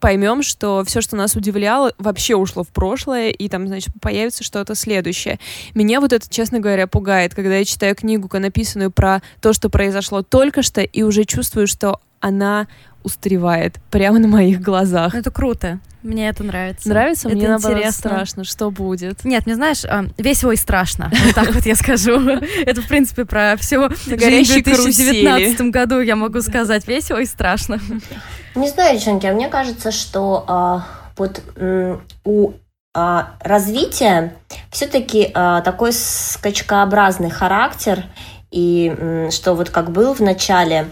поймем, 0.00 0.42
что 0.42 0.84
все, 0.84 1.00
что 1.00 1.14
нас 1.14 1.36
удивляло, 1.36 1.92
вообще 1.98 2.34
ушло 2.34 2.64
в 2.64 2.68
прошлое, 2.68 3.30
и 3.30 3.48
там, 3.48 3.68
значит, 3.68 3.94
появится 4.00 4.42
что-то 4.42 4.74
следующее. 4.74 5.38
Меня 5.74 6.00
вот 6.00 6.12
это, 6.12 6.28
честно 6.28 6.58
говоря, 6.58 6.88
пугает, 6.88 7.34
когда 7.34 7.56
я 7.56 7.64
читаю 7.64 7.94
книгу, 7.94 8.28
написанную 8.36 8.90
про 8.90 9.22
то, 9.40 9.52
что 9.52 9.70
произошло 9.70 10.22
только 10.22 10.62
что, 10.62 10.80
и 10.80 11.02
уже 11.02 11.24
чувствую, 11.24 11.68
что 11.68 12.00
она 12.18 12.66
устаревает 13.02 13.76
прямо 13.90 14.18
на 14.18 14.28
моих 14.28 14.60
глазах. 14.60 15.12
Ну, 15.14 15.20
это 15.20 15.30
круто. 15.30 15.80
Мне 16.02 16.30
это 16.30 16.42
нравится. 16.44 16.88
Нравится? 16.88 17.28
Это 17.28 17.36
Мне 17.36 17.48
наоборот 17.48 17.76
интересно. 17.76 18.10
страшно. 18.10 18.44
Что 18.44 18.70
будет? 18.70 19.24
Нет, 19.24 19.44
мне 19.44 19.54
знаешь, 19.54 19.84
а, 19.84 20.06
весело 20.16 20.52
и 20.52 20.56
страшно. 20.56 21.10
Вот 21.24 21.34
так 21.34 21.54
вот 21.54 21.66
я 21.66 21.76
скажу. 21.76 22.18
Это, 22.66 22.80
в 22.80 22.88
принципе, 22.88 23.26
про 23.26 23.56
все 23.58 23.80
На 24.06 24.16
горящей 24.16 24.62
в 24.62 24.64
2019 24.64 25.60
году 25.70 26.00
я 26.00 26.16
могу 26.16 26.40
сказать. 26.40 26.88
Весело 26.88 27.18
и 27.18 27.26
страшно. 27.26 27.78
Не 28.54 28.68
знаю, 28.68 28.96
девчонки, 28.96 29.26
а 29.26 29.34
мне 29.34 29.48
кажется, 29.48 29.92
что 29.92 30.44
а, 30.48 30.86
вот 31.18 31.42
у 32.24 32.52
а, 32.94 33.34
развития 33.40 34.34
все-таки 34.72 35.28
такой 35.28 35.92
скачкообразный 35.92 37.30
характер, 37.30 38.04
и 38.50 39.28
что 39.30 39.54
вот 39.54 39.70
как 39.70 39.90
был 39.92 40.14
в 40.14 40.20
начале 40.20 40.86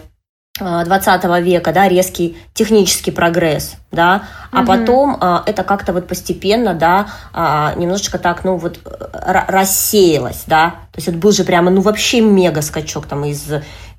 20 0.59 1.23
века, 1.41 1.71
да, 1.73 1.87
резкий 1.87 2.37
технический 2.53 3.11
прогресс, 3.11 3.75
да, 3.91 4.23
а 4.51 4.57
Мгм. 4.57 4.65
потом 4.67 5.17
а, 5.19 5.43
это 5.45 5.63
как-то 5.63 5.93
вот 5.93 6.07
постепенно, 6.07 6.73
да, 6.73 7.07
а, 7.33 7.73
немножечко 7.75 8.17
так, 8.19 8.43
ну 8.43 8.57
вот 8.57 8.79
рассеялось, 9.13 10.43
да, 10.47 10.69
то 10.91 10.97
есть 10.97 11.07
это 11.07 11.17
был 11.17 11.31
же 11.31 11.43
прямо, 11.43 11.71
ну 11.71 11.81
вообще 11.81 12.21
мега 12.21 12.61
скачок 12.61 13.05
там 13.05 13.25
из 13.25 13.45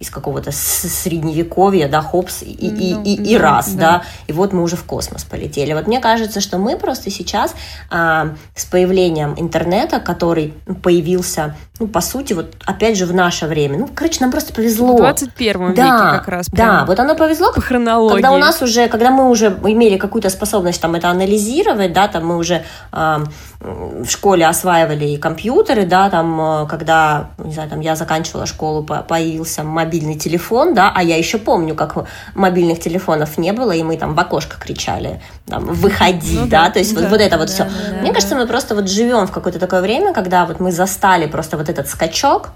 из 0.00 0.08
какого-то 0.08 0.50
средневековья, 0.50 1.86
да, 1.88 2.00
хопс, 2.00 2.42
и, 2.42 2.46
и, 2.46 2.94
Ну, 2.94 3.02
и, 3.04 3.14
и 3.14 3.36
да, 3.36 3.42
раз, 3.42 3.72
да. 3.72 3.80
да. 3.80 4.02
и 4.26 4.32
вот 4.32 4.52
мы 4.54 4.62
уже 4.62 4.76
в 4.76 4.84
космос 4.84 5.24
полетели. 5.24 5.74
Вот 5.74 5.86
мне 5.86 6.00
кажется, 6.00 6.40
что 6.40 6.56
мы 6.56 6.78
просто 6.78 7.10
сейчас 7.10 7.54
а, 7.90 8.30
с 8.54 8.64
появлением 8.64 9.34
интернета, 9.36 10.00
который 10.00 10.54
ну, 10.66 10.74
появился, 10.74 11.54
ну, 11.78 11.86
по 11.86 12.00
сути, 12.00 12.32
вот 12.32 12.54
опять 12.64 12.96
же 12.96 13.04
в 13.04 13.12
наше 13.12 13.46
время, 13.46 13.78
ну, 13.78 13.90
короче, 13.94 14.18
нам 14.20 14.30
просто 14.30 14.54
повезло. 14.54 14.94
В 14.94 15.00
21 15.00 15.74
да, 15.74 15.82
веке 15.84 16.18
как 16.18 16.28
раз. 16.28 16.46
да, 16.50 16.84
вот 16.86 16.98
оно 16.98 17.14
повезло, 17.14 17.52
по 17.52 17.60
хронологии. 17.60 18.14
когда 18.14 18.32
у 18.32 18.38
нас 18.38 18.62
уже, 18.62 18.88
когда 18.88 19.10
мы 19.10 19.28
уже 19.28 19.48
имели 19.64 19.98
какую-то 19.98 20.30
способность 20.30 20.80
там 20.80 20.94
это 20.94 21.10
анализировать, 21.10 21.92
да, 21.92 22.08
там 22.08 22.26
мы 22.26 22.38
уже 22.38 22.64
а, 22.90 23.22
в 23.60 24.08
школе 24.08 24.46
осваивали 24.46 25.04
и 25.04 25.16
компьютеры, 25.18 25.84
да, 25.84 26.08
там, 26.08 26.40
э, 26.40 26.66
когда, 26.66 27.30
не 27.36 27.52
знаю, 27.52 27.68
там 27.68 27.80
я 27.80 27.94
заканчивала 27.94 28.46
школу, 28.46 28.82
по- 28.82 29.02
появился 29.02 29.62
мобильный 29.62 29.89
телефон, 29.98 30.74
да, 30.74 30.92
а 30.94 31.02
я 31.02 31.16
еще 31.16 31.38
помню, 31.38 31.74
как 31.74 31.96
мобильных 32.34 32.80
телефонов 32.80 33.38
не 33.38 33.52
было, 33.52 33.72
и 33.72 33.82
мы 33.82 33.96
там 33.96 34.14
в 34.14 34.20
окошко 34.20 34.56
кричали, 34.58 35.20
там, 35.46 35.64
выходи, 35.64 36.38
Ну 36.38 36.46
да, 36.46 36.66
да, 36.66 36.70
то 36.70 36.78
есть 36.78 36.94
вот, 36.94 37.02
да, 37.02 37.08
вот 37.08 37.20
это 37.20 37.38
вот 37.38 37.48
да, 37.48 37.52
все. 37.52 37.64
да, 37.64 38.00
Мне 38.00 38.12
кажется, 38.12 38.36
мы 38.36 38.46
просто 38.46 38.74
вот 38.74 38.88
живем 38.88 39.26
в 39.26 39.32
какое-то 39.32 39.58
такое 39.58 39.80
время, 39.80 40.12
когда 40.12 40.46
вот 40.46 40.60
мы 40.60 40.72
застали 40.72 41.26
просто 41.26 41.56
вот 41.56 41.68
этот 41.68 41.88
скачок, 41.88 42.50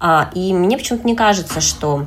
а, 0.00 0.30
и 0.34 0.52
мне 0.52 0.76
почему-то 0.76 1.06
не 1.06 1.14
кажется, 1.14 1.60
что 1.60 2.06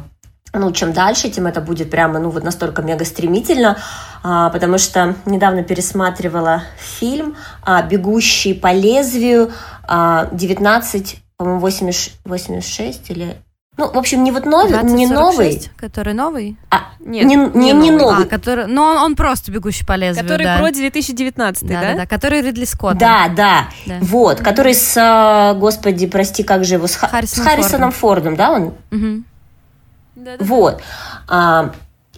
ну, 0.53 0.71
чем 0.71 0.93
дальше, 0.93 1.29
тем 1.29 1.47
это 1.47 1.61
будет 1.61 1.89
прямо, 1.89 2.19
ну, 2.19 2.29
вот 2.29 2.43
настолько 2.43 2.81
мега 2.81 3.05
стремительно, 3.05 3.77
а, 4.23 4.49
потому 4.49 4.77
что 4.77 5.15
недавно 5.25 5.63
пересматривала 5.63 6.63
фильм 6.77 7.35
а, 7.63 7.81
«Бегущий 7.81 8.53
по 8.53 8.71
лезвию» 8.73 9.51
а, 9.83 10.27
19, 10.31 11.17
по-моему, 11.37 11.59
80 11.59 12.13
86 12.25 13.09
или... 13.11 13.37
Ну, 13.77 13.91
в 13.91 13.97
общем, 13.97 14.23
не 14.23 14.31
вот 14.31 14.45
новый, 14.45 14.71
не 14.83 15.05
2046, 15.07 15.09
новый, 15.15 15.69
Который 15.77 16.13
новый? 16.15 16.57
а 16.71 16.77
Нет, 16.99 17.25
не, 17.25 17.35
не, 17.35 17.71
не 17.73 17.91
новый. 17.91 18.25
А, 18.25 18.27
который... 18.27 18.65
Ну, 18.65 18.81
он, 18.81 18.97
он 18.97 19.15
просто 19.15 19.51
бегущий 19.51 19.85
по 19.85 19.93
лезвию, 19.95 20.23
Который 20.27 20.45
да. 20.45 20.57
про 20.57 20.71
2019, 20.71 21.67
да? 21.67 21.73
да, 21.73 21.81
да, 21.91 21.95
да, 21.99 22.05
который 22.07 22.41
Ридли 22.41 22.65
Скотт. 22.65 22.97
Да, 22.97 23.27
да, 23.35 23.67
Да. 23.85 23.97
вот, 24.01 24.39
который 24.39 24.73
с, 24.73 24.95
а, 24.97 25.53
господи, 25.53 26.07
прости, 26.07 26.41
как 26.43 26.65
же 26.65 26.73
его, 26.75 26.87
с, 26.87 26.95
Ха- 26.95 27.07
Харрисоном 27.07 27.45
с 27.45 27.49
Харрисоном 27.49 27.91
Фордом, 27.91 28.35
да, 28.35 28.51
он 28.51 28.73
Мгм. 28.89 29.25
Да-да. 30.15 30.43
Вот. 30.43 30.81
А, 31.27 31.71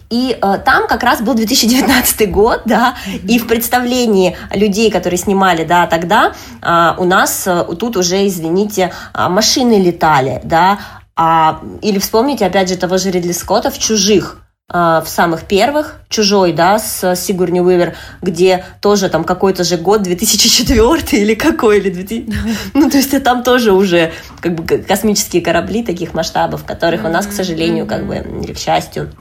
И 0.08 0.36
э, 0.42 0.58
там 0.64 0.88
как 0.88 1.04
раз 1.04 1.20
был 1.20 1.34
2019 1.34 2.28
год, 2.32 2.62
да, 2.64 2.96
и 3.28 3.38
в 3.38 3.46
представлении 3.46 4.36
людей, 4.52 4.90
которые 4.90 5.18
снимали, 5.18 5.62
да, 5.64 5.86
тогда 5.86 6.32
а, 6.62 6.96
у 6.98 7.04
нас 7.04 7.46
э, 7.46 7.64
тут 7.78 7.96
уже, 7.96 8.26
извините, 8.26 8.92
а, 9.12 9.28
машины 9.28 9.74
летали, 9.80 10.40
да, 10.42 10.78
а, 11.22 11.60
или 11.82 11.98
вспомните, 11.98 12.46
опять 12.46 12.70
же, 12.70 12.78
того 12.78 12.96
же 12.96 13.10
Ридли 13.10 13.32
Скотта 13.32 13.70
в 13.70 13.78
«Чужих», 13.78 14.38
а, 14.70 15.02
в 15.02 15.08
самых 15.10 15.44
первых, 15.44 16.00
«Чужой», 16.08 16.54
да, 16.54 16.78
с 16.78 17.14
Сигурни 17.14 17.60
Уивер, 17.60 17.94
где 18.22 18.64
тоже 18.80 19.10
там 19.10 19.24
какой-то 19.24 19.62
же 19.62 19.76
год, 19.76 20.00
2004 20.00 21.22
или 21.22 21.34
какой, 21.34 21.76
или 21.76 21.90
2000... 21.90 22.32
Ну, 22.72 22.88
то 22.88 22.96
есть 22.96 23.22
там 23.22 23.42
тоже 23.42 23.72
уже 23.72 24.12
как 24.40 24.54
бы 24.54 24.78
космические 24.78 25.42
корабли 25.42 25.82
таких 25.82 26.14
масштабов, 26.14 26.64
которых 26.64 27.04
у 27.04 27.08
нас, 27.08 27.26
к 27.26 27.32
сожалению, 27.32 27.84
как 27.84 28.06
бы, 28.06 28.16
или 28.16 28.54
к 28.54 28.58
счастью, 28.58 29.12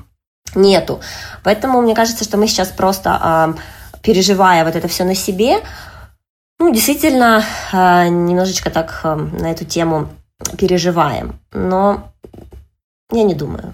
нету. 0.56 1.02
Поэтому 1.44 1.82
мне 1.82 1.96
кажется, 1.96 2.24
что 2.24 2.38
мы 2.38 2.48
сейчас 2.48 2.70
просто, 2.70 3.20
а, 3.22 3.56
переживая 4.02 4.64
вот 4.64 4.78
это 4.78 4.88
все 4.88 5.04
на 5.04 5.16
себе, 5.16 5.58
ну, 6.60 6.74
действительно, 6.74 7.44
а, 7.74 8.08
немножечко 8.08 8.70
так 8.70 9.02
на 9.04 9.52
эту 9.52 9.66
тему 9.66 10.08
переживаем. 10.58 11.40
Но 11.52 12.12
я 13.12 13.24
не 13.24 13.36
думаю. 13.36 13.74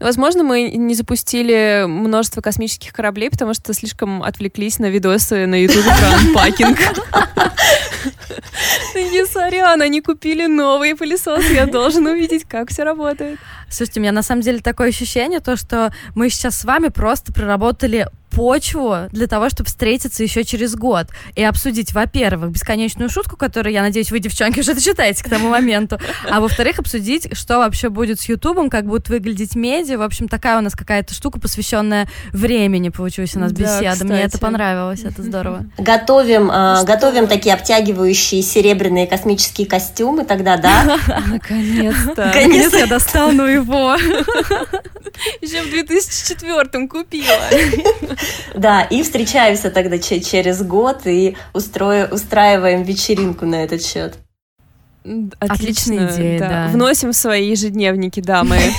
Возможно, 0.00 0.42
мы 0.42 0.70
не 0.70 0.94
запустили 0.94 1.84
множество 1.86 2.40
космических 2.40 2.92
кораблей, 2.92 3.30
потому 3.30 3.54
что 3.54 3.72
слишком 3.74 4.22
отвлеклись 4.22 4.78
на 4.78 4.86
видосы 4.86 5.46
на 5.46 5.62
Ютубе 5.62 5.84
про 5.84 6.16
анпакинг. 6.16 6.78
Такие, 8.94 9.26
сорян, 9.26 9.82
они 9.82 10.00
купили 10.00 10.46
новый 10.46 10.96
пылесос, 10.96 11.44
я 11.50 11.66
должен 11.66 12.06
увидеть, 12.06 12.44
как 12.44 12.70
все 12.70 12.84
работает. 12.84 13.38
Слушайте, 13.68 14.00
у 14.00 14.02
меня 14.02 14.12
на 14.12 14.22
самом 14.22 14.42
деле 14.42 14.60
такое 14.60 14.88
ощущение, 14.88 15.40
то, 15.40 15.56
что 15.56 15.92
мы 16.14 16.30
сейчас 16.30 16.58
с 16.58 16.64
вами 16.64 16.88
просто 16.88 17.32
проработали 17.32 18.08
почву 18.30 19.08
для 19.12 19.26
того, 19.26 19.48
чтобы 19.48 19.66
встретиться 19.68 20.22
еще 20.22 20.44
через 20.44 20.74
год 20.74 21.06
и 21.36 21.42
обсудить, 21.42 21.94
во-первых, 21.94 22.50
бесконечную 22.50 23.08
шутку, 23.08 23.36
которую, 23.36 23.72
я 23.72 23.80
надеюсь, 23.80 24.10
вы, 24.10 24.18
девчонки, 24.18 24.60
уже 24.60 24.74
дочитаете 24.74 25.24
к 25.24 25.30
тому 25.30 25.48
моменту, 25.48 25.98
а 26.28 26.40
во-вторых, 26.40 26.78
обсудить, 26.78 27.34
что 27.34 27.58
вообще 27.58 27.88
будет 27.88 28.20
с 28.20 28.28
Ютубом, 28.28 28.68
как 28.68 28.84
будут 28.84 29.08
выглядеть 29.08 29.56
медиа. 29.56 29.96
В 29.96 30.02
общем, 30.02 30.28
такая 30.28 30.58
у 30.58 30.60
нас 30.60 30.74
какая-то 30.74 31.14
штука, 31.14 31.40
посвященная 31.40 32.08
времени, 32.32 32.90
получилась 32.90 33.34
у 33.36 33.38
нас 33.38 33.52
Да, 33.52 33.62
беседа. 33.62 34.04
Мне 34.04 34.18
это 34.18 34.26
кстати. 34.32 34.42
понравилось, 34.42 35.00
это 35.04 35.22
здорово. 35.22 35.64
Готовим, 35.78 36.48
Что? 36.48 36.84
готовим 36.86 37.28
такие 37.28 37.54
обтягивающие 37.54 38.42
серебряные 38.42 39.06
космические 39.06 39.66
костюмы 39.66 40.24
тогда, 40.24 40.58
да? 40.58 40.98
Наконец-то. 41.26 42.26
Наконец 42.26 42.74
я 42.74 42.86
достану 42.86 43.46
его. 43.56 43.94
Еще 45.40 45.62
в 45.62 45.70
2004 45.70 46.88
купила. 46.88 47.40
Да, 48.54 48.82
и 48.82 49.02
встречаемся 49.02 49.70
тогда 49.70 49.98
че- 49.98 50.20
через 50.20 50.62
год 50.62 51.06
и 51.06 51.36
устраиваем 51.52 52.82
вечеринку 52.82 53.44
на 53.46 53.56
этот 53.64 53.84
счет. 53.84 54.18
Отличная 55.38 56.10
идея, 56.10 56.38
да. 56.38 56.68
Вносим 56.72 57.12
в 57.12 57.16
свои 57.16 57.48
ежедневники, 57.50 58.20
дамы. 58.20 58.58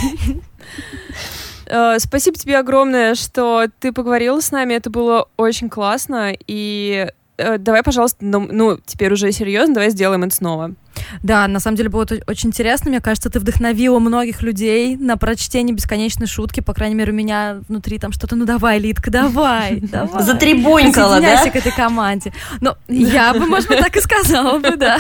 Э, 1.69 1.99
Спасибо 1.99 2.38
тебе 2.38 2.57
огромное, 2.59 3.13
что 3.15 3.65
ты 3.82 3.91
поговорила 3.91 4.39
с 4.39 4.51
нами. 4.51 4.73
Это 4.75 4.89
было 4.89 5.28
очень 5.36 5.69
классно. 5.69 6.32
И 6.47 7.07
давай, 7.38 7.83
пожалуйста, 7.83 8.17
ну, 8.21 8.47
ну, 8.51 8.79
теперь 8.85 9.13
уже 9.13 9.31
серьезно, 9.31 9.75
давай 9.75 9.89
сделаем 9.89 10.23
это 10.23 10.35
снова. 10.35 10.73
Да, 11.21 11.47
на 11.47 11.59
самом 11.59 11.77
деле 11.77 11.89
было 11.89 12.07
очень 12.27 12.49
интересно. 12.49 12.89
Мне 12.89 12.99
кажется, 13.01 13.29
ты 13.29 13.39
вдохновила 13.39 13.99
многих 13.99 14.41
людей 14.41 14.95
на 14.97 15.17
прочтение 15.17 15.75
бесконечной 15.75 16.27
шутки. 16.27 16.59
По 16.59 16.73
крайней 16.73 16.95
мере, 16.95 17.11
у 17.11 17.15
меня 17.15 17.59
внутри 17.67 17.99
там 17.99 18.11
что-то, 18.11 18.35
ну 18.35 18.45
давай, 18.45 18.79
Литка, 18.79 19.11
давай, 19.11 19.79
давай. 19.81 20.23
Затребонькала, 20.23 21.21
да? 21.21 21.49
К 21.49 21.55
этой 21.55 21.71
команде. 21.71 22.33
Ну, 22.61 22.73
я 22.88 23.33
бы, 23.33 23.45
может 23.45 23.69
быть, 23.69 23.79
так 23.79 23.95
и 23.95 24.01
сказала 24.01 24.59
бы, 24.59 24.75
да. 24.75 24.99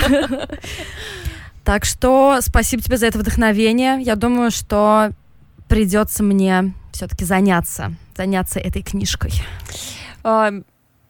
Так 1.63 1.83
что 1.83 2.37
спасибо 2.41 2.81
тебе 2.81 2.97
за 2.97 3.07
это 3.07 3.19
вдохновение. 3.19 3.99
Я 4.01 4.15
думаю, 4.15 4.51
что 4.51 5.09
придется 5.67 6.23
мне 6.23 6.73
все-таки 6.93 7.25
заняться, 7.25 7.93
заняться 8.15 8.59
этой 8.59 8.81
книжкой. 8.83 9.33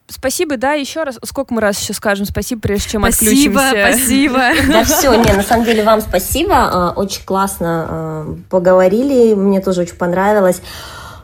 Спасибо, 0.09 0.55
да, 0.55 0.73
еще 0.73 1.03
раз. 1.03 1.19
Сколько 1.23 1.53
мы 1.53 1.61
раз 1.61 1.81
еще 1.81 1.93
скажем 1.93 2.25
спасибо, 2.25 2.61
прежде 2.61 2.91
чем 2.91 3.01
Спасибо, 3.01 3.59
отключимся? 3.59 3.97
спасибо. 3.97 4.39
Да 4.71 4.83
все, 4.85 5.13
не, 5.15 5.33
на 5.33 5.43
самом 5.43 5.65
деле 5.65 5.83
вам 5.83 5.99
спасибо, 6.01 6.55
а, 6.55 6.93
очень 6.95 7.23
классно 7.25 7.85
а, 7.89 8.37
поговорили, 8.49 9.33
мне 9.33 9.59
тоже 9.59 9.81
очень 9.81 9.95
понравилось. 9.95 10.61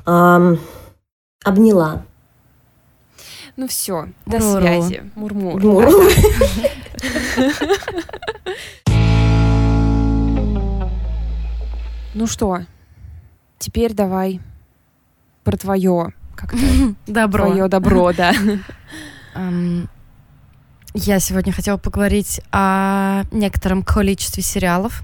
Обняла. 0.05 2.01
Ну 3.55 3.67
все, 3.67 4.07
до 4.25 4.39
связи. 4.41 5.09
Мурмур. 5.15 5.61
Мур. 5.63 5.87
Ну 12.15 12.27
что, 12.27 12.59
теперь 13.57 13.93
давай 13.93 14.39
про 15.43 15.57
твое, 15.57 16.13
как-то 16.35 16.57
Добро. 17.07 17.47
твое 17.47 17.67
добро, 17.67 18.11
да. 18.17 18.33
Я 20.95 21.19
сегодня 21.19 21.51
хотела 21.51 21.77
поговорить 21.77 22.39
о 22.51 23.23
некотором 23.31 23.81
количестве 23.81 24.43
сериалов. 24.43 25.03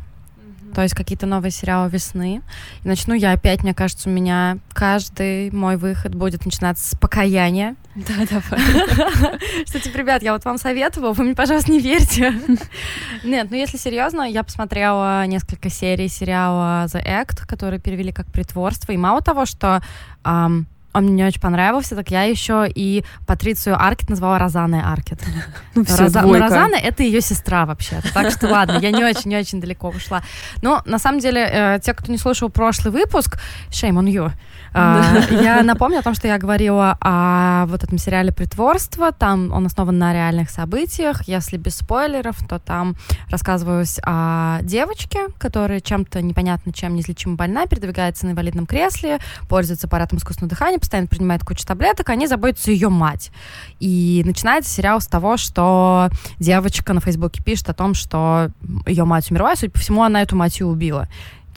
то 0.75 0.83
есть 0.83 0.93
какие-то 0.93 1.25
новые 1.25 1.49
сериалы 1.49 1.89
весны. 1.89 2.43
И 2.83 2.87
начну 2.87 3.15
я 3.15 3.31
опять, 3.31 3.63
мне 3.63 3.73
кажется, 3.73 4.07
у 4.07 4.11
меня 4.11 4.59
каждый 4.73 5.49
мой 5.49 5.77
выход 5.77 6.13
будет 6.13 6.45
начинаться 6.45 6.95
с 6.95 6.99
покаяния. 6.99 7.75
Да, 7.95 8.13
давай. 8.29 9.65
Что, 9.65 9.79
типа, 9.79 9.97
ребят, 9.97 10.23
я 10.23 10.31
вот 10.31 10.45
вам 10.45 10.57
советовала, 10.57 11.11
вы 11.11 11.23
мне, 11.25 11.35
пожалуйста, 11.35 11.69
не 11.71 11.79
верьте. 11.79 12.33
Нет, 13.25 13.47
ну 13.49 13.57
если 13.57 13.75
серьезно, 13.77 14.21
я 14.21 14.43
посмотрела 14.43 15.25
несколько 15.25 15.69
серий 15.69 16.07
сериала 16.07 16.85
The 16.85 17.03
Act, 17.03 17.45
который 17.45 17.79
перевели 17.79 18.13
как 18.13 18.27
притворство. 18.31 18.93
И 18.93 18.97
мало 18.97 19.21
того, 19.21 19.45
что 19.45 19.81
он 20.93 21.05
мне 21.05 21.27
очень 21.27 21.41
понравился, 21.41 21.95
так 21.95 22.09
я 22.11 22.23
еще 22.23 22.67
и 22.67 23.03
Патрицию 23.27 23.81
Аркет 23.81 24.09
назвала 24.09 24.39
Розаной 24.39 24.81
Аркет. 24.81 25.19
Ну, 25.75 25.85
все, 25.85 26.03
Роза... 26.03 26.21
Но 26.21 26.37
Розана— 26.37 26.75
это 26.83 27.03
ее 27.03 27.21
сестра 27.21 27.65
вообще. 27.65 28.01
Так 28.13 28.31
что 28.31 28.47
ладно, 28.47 28.79
я 28.81 28.91
не 28.91 29.03
очень-не 29.03 29.37
очень 29.37 29.61
далеко 29.61 29.89
ушла. 29.89 30.21
Но 30.61 30.81
на 30.85 30.99
самом 30.99 31.19
деле, 31.19 31.47
э, 31.49 31.79
те, 31.81 31.93
кто 31.93 32.11
не 32.11 32.17
слушал 32.17 32.49
прошлый 32.49 32.91
выпуск, 32.91 33.39
shame 33.69 33.93
on 33.93 34.05
you, 34.05 34.31
а, 34.68 34.68
я 34.73 35.61
напомню 35.63 35.99
о 35.99 36.01
том, 36.01 36.13
что 36.13 36.27
я 36.27 36.37
говорила 36.37 36.97
о 37.01 37.65
вот 37.67 37.83
этом 37.83 37.97
сериале 37.97 38.31
«Притворство». 38.31 39.11
Там 39.11 39.51
он 39.51 39.65
основан 39.65 39.97
на 39.97 40.13
реальных 40.13 40.49
событиях. 40.49 41.27
Если 41.27 41.57
без 41.57 41.75
спойлеров, 41.77 42.37
то 42.47 42.59
там 42.59 42.95
рассказывалось 43.29 43.99
о 44.03 44.59
девочке, 44.61 45.27
которая 45.37 45.79
чем-то 45.79 46.21
непонятно 46.21 46.73
чем 46.73 46.95
неизлечимо 46.95 47.35
больна, 47.35 47.65
передвигается 47.65 48.25
на 48.25 48.31
инвалидном 48.31 48.65
кресле, 48.65 49.19
пользуется 49.47 49.87
аппаратом 49.87 50.19
искусственного 50.19 50.49
дыхания, 50.49 50.79
постоянно 50.79 51.07
принимает 51.07 51.43
кучу 51.43 51.65
таблеток, 51.65 52.09
они 52.09 52.27
заботятся 52.27 52.71
ее 52.71 52.89
мать. 52.89 53.31
И 53.79 54.21
начинается 54.25 54.71
сериал 54.71 55.01
с 55.01 55.07
того, 55.07 55.37
что 55.37 56.09
девочка 56.39 56.93
на 56.93 57.01
Фейсбуке 57.01 57.43
пишет 57.43 57.69
о 57.69 57.73
том, 57.73 57.93
что 57.93 58.49
ее 58.85 59.05
мать 59.05 59.29
умерла, 59.31 59.53
и, 59.53 59.55
судя 59.55 59.71
по 59.71 59.79
всему, 59.79 60.03
она 60.03 60.21
эту 60.21 60.35
мать 60.35 60.59
и 60.59 60.63
убила. 60.63 61.07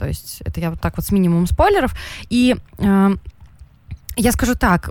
То 0.02 0.08
есть 0.08 0.42
это 0.44 0.58
я 0.58 0.70
вот 0.70 0.80
так 0.80 0.96
вот 0.96 1.06
с 1.06 1.12
минимумом 1.12 1.46
спойлеров. 1.46 1.94
И 2.28 2.56
э, 2.78 3.10
я 4.16 4.32
скажу 4.32 4.56
так, 4.56 4.90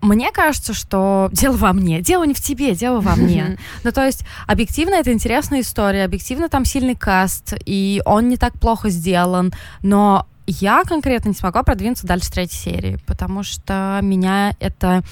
мне 0.00 0.32
кажется, 0.32 0.74
что 0.74 1.28
дело 1.30 1.56
во 1.56 1.72
мне. 1.72 2.00
Дело 2.00 2.24
не 2.24 2.34
в 2.34 2.40
тебе, 2.40 2.74
дело 2.74 3.00
во 3.00 3.14
мне. 3.14 3.56
Ну, 3.84 3.92
то 3.92 4.04
есть, 4.04 4.24
объективно 4.48 4.96
это 4.96 5.12
интересная 5.12 5.60
история, 5.60 6.04
объективно 6.04 6.48
там 6.48 6.64
сильный 6.64 6.96
каст, 6.96 7.54
и 7.66 8.02
он 8.04 8.28
не 8.28 8.36
так 8.36 8.54
плохо 8.54 8.90
сделан, 8.90 9.54
но 9.82 10.26
я 10.48 10.82
конкретно 10.82 11.28
не 11.28 11.34
смогла 11.36 11.62
продвинуться 11.62 12.08
дальше 12.08 12.32
третьей 12.32 12.58
серии, 12.58 12.98
потому 13.06 13.44
что 13.44 14.00
меня 14.02 14.56
это, 14.58 15.04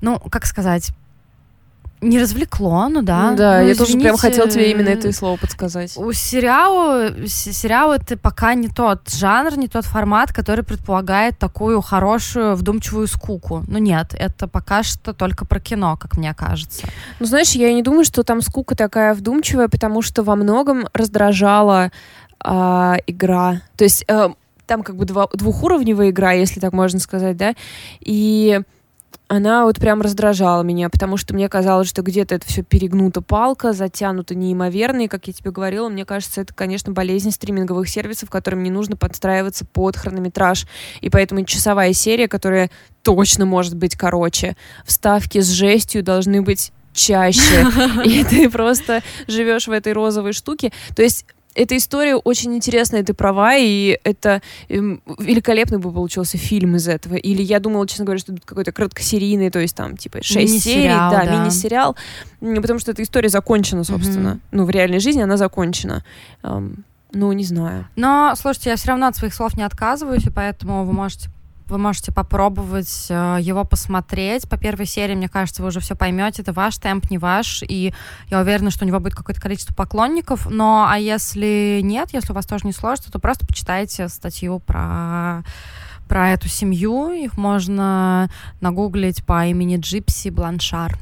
ну, 0.00 0.18
как 0.18 0.44
сказать, 0.46 0.90
не 2.04 2.20
развлекло, 2.20 2.88
ну 2.88 3.02
да. 3.02 3.32
Да, 3.32 3.60
ну, 3.60 3.68
я 3.68 3.74
тоже 3.74 3.98
прям 3.98 4.16
хотела 4.16 4.48
тебе 4.48 4.70
именно 4.70 4.88
это 4.88 5.12
слово 5.12 5.36
подсказать. 5.36 5.96
У 5.96 6.12
сериала, 6.12 7.10
сериал 7.26 7.92
это 7.92 8.16
пока 8.16 8.54
не 8.54 8.68
тот 8.68 9.10
жанр, 9.10 9.56
не 9.58 9.68
тот 9.68 9.84
формат, 9.84 10.32
который 10.32 10.64
предполагает 10.64 11.38
такую 11.38 11.80
хорошую, 11.80 12.54
вдумчивую 12.54 13.06
скуку. 13.06 13.64
Ну 13.66 13.78
нет, 13.78 14.14
это 14.18 14.46
пока 14.46 14.82
что 14.82 15.12
только 15.12 15.44
про 15.44 15.60
кино, 15.60 15.96
как 15.96 16.16
мне 16.16 16.34
кажется. 16.34 16.86
Ну 17.20 17.26
знаешь, 17.26 17.52
я 17.52 17.72
не 17.72 17.82
думаю, 17.82 18.04
что 18.04 18.22
там 18.22 18.42
скука 18.42 18.74
такая 18.76 19.14
вдумчивая, 19.14 19.68
потому 19.68 20.02
что 20.02 20.22
во 20.22 20.36
многом 20.36 20.86
раздражала 20.92 21.90
э, 22.44 22.94
игра. 23.06 23.62
То 23.76 23.84
есть 23.84 24.04
э, 24.08 24.28
там 24.66 24.82
как 24.82 24.96
бы 24.96 25.04
два, 25.04 25.28
двухуровневая 25.32 26.10
игра, 26.10 26.32
если 26.32 26.60
так 26.60 26.72
можно 26.72 26.98
сказать, 26.98 27.36
да, 27.36 27.54
и 28.00 28.60
она 29.28 29.64
вот 29.64 29.76
прям 29.76 30.02
раздражала 30.02 30.62
меня, 30.62 30.88
потому 30.88 31.16
что 31.16 31.34
мне 31.34 31.48
казалось, 31.48 31.88
что 31.88 32.02
где-то 32.02 32.34
это 32.34 32.46
все 32.46 32.62
перегнуто 32.62 33.20
палка, 33.20 33.72
затянуто 33.72 34.34
неимоверно, 34.34 35.02
и, 35.02 35.08
как 35.08 35.26
я 35.26 35.32
тебе 35.32 35.50
говорила, 35.50 35.88
мне 35.88 36.04
кажется, 36.04 36.40
это, 36.40 36.54
конечно, 36.54 36.92
болезнь 36.92 37.30
стриминговых 37.30 37.88
сервисов, 37.88 38.30
которым 38.30 38.62
не 38.62 38.70
нужно 38.70 38.96
подстраиваться 38.96 39.64
под 39.64 39.96
хронометраж, 39.96 40.66
и 41.00 41.10
поэтому 41.10 41.44
часовая 41.44 41.92
серия, 41.92 42.28
которая 42.28 42.70
точно 43.02 43.44
может 43.46 43.76
быть 43.76 43.96
короче, 43.96 44.56
вставки 44.84 45.40
с 45.40 45.48
жестью 45.48 46.02
должны 46.02 46.42
быть 46.42 46.72
чаще, 46.92 47.66
и 48.04 48.24
ты 48.24 48.48
просто 48.48 49.02
живешь 49.26 49.66
в 49.66 49.72
этой 49.72 49.92
розовой 49.92 50.32
штуке. 50.32 50.72
То 50.94 51.02
есть 51.02 51.26
эта 51.54 51.76
история 51.76 52.16
очень 52.16 52.54
интересная, 52.54 53.02
ты 53.02 53.14
права, 53.14 53.56
и 53.56 53.98
это 54.04 54.42
эм, 54.68 55.02
великолепный 55.18 55.78
бы 55.78 55.92
получился 55.92 56.36
фильм 56.38 56.76
из 56.76 56.88
этого. 56.88 57.14
Или 57.14 57.42
я 57.42 57.60
думала, 57.60 57.86
честно 57.86 58.04
говоря, 58.04 58.18
что 58.18 58.32
это 58.32 58.42
какой-то 58.44 58.72
краткосерийный, 58.72 59.50
то 59.50 59.60
есть 59.60 59.76
там 59.76 59.96
типа 59.96 60.22
шесть 60.22 60.62
серий, 60.62 60.88
да, 60.88 61.24
да. 61.24 61.24
мини-сериал, 61.24 61.96
потому 62.40 62.78
что 62.78 62.90
эта 62.90 63.02
история 63.02 63.28
закончена, 63.28 63.84
собственно. 63.84 64.28
Mm-hmm. 64.28 64.48
Ну, 64.52 64.64
в 64.64 64.70
реальной 64.70 64.98
жизни 64.98 65.22
она 65.22 65.36
закончена. 65.36 66.04
Ну, 66.42 67.32
не 67.32 67.44
знаю. 67.44 67.86
Но, 67.94 68.34
слушайте, 68.36 68.70
я 68.70 68.76
все 68.76 68.88
равно 68.88 69.06
от 69.06 69.16
своих 69.16 69.34
слов 69.34 69.56
не 69.56 69.62
отказываюсь, 69.62 70.26
и 70.26 70.30
поэтому 70.30 70.84
вы 70.84 70.92
можете 70.92 71.30
вы 71.68 71.78
можете 71.78 72.12
попробовать 72.12 73.06
э, 73.08 73.38
его 73.40 73.64
посмотреть. 73.64 74.48
По 74.48 74.56
первой 74.56 74.86
серии, 74.86 75.14
мне 75.14 75.28
кажется, 75.28 75.62
вы 75.62 75.68
уже 75.68 75.80
все 75.80 75.94
поймете. 75.94 76.42
Это 76.42 76.52
ваш 76.52 76.78
темп, 76.78 77.10
не 77.10 77.18
ваш. 77.18 77.62
И 77.66 77.94
я 78.28 78.40
уверена, 78.40 78.70
что 78.70 78.84
у 78.84 78.88
него 78.88 79.00
будет 79.00 79.14
какое-то 79.14 79.40
количество 79.40 79.74
поклонников. 79.74 80.46
Но 80.50 80.86
а 80.88 80.98
если 80.98 81.80
нет, 81.82 82.10
если 82.12 82.32
у 82.32 82.34
вас 82.34 82.46
тоже 82.46 82.66
не 82.66 82.72
сложится, 82.72 83.10
то 83.10 83.18
просто 83.18 83.46
почитайте 83.46 84.08
статью 84.08 84.60
про 84.60 85.42
про 86.08 86.30
эту 86.30 86.48
семью. 86.48 87.12
Их 87.12 87.38
можно 87.38 88.28
нагуглить 88.60 89.24
по 89.24 89.46
имени 89.46 89.78
Джипси 89.78 90.28
Бланшар. 90.28 90.98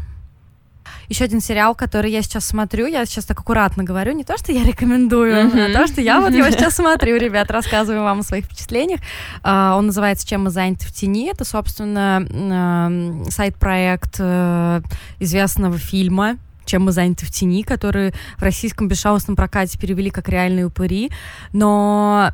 Еще 1.09 1.25
один 1.25 1.41
сериал, 1.41 1.75
который 1.75 2.11
я 2.11 2.23
сейчас 2.23 2.47
смотрю, 2.47 2.87
я 2.87 3.05
сейчас 3.05 3.25
так 3.25 3.39
аккуратно 3.41 3.85
говорю, 3.85 4.13
не 4.13 4.25
то, 4.25 4.37
что 4.39 4.53
я 4.53 4.65
рекомендую, 4.65 5.35
mm-hmm. 5.35 5.71
а 5.71 5.73
то, 5.73 5.87
что 5.87 6.01
я 6.01 6.21
вот 6.21 6.33
его 6.33 6.51
сейчас 6.51 6.77
смотрю, 6.77 7.17
ребят, 7.17 7.51
рассказываю 7.51 8.03
вам 8.03 8.21
о 8.21 8.23
своих 8.23 8.47
впечатлениях. 8.47 9.01
Uh, 9.43 9.77
он 9.77 9.87
называется 9.87 10.27
«Чем 10.27 10.45
мы 10.45 10.51
заняты 10.51 10.87
в 10.87 10.93
тени». 10.93 11.31
Это, 11.31 11.45
собственно, 11.45 12.25
uh, 12.29 13.31
сайт-проект 13.31 14.21
uh, 14.21 14.85
известного 15.19 15.79
фильма 15.79 16.39
чем 16.65 16.85
мы 16.85 16.93
заняты 16.93 17.27
в 17.27 17.31
тени, 17.31 17.65
который 17.65 18.15
в 18.37 18.43
российском 18.43 18.87
бесшабасном 18.89 19.35
прокате 19.35 19.79
перевели 19.79 20.11
как 20.11 20.29
реальные 20.29 20.67
упыри. 20.67 21.11
Но 21.53 22.33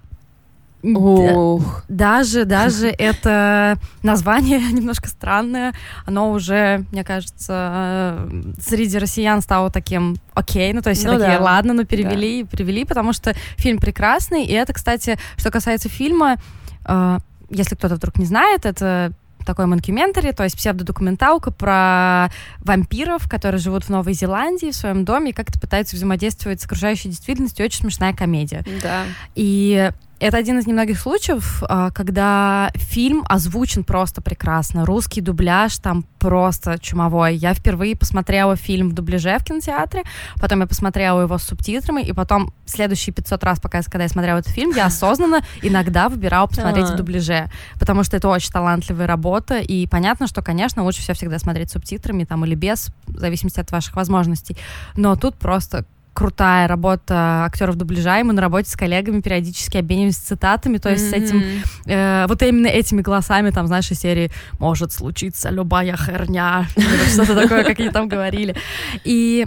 Ох. 0.82 1.84
Даже, 1.88 2.44
даже 2.44 2.88
это 2.88 3.78
название 4.02 4.60
немножко 4.72 5.08
странное. 5.08 5.72
Оно 6.06 6.30
уже, 6.30 6.84
мне 6.92 7.04
кажется, 7.04 8.28
среди 8.60 8.98
россиян 8.98 9.40
стало 9.40 9.70
таким 9.70 10.16
окей. 10.34 10.72
Ну, 10.72 10.82
то 10.82 10.90
есть 10.90 11.04
ну, 11.04 11.10
все 11.10 11.18
такие, 11.18 11.38
да. 11.38 11.44
ладно, 11.44 11.74
ну 11.74 11.84
перевели, 11.84 12.44
да. 12.44 12.48
перевели, 12.48 12.84
потому 12.84 13.12
что 13.12 13.34
фильм 13.56 13.78
прекрасный. 13.78 14.44
И 14.44 14.52
это, 14.52 14.72
кстати, 14.72 15.18
что 15.36 15.50
касается 15.50 15.88
фильма, 15.88 16.36
э, 16.84 17.18
если 17.50 17.74
кто-то 17.74 17.96
вдруг 17.96 18.16
не 18.18 18.26
знает, 18.26 18.64
это 18.64 19.12
такой 19.48 19.64
монкюментари, 19.64 20.32
то 20.32 20.44
есть 20.44 20.56
псевдодокументалка 20.56 21.50
про 21.50 22.28
вампиров, 22.58 23.28
которые 23.30 23.58
живут 23.58 23.84
в 23.84 23.88
Новой 23.88 24.12
Зеландии 24.12 24.70
в 24.70 24.76
своем 24.76 25.06
доме 25.06 25.30
и 25.30 25.32
как-то 25.32 25.58
пытаются 25.58 25.96
взаимодействовать 25.96 26.60
с 26.60 26.66
окружающей 26.66 27.08
действительностью. 27.08 27.64
Очень 27.64 27.80
смешная 27.80 28.12
комедия. 28.12 28.62
Да. 28.82 29.04
И 29.34 29.90
это 30.20 30.36
один 30.36 30.58
из 30.58 30.66
немногих 30.66 30.98
случаев, 30.98 31.62
а, 31.68 31.90
когда 31.90 32.70
фильм 32.74 33.24
озвучен 33.28 33.84
просто 33.84 34.20
прекрасно. 34.20 34.84
Русский 34.84 35.20
дубляж 35.20 35.78
там 35.78 36.04
просто 36.18 36.78
чумовой. 36.78 37.36
Я 37.36 37.54
впервые 37.54 37.96
посмотрела 37.96 38.56
фильм 38.56 38.90
в 38.90 38.92
дубляже 38.94 39.38
в 39.38 39.44
кинотеатре, 39.44 40.02
потом 40.40 40.60
я 40.60 40.66
посмотрела 40.66 41.22
его 41.22 41.38
с 41.38 41.44
субтитрами, 41.44 42.02
и 42.02 42.12
потом 42.12 42.52
следующие 42.66 43.14
500 43.14 43.44
раз, 43.44 43.60
пока, 43.60 43.80
когда 43.82 44.04
я 44.04 44.08
смотрела 44.08 44.38
этот 44.38 44.52
фильм, 44.52 44.72
я 44.74 44.86
осознанно 44.86 45.42
иногда 45.62 46.08
выбирала 46.08 46.46
посмотреть 46.46 46.88
в 46.88 46.96
дубляже, 46.96 47.50
потому 47.78 48.02
что 48.02 48.16
это 48.16 48.28
очень 48.28 48.50
талантливая 48.50 49.06
работа, 49.06 49.58
и 49.58 49.86
понятно, 49.86 50.26
что, 50.26 50.42
конечно, 50.42 50.82
лучше 50.82 51.02
всего 51.02 51.14
всегда 51.14 51.38
смотреть 51.38 51.70
субтитрами 51.70 52.24
там 52.24 52.44
или 52.44 52.54
без, 52.54 52.88
в 53.06 53.18
зависимости 53.18 53.60
от 53.60 53.70
ваших 53.70 53.94
возможностей. 53.94 54.56
Но 54.96 55.14
тут 55.16 55.36
просто 55.36 55.84
крутая 56.18 56.66
работа 56.66 57.44
актеров 57.44 57.76
дубляжа, 57.76 58.18
и 58.18 58.24
мы 58.24 58.32
на 58.32 58.42
работе 58.42 58.68
с 58.68 58.74
коллегами 58.74 59.20
периодически 59.20 59.76
обмениваемся 59.76 60.26
цитатами, 60.26 60.78
то 60.78 60.90
есть 60.90 61.04
mm-hmm. 61.04 61.10
с 61.10 61.12
этим, 61.12 61.62
э, 61.86 62.26
вот 62.26 62.42
именно 62.42 62.66
этими 62.66 63.02
голосами, 63.02 63.50
там, 63.50 63.68
знаешь, 63.68 63.88
из 63.92 64.00
серии 64.00 64.32
«Может 64.58 64.92
случиться 64.92 65.48
любая 65.50 65.96
херня», 65.96 66.66
что-то 67.12 67.40
такое, 67.40 67.62
как 67.62 67.78
они 67.78 67.90
там 67.90 68.08
говорили. 68.08 68.56
И 69.04 69.46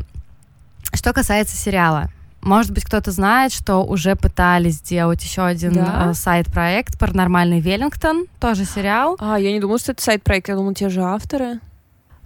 что 0.93 1.11
касается 1.11 1.57
сериала, 1.57 2.09
может 2.41 2.71
быть, 2.71 2.85
кто-то 2.85 3.11
знает, 3.11 3.51
что 3.51 3.83
уже 3.83 4.15
пытались 4.15 4.75
сделать 4.75 5.21
еще 5.21 5.43
один 5.43 5.73
да? 5.73 6.11
э, 6.11 6.13
сайт-проект 6.13 6.97
«Паранормальный 6.97 7.59
Веллингтон», 7.59 8.27
тоже 8.39 8.63
сериал. 8.63 9.17
А, 9.19 9.37
я 9.37 9.51
не 9.51 9.59
думала, 9.59 9.77
что 9.77 9.91
это 9.91 10.01
сайт-проект, 10.01 10.47
я 10.47 10.55
думала, 10.55 10.73
те 10.73 10.87
же 10.87 11.01
авторы. 11.01 11.59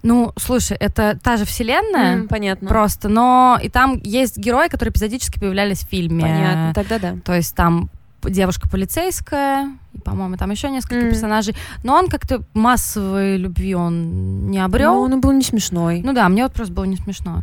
Ну, 0.06 0.34
слушай, 0.38 0.78
это 0.80 1.18
та 1.22 1.36
же 1.36 1.46
вселенная. 1.46 2.18
Mm, 2.18 2.28
понятно. 2.28 2.70
Просто, 2.70 3.10
но 3.10 3.60
и 3.62 3.70
там 3.70 4.00
есть 4.04 4.38
герои, 4.38 4.68
которые 4.68 4.92
эпизодически 4.92 5.40
появлялись 5.40 5.80
в 5.80 5.90
фильме. 5.90 6.22
Понятно, 6.22 6.72
тогда 6.76 7.00
да. 7.00 7.18
То 7.26 7.34
есть 7.34 7.56
там 7.56 7.90
девушка 8.22 8.70
полицейская, 8.70 9.72
и, 9.94 10.00
по-моему, 10.00 10.38
там 10.38 10.52
еще 10.52 10.70
несколько 10.70 11.06
М. 11.06 11.10
персонажей. 11.10 11.56
Но 11.84 11.96
он 11.96 12.08
как-то 12.08 12.44
массовой 12.54 13.38
любви 13.38 13.74
он 13.74 14.52
не 14.52 14.60
обрел. 14.60 14.94
Ну, 14.94 15.16
он 15.16 15.22
был 15.22 15.32
не 15.32 15.44
смешной. 15.44 16.02
Ну 16.04 16.14
да, 16.14 16.30
мне 16.30 16.44
вот 16.44 16.54
просто 16.54 16.74
было 16.74 16.86
не 16.86 16.98
смешно. 16.98 17.42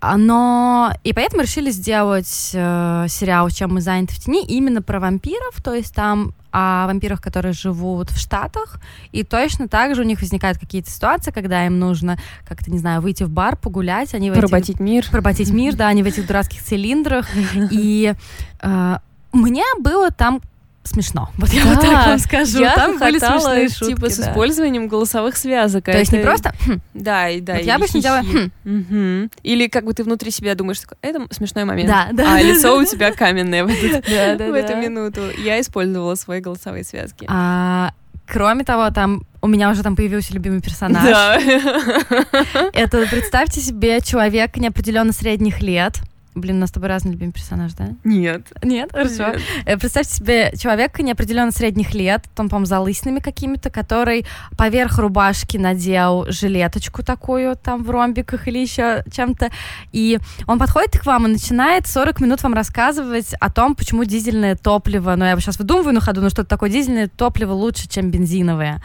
А, 0.00 0.16
Но 0.16 0.92
и 1.02 1.12
поэтому 1.12 1.42
решили 1.42 1.70
сделать 1.70 2.50
э, 2.54 3.06
сериал 3.08 3.50
«Чем 3.50 3.74
мы 3.74 3.80
заняты 3.80 4.14
в 4.14 4.18
тени» 4.18 4.44
именно 4.46 4.80
про 4.80 5.00
вампиров, 5.00 5.60
то 5.62 5.74
есть 5.74 5.92
там 5.94 6.34
о 6.58 6.86
вампирах, 6.86 7.20
которые 7.20 7.52
живут 7.52 8.08
в 8.10 8.18
Штатах, 8.18 8.80
и 9.12 9.24
точно 9.24 9.68
так 9.68 9.94
же 9.94 10.00
у 10.00 10.04
них 10.04 10.20
возникают 10.22 10.56
какие-то 10.58 10.90
ситуации, 10.90 11.30
когда 11.30 11.66
им 11.66 11.78
нужно 11.78 12.16
как-то, 12.48 12.70
не 12.70 12.78
знаю, 12.78 13.02
выйти 13.02 13.24
в 13.24 13.28
бар, 13.30 13.56
погулять, 13.56 14.14
они 14.14 14.30
в 14.30 14.32
этих- 14.32 14.42
Поработить 14.44 14.80
мир. 14.80 15.04
поработить 15.10 15.50
мир, 15.50 15.74
да, 15.74 15.88
они 15.88 16.02
в 16.02 16.06
этих 16.06 16.26
дурацких 16.26 16.62
цилиндрах, 16.62 17.26
и 17.70 18.14
э, 18.62 18.96
мне 19.34 19.64
было 19.80 20.10
там 20.10 20.40
смешно, 20.86 21.30
вот 21.36 21.50
я 21.50 21.64
вот 21.64 21.76
Да, 21.76 21.80
так 21.82 22.06
вам 22.06 22.18
скажу, 22.18 22.60
Я 22.60 22.74
там 22.74 22.98
были 22.98 23.18
смешные 23.18 23.68
шутки, 23.68 23.94
типа 23.94 24.08
с 24.10 24.16
да. 24.18 24.30
использованием 24.30 24.88
голосовых 24.88 25.36
связок. 25.36 25.84
То 25.84 25.98
есть 25.98 26.12
не 26.12 26.18
Это- 26.18 26.26
просто 26.28 26.54
«Хм». 26.64 26.80
Да, 26.94 27.28
и 27.28 27.40
да. 27.40 27.54
Вот 27.54 27.62
я 27.62 27.74
обычно 27.76 28.00
делаю 28.00 28.22
хихи. 28.24 28.50
Мгм. 28.64 29.30
Или 29.42 29.68
как 29.68 29.84
бы 29.84 29.92
ты 29.94 30.04
внутри 30.04 30.30
себя 30.30 30.54
думаешь, 30.54 30.80
это 31.02 31.26
смешной 31.30 31.64
момент. 31.64 31.88
Да, 31.88 32.08
да, 32.12 32.34
А 32.36 32.42
лицо 32.42 32.76
у 32.76 32.84
тебя 32.84 33.12
каменное 33.12 33.64
в, 33.64 33.68
эту 33.70 34.76
минуту. 34.76 35.20
Я 35.38 35.60
использовала 35.60 36.14
свои 36.14 36.40
голосовые 36.40 36.84
связки. 36.84 37.26
А, 37.28 37.92
кроме 38.26 38.64
того, 38.64 38.90
там 38.90 39.22
у 39.42 39.48
меня 39.48 39.70
уже 39.70 39.82
там 39.82 39.94
появился 39.96 40.34
любимый 40.34 40.60
персонаж. 40.60 41.04
Да. 41.04 41.38
Это 42.72 43.06
представьте 43.10 43.60
себе 43.60 44.00
человек 44.00 44.56
неопределенно 44.56 45.12
средних 45.12 45.60
лет. 45.62 46.00
Блин, 46.36 46.56
у 46.56 46.60
нас 46.60 46.68
с 46.68 46.72
тобой 46.72 46.90
разный 46.90 47.12
любимый 47.12 47.32
персонаж, 47.32 47.72
да? 47.72 47.88
Нет. 48.04 48.52
Нет, 48.62 48.92
хорошо. 48.92 49.28
Нет. 49.28 49.40
Э, 49.64 49.78
Представьте 49.78 50.14
себе 50.14 50.52
человека 50.58 51.02
неопределенно 51.02 51.50
средних 51.50 51.94
лет, 51.94 52.24
он, 52.36 52.50
по-моему, 52.50 52.66
залысинами 52.66 53.20
какими-то, 53.20 53.70
который 53.70 54.26
поверх 54.58 54.98
рубашки 54.98 55.56
надел 55.56 56.26
жилеточку 56.28 57.02
такую, 57.02 57.56
там, 57.56 57.82
в 57.82 57.90
ромбиках 57.90 58.48
или 58.48 58.58
еще 58.58 59.02
чем-то. 59.10 59.50
И 59.92 60.18
он 60.46 60.58
подходит 60.58 60.98
к 60.98 61.06
вам 61.06 61.26
и 61.26 61.30
начинает 61.30 61.86
40 61.86 62.20
минут 62.20 62.42
вам 62.42 62.52
рассказывать 62.52 63.32
о 63.40 63.50
том, 63.50 63.74
почему 63.74 64.04
дизельное 64.04 64.56
топливо, 64.56 65.16
ну, 65.16 65.24
я 65.24 65.40
сейчас 65.40 65.58
выдумываю 65.58 65.94
на 65.94 66.00
ходу, 66.02 66.20
но 66.20 66.28
что-то 66.28 66.50
такое, 66.50 66.68
дизельное 66.68 67.08
топливо 67.08 67.54
лучше, 67.54 67.88
чем 67.88 68.10
бензиновое. 68.10 68.82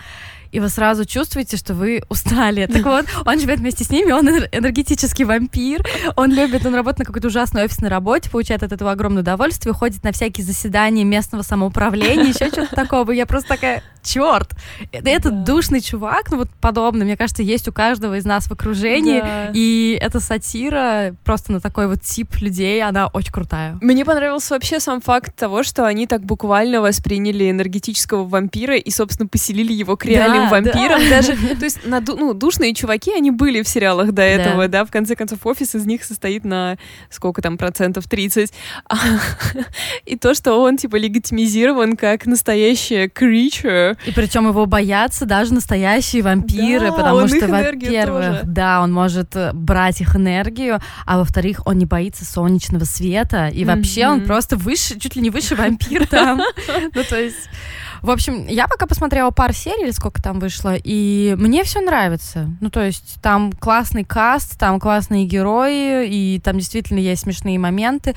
И 0.51 0.59
вы 0.59 0.69
сразу 0.69 1.05
чувствуете, 1.05 1.57
что 1.57 1.73
вы 1.73 2.03
устали. 2.09 2.65
Так 2.65 2.83
вот, 2.83 3.05
он 3.25 3.39
живет 3.39 3.59
вместе 3.59 3.83
с 3.83 3.89
ними, 3.89 4.11
он 4.11 4.27
энер- 4.27 4.49
энергетический 4.51 5.25
вампир, 5.25 5.85
он 6.15 6.31
любит, 6.31 6.65
он 6.65 6.75
работает 6.75 6.99
на 6.99 7.05
какой-то 7.05 7.27
ужасной 7.27 7.65
офисной 7.65 7.89
работе, 7.89 8.29
получает 8.29 8.63
от 8.63 8.71
этого 8.71 8.91
огромное 8.91 9.21
удовольствие, 9.21 9.73
ходит 9.73 10.03
на 10.03 10.11
всякие 10.11 10.45
заседания 10.45 11.03
местного 11.03 11.43
самоуправления, 11.43 12.25
еще 12.25 12.47
что-то 12.49 12.75
такого. 12.75 13.11
Я 13.11 13.25
просто 13.25 13.49
такая, 13.49 13.83
черт, 14.03 14.51
этот 14.91 15.43
душный 15.43 15.81
чувак, 15.81 16.31
ну 16.31 16.37
вот 16.37 16.49
подобный, 16.59 17.05
мне 17.05 17.17
кажется, 17.17 17.43
есть 17.43 17.67
у 17.67 17.71
каждого 17.71 18.17
из 18.17 18.25
нас 18.25 18.45
в 18.45 18.51
окружении, 18.51 19.19
Да. 19.21 19.51
и 19.53 19.97
эта 20.01 20.19
сатира 20.19 21.15
просто 21.23 21.51
на 21.51 21.59
такой 21.59 21.87
вот 21.87 22.01
тип 22.01 22.35
людей, 22.41 22.81
она 22.83 23.07
очень 23.07 23.31
крутая. 23.31 23.77
Мне 23.81 24.05
понравился 24.05 24.53
вообще 24.53 24.79
сам 24.79 25.01
факт 25.01 25.35
того, 25.35 25.63
что 25.63 25.85
они 25.85 26.07
так 26.07 26.21
буквально 26.23 26.81
восприняли 26.81 27.49
энергетического 27.49 28.23
вампира 28.27 28.75
и, 28.75 28.89
собственно, 28.91 29.27
поселили 29.27 29.73
его 29.73 29.95
к 29.97 30.05
реальным 30.05 30.43
Да, 30.45 30.49
вампирам. 30.49 31.01
да. 31.01 31.09
Даже, 31.09 31.33
то 31.57 31.65
есть, 31.65 31.79
наду- 31.85 32.17
ну, 32.17 32.33
душные 32.33 32.73
чуваки, 32.73 33.11
они 33.13 33.31
были 33.31 33.61
в 33.61 33.67
сериалах 33.67 34.11
до 34.11 34.21
этого, 34.21 34.67
да. 34.67 34.85
В 34.85 34.91
конце 34.91 35.15
концов, 35.15 35.45
офис 35.45 35.75
из 35.75 35.85
них 35.85 36.03
состоит 36.03 36.43
на 36.45 36.77
сколько 37.09 37.41
там 37.41 37.57
процентов 37.57 38.07
30. 38.07 38.51
А, 38.89 38.95
и 40.05 40.15
то, 40.17 40.33
что 40.33 40.55
он, 40.61 40.77
типа, 40.77 40.95
легитимизирован 40.95 41.95
как 41.97 42.25
настоящая 42.25 43.07
creature. 43.07 43.90
И 44.05 44.11
причем 44.11 44.47
его 44.47 44.65
боятся 44.65 45.25
даже 45.25 45.53
настоящие 45.53 46.23
вампиры, 46.23 46.87
Да, 46.87 46.95
потому 46.95 47.15
он 47.17 47.27
что, 47.27 47.47
во-первых, 47.47 48.41
да, 48.43 48.81
он 48.81 48.91
может 48.91 49.35
э, 49.35 49.51
брать 49.53 50.01
их 50.01 50.15
энергию, 50.15 50.79
а 51.05 51.17
во-вторых, 51.17 51.61
он 51.65 51.77
не 51.77 51.85
боится 51.85 52.25
солнечного 52.25 52.83
света, 52.85 53.47
и 53.47 53.65
вообще 53.65 54.07
он 54.07 54.17
Мгм. 54.19 54.27
просто 54.27 54.55
выше, 54.57 54.99
чуть 54.99 55.15
ли 55.15 55.21
не 55.21 55.29
выше 55.29 55.55
вампир 55.55 56.07
там. 56.07 56.41
Ну, 56.93 57.03
то 57.03 57.19
есть... 57.19 57.49
В 58.01 58.09
общем, 58.09 58.47
я 58.47 58.67
пока 58.67 58.87
посмотрела 58.87 59.29
пару 59.29 59.53
серий, 59.53 59.83
или 59.83 59.91
сколько 59.91 60.23
там 60.23 60.39
вышло, 60.39 60.73
и 60.75 61.35
мне 61.37 61.63
все 61.63 61.81
нравится. 61.81 62.49
Ну, 62.59 62.71
то 62.71 62.83
есть 62.83 63.17
там 63.21 63.51
классный 63.51 64.03
каст, 64.03 64.57
там 64.57 64.79
классные 64.79 65.25
герои, 65.25 66.07
и 66.07 66.39
там 66.39 66.57
действительно 66.57 66.97
есть 66.97 67.21
смешные 67.21 67.59
моменты. 67.59 68.15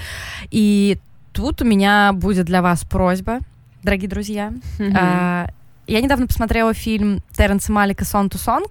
И 0.50 0.96
тут 1.34 1.60
у 1.60 1.66
меня 1.66 2.12
будет 2.14 2.46
для 2.46 2.62
вас 2.62 2.82
просьба, 2.84 3.40
дорогие 3.82 4.08
друзья. 4.08 4.52
А, 4.96 5.48
Я 5.86 6.00
недавно 6.00 6.26
посмотрела 6.26 6.72
фильм 6.72 7.20
Терренса 7.36 7.70
Малика 7.70 8.04
«Сон 8.04 8.28
to 8.28 8.36
Song». 8.36 8.64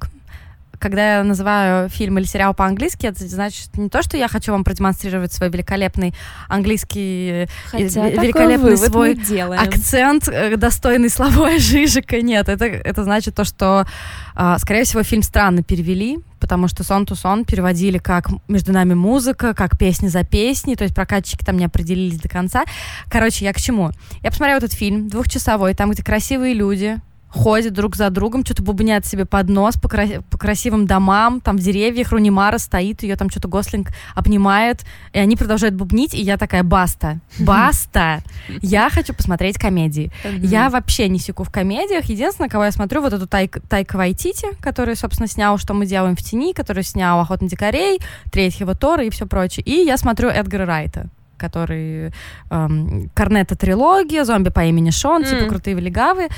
Когда 0.84 1.20
я 1.20 1.24
называю 1.24 1.88
фильм 1.88 2.18
или 2.18 2.26
сериал 2.26 2.54
по-английски, 2.54 3.06
это 3.06 3.26
значит 3.26 3.78
не 3.78 3.88
то, 3.88 4.02
что 4.02 4.18
я 4.18 4.28
хочу 4.28 4.52
вам 4.52 4.66
продемонстрировать 4.66 5.32
свой 5.32 5.50
великолепный 5.50 6.14
английский 6.50 7.48
Хотя 7.68 7.86
ве- 7.86 8.12
такой 8.12 8.24
великолепный 8.26 8.76
свой 8.76 9.18
акцент, 9.58 10.28
э, 10.28 10.58
достойный 10.58 11.10
Славоя 11.10 11.58
Жижика. 11.58 12.22
Нет, 12.22 12.50
это, 12.50 12.66
это 12.66 13.06
значит 13.06 13.34
то, 13.34 13.46
что, 13.46 13.88
а, 14.36 14.60
скорее 14.60 14.84
всего, 14.84 15.04
фильм 15.04 15.24
странно 15.24 15.64
перевели, 15.64 16.20
потому 16.42 16.68
что 16.68 16.84
сон 16.84 17.04
to 17.06 17.16
сон 17.16 17.46
переводили 17.46 17.98
как 17.98 18.28
«Между 18.50 18.74
нами 18.74 18.94
музыка», 18.94 19.54
как 19.54 19.78
«Песни 19.78 20.10
за 20.10 20.26
песней», 20.26 20.76
то 20.76 20.84
есть 20.84 20.94
прокатчики 20.94 21.46
там 21.46 21.56
не 21.56 21.64
определились 21.64 22.20
до 22.20 22.28
конца. 22.28 22.66
Короче, 23.10 23.46
я 23.46 23.54
к 23.54 23.58
чему? 23.58 23.92
Я 24.22 24.32
посмотрела 24.32 24.58
этот 24.58 24.74
фильм, 24.74 25.08
двухчасовой, 25.08 25.76
там, 25.76 25.92
где 25.92 26.04
красивые 26.04 26.54
люди, 26.54 27.00
ходят 27.34 27.74
друг 27.74 27.96
за 27.96 28.10
другом, 28.10 28.46
что-то 28.46 28.64
бубнят 28.64 29.06
себе 29.06 29.26
под 29.26 29.50
нос 29.50 29.76
по, 29.76 29.90
кра- 29.90 30.22
по 30.30 30.38
красивым 30.38 30.86
домам, 30.86 31.42
там 31.42 31.58
в 31.58 31.60
деревьях 31.60 32.12
Рунимара 32.12 32.60
стоит, 32.60 33.04
ее 33.04 33.16
там 33.16 33.30
что-то 33.30 33.48
Гослинг 33.48 33.90
обнимает, 34.16 34.82
и 35.14 35.20
они 35.20 35.36
продолжают 35.36 35.76
бубнить, 35.76 36.14
и 36.14 36.22
я 36.22 36.38
такая, 36.38 36.64
баста, 36.64 37.20
баста, 37.40 38.22
я 38.62 38.90
хочу 38.90 39.14
посмотреть 39.14 39.58
комедии. 39.58 40.12
Я 40.40 40.70
вообще 40.70 41.10
не 41.10 41.20
секу 41.20 41.44
в 41.44 41.50
комедиях. 41.52 42.06
Единственное, 42.06 42.50
кого 42.50 42.66
я 42.66 42.72
смотрю, 42.72 43.02
вот 43.02 43.14
эту 43.14 43.28
Тайк, 43.28 43.58
Тайка 43.68 43.98
Вайтити, 43.98 44.48
который, 44.62 44.96
собственно, 44.96 45.28
снял 45.28 45.58
«Что 45.58 45.74
мы 45.74 45.86
делаем 45.86 46.16
в 46.16 46.22
тени», 46.22 46.54
который 46.54 46.84
снял 46.84 47.20
«Охот 47.20 47.42
на 47.42 47.50
дикарей», 47.50 48.00
«Третьего 48.32 48.76
Тора» 48.76 49.06
и 49.06 49.10
все 49.10 49.26
прочее. 49.26 49.64
И 49.66 49.84
я 49.84 49.98
смотрю 49.98 50.30
Эдгара 50.30 50.66
Райта 50.66 51.10
который 51.44 52.12
эм, 52.50 53.10
Корнета 53.14 53.56
трилогия, 53.56 54.24
зомби 54.24 54.50
по 54.50 54.64
имени 54.64 54.92
Шон, 54.92 55.24
типа 55.24 55.44
М. 55.44 55.50
крутые 55.50 55.76
легавые. 55.76 56.30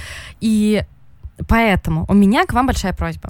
И 0.41 0.83
поэтому 1.47 2.05
у 2.09 2.13
меня 2.13 2.45
к 2.45 2.53
вам 2.53 2.65
большая 2.65 2.93
просьба. 2.93 3.29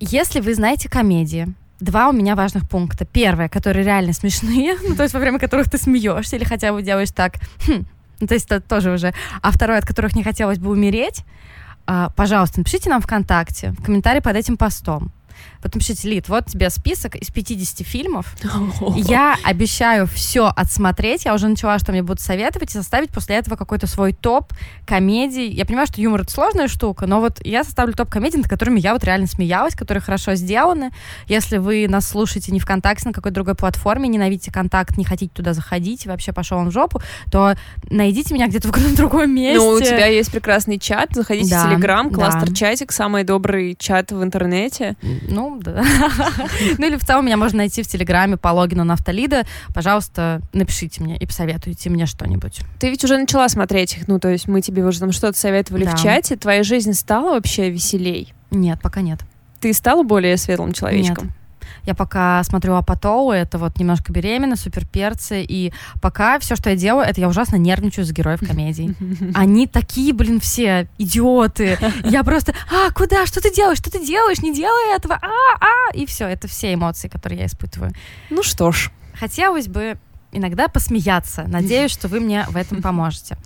Если 0.00 0.40
вы 0.40 0.54
знаете 0.54 0.88
комедии, 0.88 1.48
два 1.80 2.08
у 2.08 2.12
меня 2.12 2.34
важных 2.34 2.68
пункта. 2.68 3.04
Первое, 3.04 3.48
которые 3.48 3.84
реально 3.84 4.12
смешные, 4.12 4.76
ну, 4.88 4.94
то 4.94 5.02
есть 5.02 5.14
во 5.14 5.20
время 5.20 5.38
которых 5.38 5.70
ты 5.70 5.78
смеешься 5.78 6.36
или 6.36 6.44
хотя 6.44 6.72
бы 6.72 6.82
делаешь 6.82 7.10
так, 7.14 7.34
«Хм». 7.66 7.86
ну, 8.20 8.26
то 8.26 8.34
есть 8.34 8.46
это 8.46 8.60
тоже 8.60 8.92
уже. 8.92 9.14
А 9.42 9.50
второе, 9.50 9.78
от 9.78 9.86
которых 9.86 10.14
не 10.14 10.22
хотелось 10.22 10.58
бы 10.58 10.70
умереть, 10.70 11.24
а, 11.86 12.10
пожалуйста, 12.16 12.58
напишите 12.60 12.90
нам 12.90 13.00
ВКонтакте, 13.00 13.70
в 13.70 13.82
комментарии 13.82 14.20
под 14.20 14.36
этим 14.36 14.56
постом. 14.56 15.12
Вот 15.66 15.74
напишите, 15.74 16.08
Лид, 16.08 16.28
вот 16.28 16.46
тебе 16.46 16.70
список 16.70 17.16
из 17.16 17.28
50 17.30 17.84
фильмов, 17.84 18.36
я 18.96 19.36
обещаю 19.42 20.06
все 20.06 20.46
отсмотреть. 20.46 21.24
Я 21.24 21.34
уже 21.34 21.48
начала, 21.48 21.78
что 21.80 21.90
мне 21.90 22.02
будут 22.02 22.20
советовать, 22.20 22.70
и 22.70 22.78
составить 22.78 23.10
после 23.10 23.34
этого 23.36 23.56
какой-то 23.56 23.88
свой 23.88 24.12
топ 24.12 24.52
комедий. 24.86 25.48
Я 25.48 25.64
понимаю, 25.66 25.88
что 25.88 26.00
юмор 26.00 26.20
это 26.20 26.30
сложная 26.30 26.68
штука, 26.68 27.06
но 27.06 27.20
вот 27.20 27.44
я 27.44 27.64
составлю 27.64 27.94
топ 27.94 28.08
комедий, 28.08 28.36
над 28.38 28.48
которыми 28.48 28.78
я 28.78 28.92
вот 28.92 29.02
реально 29.02 29.26
смеялась, 29.26 29.74
которые 29.74 30.00
хорошо 30.02 30.36
сделаны. 30.36 30.92
Если 31.26 31.56
вы 31.56 31.88
нас 31.88 32.08
слушаете 32.08 32.52
не 32.52 32.60
ВКонтакте, 32.60 33.08
на 33.08 33.12
какой-то 33.12 33.34
другой 33.34 33.56
платформе, 33.56 34.08
ненавидите 34.08 34.52
контакт, 34.52 34.96
не 34.96 35.04
хотите 35.04 35.32
туда 35.34 35.52
заходить, 35.52 36.06
вообще 36.06 36.32
пошел 36.32 36.58
он 36.58 36.68
в 36.68 36.72
жопу, 36.72 37.02
то 37.32 37.56
найдите 37.90 38.34
меня 38.34 38.46
где-то 38.46 38.68
в 38.68 38.94
другом 38.96 39.34
месте. 39.34 39.58
Ну, 39.58 39.70
у 39.70 39.80
тебя 39.80 40.06
есть 40.06 40.30
прекрасный 40.30 40.78
чат, 40.78 41.08
заходите 41.12 41.50
Да, 41.50 41.66
в 41.66 41.70
Телеграм, 41.70 42.08
да. 42.10 42.14
кластер-чатик, 42.14 42.92
самый 42.92 43.24
добрый 43.24 43.74
чат 43.76 44.12
в 44.12 44.22
интернете. 44.22 44.94
Ну, 45.28 45.55
да. 45.62 45.82
ну, 46.78 46.86
или 46.86 46.96
в 46.96 47.04
целом 47.04 47.26
меня 47.26 47.36
можно 47.36 47.58
найти 47.58 47.82
в 47.82 47.86
Телеграме 47.86 48.36
по 48.36 48.48
логину 48.48 48.84
на 48.84 48.94
Автолида. 48.94 49.44
Пожалуйста, 49.74 50.40
напишите 50.52 51.02
мне 51.02 51.16
и 51.16 51.26
посоветуйте 51.26 51.90
мне 51.90 52.06
что-нибудь. 52.06 52.60
Ты 52.78 52.90
ведь 52.90 53.04
уже 53.04 53.16
начала 53.18 53.48
смотреть 53.48 53.96
их, 53.96 54.08
ну, 54.08 54.18
то 54.18 54.28
есть 54.28 54.48
мы 54.48 54.60
тебе 54.60 54.84
уже 54.84 55.00
там 55.00 55.12
что-то 55.12 55.38
советовали 55.38 55.84
Да. 55.84 55.96
в 55.96 56.02
чате. 56.02 56.36
Твоя 56.36 56.62
жизнь 56.62 56.92
стала 56.92 57.32
вообще 57.34 57.70
веселей? 57.70 58.32
Нет, 58.50 58.80
пока 58.82 59.00
нет. 59.00 59.20
Ты 59.60 59.72
стала 59.72 60.02
более 60.02 60.36
светлым 60.36 60.72
человечком? 60.72 61.32
Я 61.84 61.94
пока 61.94 62.42
смотрю 62.44 62.74
Апатоу, 62.74 63.30
это 63.30 63.58
вот 63.58 63.78
немножко 63.78 64.12
беременна, 64.12 64.56
суперперцы, 64.56 65.42
и 65.42 65.72
пока 66.00 66.38
все, 66.38 66.56
что 66.56 66.70
я 66.70 66.76
делаю, 66.76 67.06
это 67.06 67.20
я 67.20 67.28
ужасно 67.28 67.56
нервничаю 67.56 68.04
за 68.04 68.12
героев 68.12 68.40
комедий. 68.40 68.94
Они 69.34 69.66
такие, 69.66 70.12
блин, 70.12 70.40
все 70.40 70.88
идиоты. 70.98 71.78
Я 72.04 72.24
просто, 72.24 72.54
а, 72.70 72.90
куда, 72.92 73.26
что 73.26 73.40
ты 73.40 73.54
делаешь, 73.54 73.78
что 73.78 73.90
ты 73.90 74.04
делаешь, 74.04 74.38
не 74.38 74.54
делай 74.54 74.96
этого, 74.96 75.14
а, 75.14 75.28
а, 75.60 75.94
и 75.94 76.06
все, 76.06 76.26
это 76.26 76.48
все 76.48 76.74
эмоции, 76.74 77.08
которые 77.08 77.40
я 77.40 77.46
испытываю. 77.46 77.92
Ну 78.30 78.42
что 78.42 78.72
ж. 78.72 78.90
Хотелось 79.18 79.68
бы 79.68 79.98
иногда 80.32 80.68
посмеяться. 80.68 81.44
Надеюсь, 81.48 81.90
что 81.90 82.08
вы 82.08 82.20
мне 82.20 82.44
в 82.48 82.56
этом 82.56 82.82
поможете. 82.82 83.36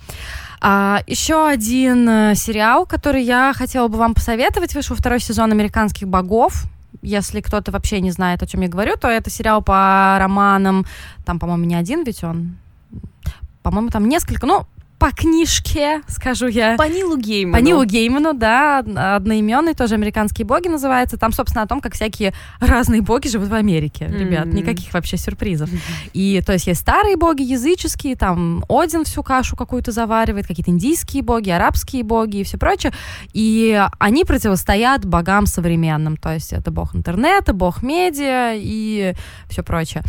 А, 0.59 1.01
еще 1.07 1.47
один 1.47 2.07
э, 2.07 2.35
сериал, 2.35 2.85
который 2.85 3.23
я 3.23 3.53
хотела 3.55 3.87
бы 3.87 3.97
вам 3.97 4.13
посоветовать, 4.13 4.75
вышел 4.75 4.95
второй 4.95 5.19
сезон 5.19 5.51
«Американских 5.51 6.07
богов». 6.07 6.65
Если 7.01 7.41
кто-то 7.41 7.71
вообще 7.71 7.99
не 7.99 8.11
знает, 8.11 8.43
о 8.43 8.47
чем 8.47 8.61
я 8.61 8.67
говорю, 8.67 8.95
то 8.95 9.07
это 9.07 9.29
сериал 9.29 9.61
по 9.61 10.17
романам, 10.19 10.85
там, 11.25 11.39
по-моему, 11.39 11.65
не 11.65 11.75
один, 11.75 12.03
ведь 12.03 12.23
он, 12.23 12.57
по-моему, 13.63 13.89
там 13.89 14.07
несколько, 14.07 14.45
ну, 14.45 14.65
по 15.01 15.11
книжке, 15.11 16.03
скажу 16.07 16.45
я. 16.45 16.75
По 16.77 16.83
Нилу 16.83 17.17
Гейману. 17.17 17.57
По 17.57 17.65
Нилу 17.65 17.85
Гейману, 17.85 18.33
да, 18.35 18.83
одноименный, 19.15 19.73
тоже 19.73 19.95
«Американские 19.95 20.45
боги» 20.45 20.67
называется. 20.67 21.17
Там, 21.17 21.31
собственно, 21.31 21.63
о 21.63 21.67
том, 21.67 21.81
как 21.81 21.95
всякие 21.95 22.35
разные 22.59 23.01
боги 23.01 23.27
живут 23.27 23.47
в 23.47 23.53
Америке. 23.55 24.05
Mm-hmm. 24.05 24.19
Ребят, 24.19 24.45
никаких 24.53 24.93
вообще 24.93 25.17
сюрпризов. 25.17 25.71
И, 26.13 26.43
то 26.45 26.53
есть, 26.53 26.67
есть 26.67 26.81
старые 26.81 27.17
боги, 27.17 27.41
языческие, 27.41 28.15
там 28.15 28.63
Один 28.69 29.03
всю 29.03 29.23
кашу 29.23 29.55
какую-то 29.55 29.91
заваривает, 29.91 30.45
какие-то 30.45 30.69
индийские 30.69 31.23
боги, 31.23 31.49
арабские 31.49 32.03
боги 32.03 32.37
и 32.37 32.43
все 32.43 32.59
прочее. 32.59 32.93
И 33.33 33.83
они 33.97 34.23
противостоят 34.23 35.03
богам 35.03 35.47
современным. 35.47 36.15
То 36.15 36.31
есть, 36.31 36.53
это 36.53 36.69
бог 36.69 36.95
интернета, 36.95 37.53
бог 37.53 37.81
медиа 37.81 38.53
и 38.53 39.15
все 39.49 39.63
прочее. 39.63 40.03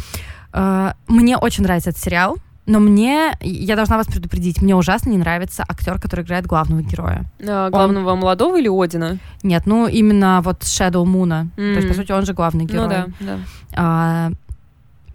Э, 0.53 0.93
мне 1.09 1.39
очень 1.39 1.65
нравится 1.65 1.89
этот 1.89 2.03
сериал. 2.03 2.37
Но 2.65 2.79
мне, 2.79 3.37
я 3.41 3.75
должна 3.75 3.97
вас 3.97 4.07
предупредить, 4.07 4.63
мне 4.63 4.77
ужасно 4.77 5.11
не 5.11 5.19
нравится 5.19 5.65
актер, 5.69 6.01
который 6.01 6.25
играет 6.25 6.47
главного 6.47 6.81
героя. 6.83 7.25
А, 7.41 7.71
главного 7.71 8.13
он... 8.13 8.21
молодого 8.21 8.57
или 8.57 8.69
Одина? 8.69 9.19
Нет, 9.43 9.67
ну 9.67 9.89
именно 9.89 10.41
вот 10.45 10.63
Shadow 10.63 11.05
Moon. 11.05 11.49
Mm. 11.57 11.75
То 11.75 11.81
есть, 11.81 11.89
по 11.89 11.95
сути, 11.95 12.13
он 12.13 12.25
же 12.25 12.35
главный 12.35 12.65
герой. 12.65 12.85
Ну 12.85 12.89
да, 12.89 13.07
да. 13.21 13.39
А, 13.75 14.33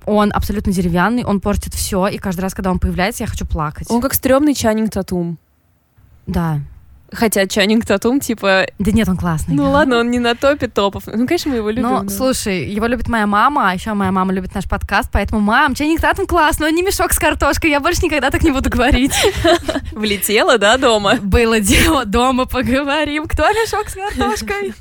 он 0.06 0.32
абсолютно 0.34 0.74
деревянный, 0.74 1.24
он 1.24 1.39
портит 1.39 1.74
все, 1.74 2.08
и 2.08 2.18
каждый 2.18 2.41
раз, 2.41 2.54
когда 2.54 2.72
он 2.72 2.80
появляется, 2.80 3.24
я 3.24 3.28
хочу 3.28 3.45
плакать. 3.45 3.88
Он 3.89 4.02
как 4.02 4.14
стрёмный 4.14 4.54
Чанинг 4.54 4.91
Татум. 4.91 5.38
Да, 6.26 6.60
Хотя 7.12 7.47
Чанинг 7.47 7.86
Татум, 7.86 8.20
типа... 8.20 8.68
Да 8.80 8.91
нет, 8.91 9.08
он 9.08 9.18
классный. 9.18 9.55
Ну 9.55 9.72
ладно, 9.72 9.99
он 9.99 10.12
не 10.12 10.20
на 10.20 10.36
топе 10.36 10.68
топов. 10.68 11.03
Ну, 11.08 11.26
конечно, 11.26 11.51
мы 11.51 11.58
его 11.58 11.70
любим. 11.70 11.84
Ну, 11.84 12.10
слушай, 12.10 12.68
его 12.68 12.86
любит 12.86 13.08
моя 13.08 13.26
мама, 13.26 13.70
а 13.70 13.74
еще 13.74 13.93
моя 13.93 14.12
мама 14.12 14.34
любит 14.34 14.53
наш 14.53 14.66
подкаст, 14.66 15.10
поэтому, 15.12 15.39
мам, 15.39 15.74
Чанинг 15.74 16.01
Татум 16.01 16.28
классный, 16.28 16.68
он 16.68 16.76
не 16.76 16.84
мешок 16.84 17.14
с 17.14 17.20
картошкой, 17.20 17.70
я 17.70 17.80
больше 17.80 18.03
никогда 18.03 18.30
так 18.30 18.43
не 18.43 18.51
буду 18.51 18.70
говорить. 18.70 19.14
Влетела, 19.93 20.58
да, 20.58 20.78
дома? 20.78 21.16
Было 21.22 21.60
дело, 21.60 22.05
дома 22.05 22.45
поговорим, 22.45 23.26
кто 23.28 23.43
мешок 23.49 23.89
с 23.89 23.93
картошкой? 23.93 24.74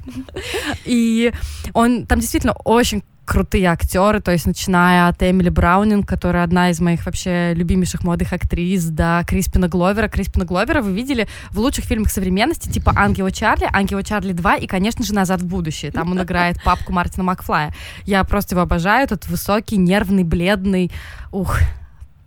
И 0.84 1.32
он 1.74 2.06
там 2.06 2.20
действительно 2.20 2.54
очень 2.64 3.02
крутые 3.26 3.66
актеры, 3.66 4.20
то 4.20 4.30
есть 4.30 4.46
начиная 4.46 5.08
от 5.08 5.22
Эмили 5.22 5.48
Браунинг, 5.48 6.08
которая 6.08 6.44
одна 6.44 6.70
из 6.70 6.80
моих 6.80 7.04
вообще 7.04 7.52
любимейших 7.54 8.04
молодых 8.04 8.32
актрис, 8.32 8.84
до 8.84 9.22
Криспина 9.26 9.68
Гловера. 9.68 10.08
Криспина 10.08 10.44
Гловера 10.44 10.80
вы 10.80 10.92
видели 10.92 11.26
в 11.50 11.58
лучших 11.58 11.84
фильмах 11.84 12.10
современности, 12.10 12.68
типа 12.68 12.92
«Ангела 12.96 13.32
Чарли», 13.32 13.68
«Ангела 13.72 14.02
Чарли 14.04 14.32
2» 14.32 14.60
и, 14.60 14.66
конечно 14.66 15.04
же, 15.04 15.12
«Назад 15.12 15.42
в 15.42 15.46
будущее». 15.46 15.90
Там 15.90 16.12
он 16.12 16.22
играет 16.22 16.62
папку 16.62 16.92
Мартина 16.92 17.24
Макфлая. 17.24 17.74
Я 18.04 18.22
просто 18.24 18.54
его 18.54 18.62
обожаю, 18.62 19.04
этот 19.04 19.26
высокий, 19.26 19.76
нервный, 19.76 20.22
бледный. 20.22 20.92
Ух, 21.32 21.58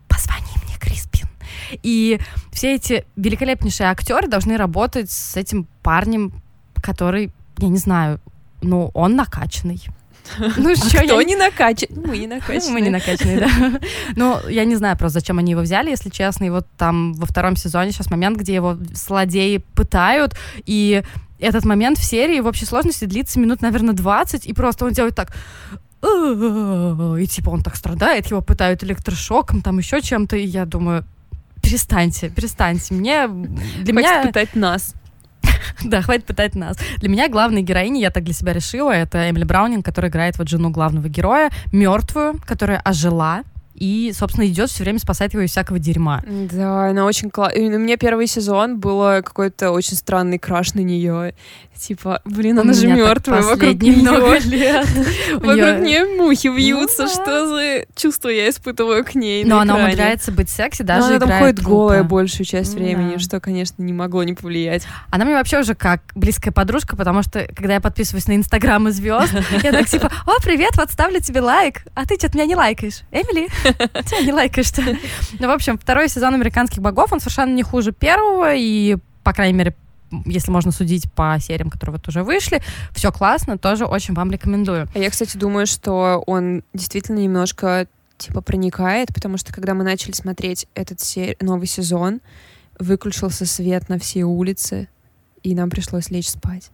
позвони 0.09 0.51
мне, 0.65 0.77
Криспин. 0.77 1.29
И 1.81 2.19
все 2.51 2.75
эти 2.75 3.05
великолепнейшие 3.15 3.89
актеры 3.89 4.27
должны 4.27 4.57
работать 4.57 5.09
с 5.09 5.37
этим 5.37 5.65
парнем, 5.81 6.33
который, 6.75 7.31
я 7.57 7.69
не 7.69 7.77
знаю, 7.77 8.19
ну, 8.61 8.91
он 8.93 9.15
накачанный. 9.15 9.81
Ну, 10.37 10.71
а 10.71 10.75
что, 10.75 10.97
кто 10.97 11.19
я... 11.19 11.23
не 11.23 11.35
накачан? 11.35 11.89
Мы 12.05 12.17
не 12.17 12.27
накачаны. 12.27 12.71
Мы 12.71 12.81
не 12.81 12.89
накачаны, 12.89 13.39
да. 13.39 13.79
Ну, 14.15 14.39
я 14.49 14.65
не 14.65 14.75
знаю 14.75 14.97
просто, 14.97 15.19
зачем 15.19 15.39
они 15.39 15.51
его 15.51 15.61
взяли, 15.61 15.89
если 15.89 16.09
честно. 16.09 16.45
И 16.45 16.49
вот 16.49 16.67
там 16.77 17.13
во 17.13 17.25
втором 17.25 17.55
сезоне 17.55 17.91
сейчас 17.91 18.09
момент, 18.09 18.37
где 18.37 18.53
его 18.53 18.77
злодеи 18.93 19.57
пытают, 19.75 20.35
и 20.65 21.03
этот 21.39 21.65
момент 21.65 21.97
в 21.97 22.03
серии 22.03 22.39
в 22.39 22.47
общей 22.47 22.65
сложности 22.65 23.05
длится 23.05 23.39
минут, 23.39 23.61
наверное, 23.61 23.93
20, 23.93 24.45
и 24.45 24.53
просто 24.53 24.85
он 24.85 24.91
делает 24.91 25.15
так 25.15 25.33
и 26.01 27.27
типа 27.27 27.49
он 27.49 27.61
так 27.61 27.75
страдает, 27.75 28.27
его 28.27 28.41
пытают 28.41 28.85
электрошоком, 28.85 29.61
там 29.61 29.79
еще 29.79 30.01
чем-то, 30.01 30.37
и 30.37 30.45
я 30.45 30.65
думаю, 30.65 31.03
перестаньте, 31.61 32.29
перестаньте. 32.29 32.93
Мне 32.93 33.27
для 33.27 33.93
меня 33.93 34.25
пытать 34.25 34.55
нас. 34.55 34.93
Да, 35.83 36.01
хватит 36.01 36.25
пытать 36.25 36.55
нас. 36.55 36.77
Для 36.97 37.09
меня 37.09 37.29
главной 37.29 37.61
героиней, 37.61 38.01
я 38.01 38.11
так 38.11 38.23
для 38.23 38.33
себя 38.33 38.53
решила, 38.53 38.91
это 38.91 39.29
Эмили 39.29 39.43
Браунинг, 39.43 39.85
которая 39.85 40.11
играет 40.11 40.37
вот 40.37 40.49
жену 40.49 40.69
главного 40.69 41.07
героя, 41.07 41.49
мертвую, 41.71 42.39
которая 42.45 42.79
ожила, 42.79 43.43
и, 43.79 44.11
собственно, 44.13 44.45
идет 44.45 44.69
все 44.69 44.83
время 44.83 44.99
спасать 44.99 45.33
его 45.33 45.43
из 45.43 45.51
всякого 45.51 45.79
дерьма. 45.79 46.21
Да, 46.51 46.87
она 46.87 47.05
очень 47.05 47.29
классная. 47.29 47.75
У 47.75 47.79
меня 47.79 47.97
первый 47.97 48.27
сезон 48.27 48.79
было 48.79 49.21
какой-то 49.23 49.71
очень 49.71 49.95
странный 49.95 50.37
краш 50.37 50.73
на 50.73 50.81
нее. 50.81 51.33
Типа, 51.77 52.21
блин, 52.25 52.59
она 52.59 52.73
же 52.73 52.87
мертвая 52.87 53.41
вокруг 53.41 53.81
нее. 53.81 54.01
много 54.01 54.37
лет. 54.45 54.85
Вокруг 55.35 55.79
нее 55.79 56.03
мухи 56.17 56.47
вьются. 56.47 57.07
Что 57.07 57.47
за 57.47 57.85
чувство 57.95 58.27
я 58.27 58.49
испытываю 58.49 59.05
к 59.05 59.15
ней 59.15 59.45
Но 59.45 59.59
она 59.59 59.77
умудряется 59.77 60.31
быть 60.31 60.49
секси, 60.49 60.81
даже 60.83 61.15
она 61.15 61.19
там 61.19 61.39
ходит 61.39 61.61
голая 61.61 62.03
большую 62.03 62.45
часть 62.45 62.73
времени, 62.73 63.17
что, 63.17 63.39
конечно, 63.39 63.81
не 63.81 63.93
могло 63.93 64.23
не 64.23 64.33
повлиять. 64.33 64.83
Она 65.09 65.23
мне 65.23 65.35
вообще 65.35 65.59
уже 65.59 65.73
как 65.73 66.01
близкая 66.15 66.51
подружка, 66.51 66.97
потому 66.97 67.23
что, 67.23 67.47
когда 67.55 67.75
я 67.75 67.81
подписываюсь 67.81 68.27
на 68.27 68.35
Инстаграм 68.35 68.85
и 68.89 68.91
звезд, 68.91 69.33
я 69.63 69.71
так 69.71 69.87
типа, 69.87 70.11
о, 70.25 70.41
привет, 70.43 70.71
вот 70.75 70.91
ставлю 70.91 71.21
тебе 71.21 71.39
лайк, 71.39 71.83
а 71.95 72.05
ты 72.05 72.15
что-то 72.15 72.37
меня 72.37 72.45
не 72.47 72.55
лайкаешь. 72.55 73.03
Эмили, 73.11 73.47
тебя 73.73 74.21
не 74.21 74.33
лайкаешь-то. 74.33 74.81
Ну, 75.39 75.47
в 75.47 75.51
общем, 75.51 75.77
второй 75.77 76.09
сезон 76.09 76.33
«Американских 76.33 76.81
богов», 76.81 77.11
он 77.11 77.19
совершенно 77.19 77.53
не 77.53 77.63
хуже 77.63 77.91
первого, 77.91 78.53
и, 78.55 78.97
по 79.23 79.33
крайней 79.33 79.57
мере, 79.57 79.75
если 80.25 80.51
можно 80.51 80.71
судить 80.71 81.11
по 81.11 81.37
сериям, 81.39 81.69
которые 81.69 81.97
вот 81.97 82.07
уже 82.07 82.23
вышли, 82.23 82.61
все 82.91 83.11
классно, 83.11 83.57
тоже 83.57 83.85
очень 83.85 84.13
вам 84.13 84.31
рекомендую. 84.31 84.87
А 84.93 84.99
я, 84.99 85.09
кстати, 85.09 85.37
думаю, 85.37 85.67
что 85.67 86.23
он 86.25 86.63
действительно 86.73 87.19
немножко 87.19 87.87
типа 88.17 88.41
проникает, 88.41 89.13
потому 89.13 89.37
что 89.37 89.53
когда 89.53 89.73
мы 89.73 89.83
начали 89.83 90.11
смотреть 90.11 90.67
этот 90.75 90.99
сер... 90.99 91.35
новый 91.39 91.67
сезон, 91.67 92.21
выключился 92.77 93.45
свет 93.45 93.87
на 93.89 93.99
все 93.99 94.23
улицы, 94.23 94.89
и 95.43 95.55
нам 95.55 95.69
пришлось 95.69 96.09
лечь 96.09 96.27
спать. 96.27 96.71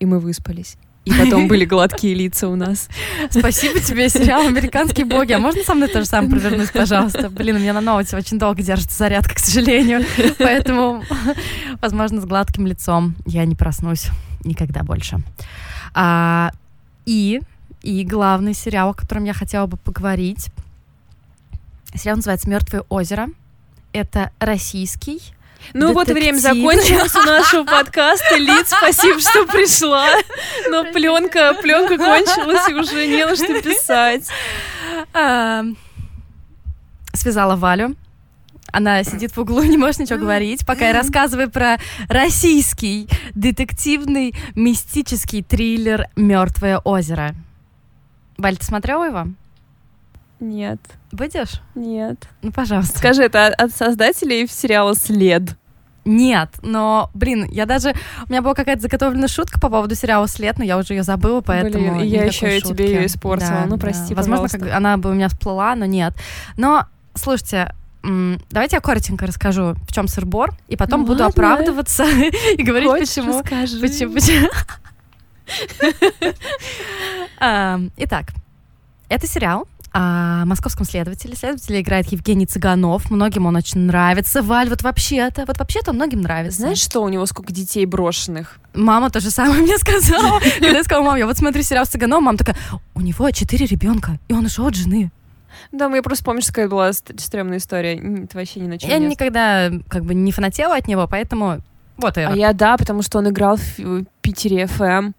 И 0.00 0.06
мы 0.06 0.18
выспались 0.18 0.76
и 1.08 1.18
потом 1.18 1.48
были 1.48 1.64
гладкие 1.64 2.14
лица 2.14 2.48
у 2.48 2.56
нас. 2.56 2.88
Спасибо 3.30 3.80
тебе, 3.80 4.08
сериал 4.08 4.46
«Американские 4.46 5.06
боги». 5.06 5.32
А 5.32 5.38
можно 5.38 5.62
со 5.62 5.74
мной 5.74 5.88
то 5.88 6.00
же 6.00 6.06
самое 6.06 6.30
провернуть, 6.30 6.70
пожалуйста? 6.72 7.30
Блин, 7.30 7.56
у 7.56 7.58
меня 7.58 7.72
на 7.72 7.80
ноуте 7.80 8.16
очень 8.16 8.38
долго 8.38 8.62
держится 8.62 8.98
зарядка, 8.98 9.34
к 9.34 9.38
сожалению. 9.38 10.04
Поэтому, 10.38 11.02
возможно, 11.80 12.20
с 12.20 12.26
гладким 12.26 12.66
лицом 12.66 13.16
я 13.26 13.44
не 13.46 13.54
проснусь 13.54 14.08
никогда 14.44 14.82
больше. 14.82 15.18
А, 15.94 16.50
и, 17.06 17.40
и 17.82 18.04
главный 18.04 18.54
сериал, 18.54 18.90
о 18.90 18.94
котором 18.94 19.24
я 19.24 19.32
хотела 19.32 19.66
бы 19.66 19.78
поговорить. 19.78 20.48
Сериал 21.94 22.16
называется 22.16 22.50
«Мертвое 22.50 22.82
озеро». 22.88 23.28
Это 23.92 24.30
российский 24.38 25.20
ну 25.74 25.92
вот 25.92 26.08
время 26.08 26.38
закончилось 26.38 27.14
у 27.14 27.22
нашего 27.22 27.64
подкаста. 27.64 28.36
Лид, 28.36 28.68
спасибо, 28.68 29.20
что 29.20 29.46
пришла. 29.46 30.08
Но 30.70 30.84
пленка, 30.92 31.54
пленка 31.60 31.96
кончилась, 31.96 32.68
и 32.68 32.74
уже 32.74 33.06
не 33.06 33.24
на 33.24 33.36
что 33.36 33.60
писать. 33.60 34.28
А, 35.12 35.64
связала 37.12 37.56
Валю. 37.56 37.96
Она 38.70 39.02
сидит 39.02 39.34
в 39.34 39.40
углу, 39.40 39.62
не 39.62 39.78
может 39.78 40.00
ничего 40.00 40.18
говорить, 40.18 40.66
пока 40.66 40.88
я 40.88 40.92
рассказываю 40.92 41.50
про 41.50 41.78
российский 42.08 43.08
детективный 43.34 44.34
мистический 44.54 45.42
триллер 45.42 46.08
«Мертвое 46.16 46.78
озеро». 46.78 47.34
Валь, 48.36 48.58
ты 48.58 48.64
смотрела 48.64 49.04
его? 49.04 49.28
Нет. 50.40 50.78
Будешь? 51.12 51.60
Нет. 51.74 52.28
Ну, 52.42 52.52
пожалуйста. 52.52 52.98
Скажи, 52.98 53.22
это 53.22 53.48
от 53.48 53.72
создателей 53.72 54.46
сериала 54.46 54.94
«След»? 54.94 55.56
Нет, 56.04 56.48
но, 56.62 57.10
блин, 57.12 57.44
я 57.50 57.66
даже... 57.66 57.94
У 58.26 58.30
меня 58.30 58.40
была 58.40 58.54
какая-то 58.54 58.80
заготовленная 58.80 59.28
шутка 59.28 59.60
по 59.60 59.68
поводу 59.68 59.94
сериала 59.94 60.26
«След», 60.26 60.56
но 60.56 60.64
я 60.64 60.78
уже 60.78 60.94
ее 60.94 61.02
забыла, 61.02 61.42
поэтому... 61.42 61.96
Блин, 61.96 62.08
я 62.08 62.24
еще 62.24 62.56
и 62.56 62.62
тебе 62.62 62.86
ее 62.86 63.06
испортила, 63.06 63.50
да, 63.50 63.66
ну, 63.66 63.78
прости, 63.78 64.14
да. 64.14 64.16
Возможно, 64.16 64.48
как 64.48 64.72
она 64.72 64.96
бы 64.96 65.10
у 65.10 65.12
меня 65.12 65.28
всплыла, 65.28 65.74
но 65.74 65.84
нет. 65.84 66.14
Но, 66.56 66.86
слушайте, 67.14 67.74
Давайте 68.50 68.76
я 68.76 68.80
коротенько 68.80 69.26
расскажу, 69.26 69.74
в 69.86 69.92
чем 69.92 70.08
сыр-бор, 70.08 70.54
и 70.68 70.76
потом 70.76 71.00
ну, 71.00 71.08
буду 71.08 71.24
ладно. 71.24 71.32
оправдываться 71.32 72.04
и 72.56 72.62
говорить, 72.62 72.88
Хочешь, 72.88 73.08
почему. 73.08 73.40
Расскажи. 73.40 73.80
Почему? 73.80 74.14
почему. 74.14 74.48
Итак, 77.96 78.26
это 79.08 79.26
сериал 79.26 79.66
о 79.92 80.44
московском 80.44 80.84
следователе. 80.86 81.34
Следователя 81.36 81.80
играет 81.80 82.06
Евгений 82.12 82.46
Цыганов. 82.46 83.10
Многим 83.10 83.46
он 83.46 83.56
очень 83.56 83.80
нравится. 83.80 84.42
Валь, 84.42 84.68
вот 84.68 84.82
вообще-то, 84.82 85.44
вот 85.46 85.58
вообще-то 85.58 85.92
многим 85.92 86.20
нравится. 86.20 86.60
Знаешь, 86.60 86.78
что 86.78 87.00
у 87.02 87.08
него 87.08 87.26
сколько 87.26 87.52
детей 87.52 87.86
брошенных? 87.86 88.58
Мама 88.74 89.10
то 89.10 89.20
же 89.20 89.30
самое 89.30 89.62
мне 89.62 89.78
сказала. 89.78 90.40
Когда 90.40 90.68
я 90.78 90.84
сказала, 90.84 91.04
мам, 91.04 91.16
я 91.16 91.26
вот 91.26 91.36
смотрю 91.38 91.62
сериал 91.62 91.86
с 91.86 91.88
Цыгановым, 91.88 92.24
мама 92.24 92.38
такая, 92.38 92.56
у 92.94 93.00
него 93.00 93.30
четыре 93.30 93.66
ребенка, 93.66 94.18
и 94.28 94.34
он 94.34 94.44
ушел 94.44 94.66
от 94.66 94.74
жены. 94.74 95.10
Да, 95.72 95.88
я 95.94 96.02
просто 96.02 96.24
помню, 96.24 96.42
что 96.42 96.52
какая 96.52 96.68
была 96.68 96.92
ст- 96.92 97.18
стрёмная 97.20 97.58
история. 97.58 97.94
Это 97.96 98.36
вообще 98.38 98.60
ни 98.60 98.68
на 98.68 98.78
чем 98.78 98.90
Я 98.90 98.98
не 98.98 99.06
никогда 99.08 99.70
как 99.88 100.04
бы 100.04 100.14
не 100.14 100.30
фанатела 100.32 100.76
от 100.76 100.86
него, 100.86 101.06
поэтому 101.08 101.58
вот 101.96 102.16
и 102.16 102.20
А 102.20 102.34
я 102.36 102.52
да, 102.52 102.76
потому 102.76 103.02
что 103.02 103.18
он 103.18 103.28
играл 103.28 103.56
в 103.56 104.04
Питере 104.22 104.66
ФМ. 104.66 105.12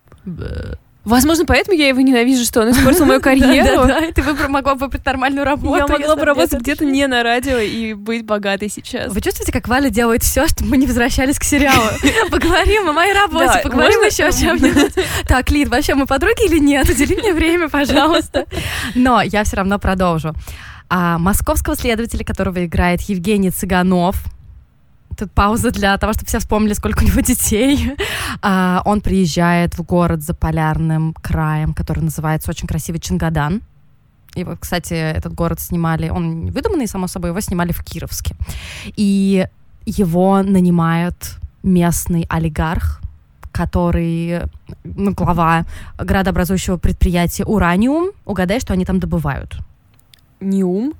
Возможно, 1.05 1.45
поэтому 1.45 1.77
я 1.77 1.87
его 1.87 2.01
ненавижу, 2.01 2.43
что 2.43 2.61
он 2.61 2.71
испортил 2.71 3.05
мою 3.05 3.21
карьеру. 3.21 3.87
И 4.09 4.11
ты 4.11 4.21
выбра- 4.21 4.49
могла 4.49 4.75
бы 4.75 4.81
выбрать 4.81 5.05
нормальную 5.05 5.45
работу. 5.45 5.77
Я 5.77 5.87
могла 5.87 6.15
бы 6.15 6.25
работать 6.25 6.59
где-то 6.59 6.83
не 6.85 7.07
на 7.07 7.23
радио 7.23 7.57
и 7.57 7.93
быть 7.93 8.25
богатой 8.25 8.69
сейчас. 8.69 9.11
Вы 9.11 9.21
чувствуете, 9.21 9.51
как 9.51 9.67
Валя 9.67 9.89
делает 9.89 10.23
все, 10.23 10.47
чтобы 10.47 10.71
мы 10.71 10.77
не 10.77 10.85
возвращались 10.87 11.39
к 11.39 11.43
сериалу? 11.43 11.89
Поговорим 12.29 12.89
о 12.89 12.93
моей 12.93 13.13
работе, 13.13 13.45
Да, 13.45 13.59
поговорим 13.63 14.01
еще 14.01 14.25
о 14.25 14.31
чем-нибудь. 14.31 14.93
Так, 15.27 15.49
Лид, 15.51 15.69
вообще 15.69 15.95
мы 15.95 16.05
подруги 16.05 16.45
или 16.45 16.59
нет? 16.59 16.89
Удели 16.89 17.15
мне 17.15 17.33
время, 17.33 17.69
пожалуйста. 17.69 18.45
Но 18.93 19.21
я 19.21 19.43
все 19.45 19.55
равно 19.57 19.79
продолжу. 19.79 20.33
А 20.89 21.17
московского 21.17 21.75
следователя, 21.75 22.25
которого 22.25 22.65
играет 22.65 23.01
Евгений 23.01 23.51
Цыганов, 23.51 24.17
Тут 25.19 25.31
пауза 25.33 25.71
для 25.71 25.97
того, 25.97 26.13
чтобы 26.13 26.27
все 26.27 26.39
вспомнили, 26.39 26.73
сколько 26.73 27.03
у 27.03 27.07
него 27.07 27.19
детей. 27.19 27.91
А, 28.41 28.81
он 28.85 29.01
приезжает 29.01 29.77
в 29.77 29.83
город 29.83 30.21
за 30.21 30.33
полярным 30.33 31.13
краем, 31.13 31.73
который 31.73 31.99
называется 31.99 32.51
очень 32.51 32.67
красивый 32.67 33.01
Чингадан. 33.01 33.61
И 34.35 34.43
вот, 34.43 34.59
кстати, 34.59 34.93
этот 34.93 35.33
город 35.33 35.59
снимали, 35.59 36.09
он 36.09 36.51
выдуманный, 36.51 36.87
само 36.87 37.07
собой, 37.07 37.31
его 37.31 37.41
снимали 37.41 37.71
в 37.71 37.83
Кировске. 37.83 38.35
И 38.95 39.45
его 39.85 40.41
нанимает 40.41 41.35
местный 41.63 42.25
олигарх, 42.29 43.01
который, 43.51 44.41
ну, 44.83 45.13
глава 45.13 45.65
градообразующего 45.97 46.77
предприятия 46.77 47.43
«Ураниум». 47.43 48.11
Угадай, 48.25 48.59
что 48.59 48.73
они 48.73 48.85
там 48.85 48.99
добывают. 48.99 49.57
Неум. 50.39 50.93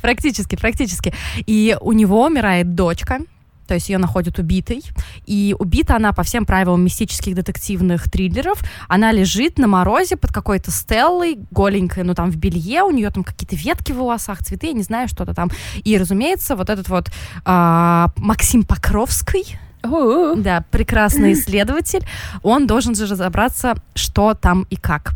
Практически, 0.00 0.56
практически. 0.56 1.12
И 1.46 1.76
у 1.80 1.92
него 1.92 2.24
умирает 2.24 2.74
дочка, 2.74 3.20
то 3.66 3.74
есть 3.74 3.88
ее 3.88 3.98
находят 3.98 4.38
убитой. 4.38 4.82
И 5.26 5.54
убита 5.58 5.96
она 5.96 6.12
по 6.12 6.22
всем 6.22 6.44
правилам 6.44 6.84
мистических 6.84 7.34
детективных 7.34 8.10
триллеров. 8.10 8.62
Она 8.88 9.12
лежит 9.12 9.58
на 9.58 9.66
морозе 9.66 10.16
под 10.16 10.32
какой-то 10.32 10.70
стеллой, 10.70 11.38
голенькая, 11.50 12.04
ну 12.04 12.14
там 12.14 12.30
в 12.30 12.36
белье, 12.36 12.82
у 12.82 12.90
нее 12.90 13.10
там 13.10 13.24
какие-то 13.24 13.56
ветки 13.56 13.92
в 13.92 13.96
волосах, 13.96 14.44
цветы, 14.44 14.66
я 14.68 14.72
не 14.72 14.82
знаю, 14.82 15.08
что-то 15.08 15.32
там. 15.34 15.50
И, 15.84 15.96
разумеется, 15.96 16.56
вот 16.56 16.70
этот 16.70 16.88
вот 16.88 17.10
а, 17.44 18.08
Максим 18.16 18.64
Покровский, 18.64 19.58
О, 19.82 20.34
да, 20.34 20.64
прекрасный 20.70 21.32
исследователь, 21.32 22.04
он 22.42 22.66
должен 22.66 22.94
же 22.94 23.06
разобраться, 23.06 23.74
что 23.94 24.34
там 24.34 24.66
и 24.70 24.76
как. 24.76 25.14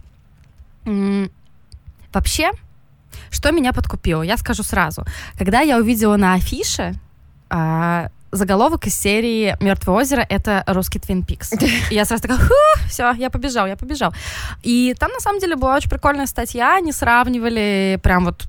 Вообще, 2.17 2.51
что 3.31 3.53
меня 3.53 3.75
подкупило, 3.75 4.23
я 4.23 4.39
скажу 4.39 4.63
сразу. 4.63 5.05
Когда 5.39 5.61
я 5.61 5.77
увидела 5.77 6.17
на 6.17 6.33
афише 6.33 6.95
а, 7.51 8.09
заголовок 8.33 8.87
из 8.87 8.95
серии 8.95 9.55
«Мертвое 9.61 9.97
озеро»— 9.97 10.27
это 10.31 10.65
русский 10.67 10.99
Твин 10.99 11.27
Пикс. 11.27 11.53
И 11.91 11.95
я 11.95 12.07
сразу 12.07 12.23
такая, 12.23 12.41
все, 12.89 13.13
я 13.13 13.29
побежал, 13.29 13.67
я 13.67 13.77
побежал. 13.77 14.15
И 14.63 14.95
там, 14.99 15.13
на 15.13 15.21
самом 15.21 15.41
деле, 15.41 15.57
была 15.57 15.77
очень 15.77 15.91
прикольная 15.91 16.25
статья, 16.25 16.77
они 16.77 16.91
сравнивали 16.91 18.01
прям 18.03 18.25
вот 18.25 18.49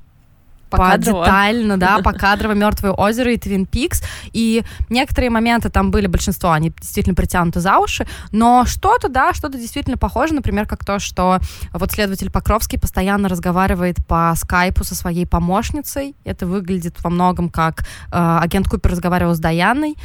Покадрово. 0.70 1.26
детально, 1.26 1.78
да, 1.78 1.99
по 2.03 2.13
кадрово 2.13 2.53
Мертвое 2.53 2.91
озеро 2.91 3.32
и 3.32 3.38
Твин 3.38 3.65
Пикс. 3.65 4.01
И 4.34 4.63
некоторые 4.89 5.30
моменты 5.30 5.70
там 5.70 5.91
были, 5.91 6.07
большинство, 6.07 6.51
они 6.51 6.72
действительно 6.80 7.15
притянуты 7.15 7.59
за 7.59 7.78
уши, 7.78 8.07
но 8.32 8.65
что-то, 8.65 9.09
да, 9.09 9.34
что-то 9.34 9.57
действительно 9.57 9.97
похоже, 9.97 10.34
например, 10.34 10.68
как 10.68 10.86
то, 10.86 10.99
что 10.99 11.39
вот 11.74 11.91
следователь 11.91 12.32
Покровский 12.32 12.80
постоянно 12.80 13.30
разговаривает 13.30 14.05
по 14.05 14.34
скайпу 14.36 14.84
со 14.84 14.95
своей 14.95 15.26
помощницей. 15.26 16.15
Это 16.24 16.45
выглядит 16.45 16.95
во 17.03 17.09
многом 17.09 17.49
как 17.49 17.82
э, 17.82 17.86
агент 18.11 18.68
Купер 18.68 18.91
разговаривал 18.91 19.36
с 19.36 19.39
Даяной. 19.39 19.95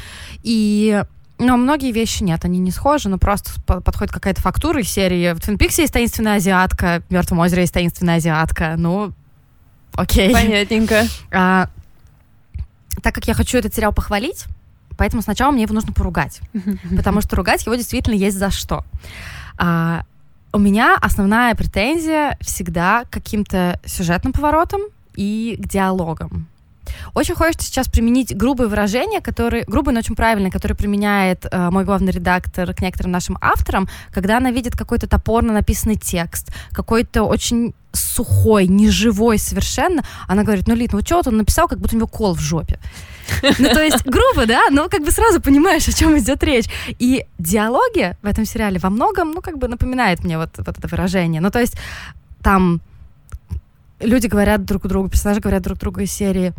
И 0.42 1.02
но 1.38 1.56
многие 1.56 1.90
вещи 1.92 2.22
нет, 2.22 2.44
они 2.44 2.58
не 2.58 2.70
схожи, 2.70 3.08
но 3.08 3.18
просто 3.18 3.60
по- 3.62 3.80
подходит 3.80 4.12
какая-то 4.12 4.40
фактура 4.40 4.80
из 4.80 4.88
серии. 4.88 5.32
В 5.32 5.40
Твин 5.40 5.58
Пиксе 5.58 5.82
есть 5.82 5.92
таинственная 5.92 6.36
азиатка, 6.36 7.02
в 7.08 7.12
Мертвом 7.12 7.40
озере 7.40 7.62
есть 7.62 7.74
таинственная 7.74 8.16
азиатка. 8.16 8.74
Ну, 8.76 9.12
окей. 9.96 10.32
понятненько. 10.32 11.06
А, 11.30 11.68
так 13.02 13.14
как 13.14 13.26
я 13.26 13.34
хочу 13.34 13.58
этот 13.58 13.74
сериал 13.74 13.92
похвалить, 13.92 14.44
поэтому 14.96 15.22
сначала 15.22 15.50
мне 15.50 15.62
его 15.62 15.74
нужно 15.74 15.92
поругать. 15.92 16.40
Потому 16.96 17.20
что 17.20 17.36
ругать 17.36 17.64
его 17.66 17.74
действительно 17.74 18.14
есть 18.14 18.36
за 18.38 18.50
что. 18.50 18.84
А, 19.58 20.04
у 20.52 20.58
меня 20.58 20.96
основная 21.00 21.54
претензия 21.54 22.36
всегда 22.40 23.04
к 23.04 23.10
каким-то 23.10 23.80
сюжетным 23.86 24.32
поворотам 24.32 24.82
и 25.14 25.58
к 25.58 25.66
диалогам. 25.66 26.46
Очень 27.14 27.34
хочется 27.34 27.66
сейчас 27.66 27.88
применить 27.88 28.36
грубые 28.36 28.68
выражения, 28.68 29.20
которые, 29.20 29.64
грубые, 29.64 29.94
но 29.94 30.00
очень 30.00 30.16
правильные, 30.16 30.50
которые 30.50 30.76
применяет 30.76 31.46
э, 31.50 31.70
мой 31.70 31.84
главный 31.84 32.12
редактор 32.12 32.72
к 32.74 32.80
некоторым 32.80 33.12
нашим 33.12 33.38
авторам, 33.40 33.88
когда 34.12 34.38
она 34.38 34.50
видит 34.50 34.76
какой-то 34.76 35.06
топорно 35.06 35.52
написанный 35.52 35.96
текст, 35.96 36.52
какой-то 36.72 37.24
очень 37.24 37.74
сухой, 37.92 38.66
неживой 38.66 39.38
совершенно, 39.38 40.02
она 40.26 40.44
говорит, 40.44 40.66
ну, 40.66 40.74
Лид, 40.74 40.92
ну, 40.92 41.00
что 41.00 41.16
вот 41.16 41.26
он 41.26 41.36
написал, 41.36 41.68
как 41.68 41.78
будто 41.78 41.94
у 41.94 41.98
него 41.98 42.08
кол 42.08 42.34
в 42.34 42.40
жопе. 42.40 42.78
Ну, 43.42 43.68
то 43.68 43.82
есть 43.82 44.04
грубо, 44.04 44.46
да, 44.46 44.62
но 44.70 44.88
как 44.88 45.02
бы 45.02 45.10
сразу 45.10 45.40
понимаешь, 45.40 45.88
о 45.88 45.92
чем 45.92 46.18
идет 46.18 46.42
речь. 46.42 46.66
И 46.98 47.24
диалоги 47.38 48.16
в 48.22 48.26
этом 48.26 48.44
сериале 48.44 48.78
во 48.78 48.90
многом, 48.90 49.32
ну, 49.32 49.40
как 49.40 49.58
бы 49.58 49.68
напоминает 49.68 50.24
мне 50.24 50.38
вот, 50.38 50.50
вот 50.56 50.78
это 50.78 50.88
выражение. 50.88 51.40
Ну, 51.40 51.50
то 51.50 51.60
есть 51.60 51.76
там 52.42 52.80
люди 54.02 54.26
говорят 54.26 54.64
друг 54.64 54.86
другу, 54.86 55.08
персонажи 55.08 55.40
говорят 55.40 55.62
друг 55.62 55.78
другу 55.78 56.00
из 56.00 56.12
серии 56.12 56.52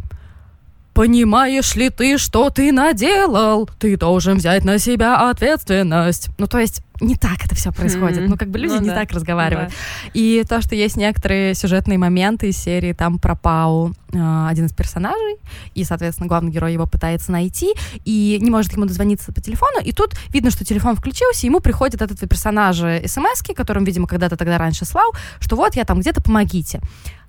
Понимаешь 0.94 1.76
ли 1.76 1.90
ты, 1.90 2.20
что 2.20 2.52
ты 2.52 2.72
наделал? 2.72 3.68
Ты 3.80 3.98
должен 3.98 4.38
взять 4.38 4.64
на 4.64 4.78
себя 4.78 5.30
ответственность. 5.30 6.30
Ну, 6.38 6.46
то 6.46 6.60
есть, 6.60 6.84
не 7.02 7.16
так 7.16 7.44
это 7.44 7.56
все 7.56 7.72
происходит. 7.72 8.22
Мгм. 8.22 8.30
Ну, 8.30 8.38
как 8.38 8.50
бы 8.50 8.60
люди 8.60 8.74
Ну 8.74 8.82
не 8.82 8.90
да, 8.90 8.96
так 8.96 9.12
разговаривают. 9.12 9.74
И 10.14 10.44
то, 10.48 10.62
что 10.62 10.76
есть 10.76 10.96
некоторые 10.96 11.56
сюжетные 11.56 11.98
моменты 11.98 12.50
из 12.50 12.58
серии, 12.58 12.94
там 12.94 13.18
пропал 13.18 13.92
э, 14.14 14.48
один 14.48 14.68
из 14.68 14.74
персонажей, 14.74 15.38
и, 15.74 15.84
соответственно, 15.84 16.28
главный 16.28 16.52
герой 16.52 16.74
его 16.74 16.86
пытается 16.86 17.32
найти, 17.32 17.74
и 18.06 18.38
не 18.40 18.52
может 18.52 18.74
ему 18.74 18.86
дозвониться 18.86 19.34
по 19.34 19.42
телефону, 19.42 19.80
и 19.84 19.92
тут 19.92 20.12
видно, 20.30 20.52
что 20.52 20.64
телефон 20.64 20.96
включился, 20.96 21.46
и 21.46 21.50
ему 21.50 21.60
приходит 21.60 22.02
от 22.04 22.12
этого 22.12 22.28
персонажа 22.28 23.02
смс 23.06 23.42
которым, 23.56 23.84
видимо, 23.84 24.08
когда-то 24.08 24.38
тогда 24.38 24.60
раньше 24.60 24.86
слал, 24.86 25.12
что 25.40 25.56
вот 25.56 25.76
я 25.76 25.86
там 25.86 26.00
где-то, 26.00 26.22
помогите. 26.22 26.82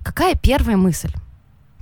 Какая 0.03 0.35
первая 0.35 0.77
мысль? 0.77 1.11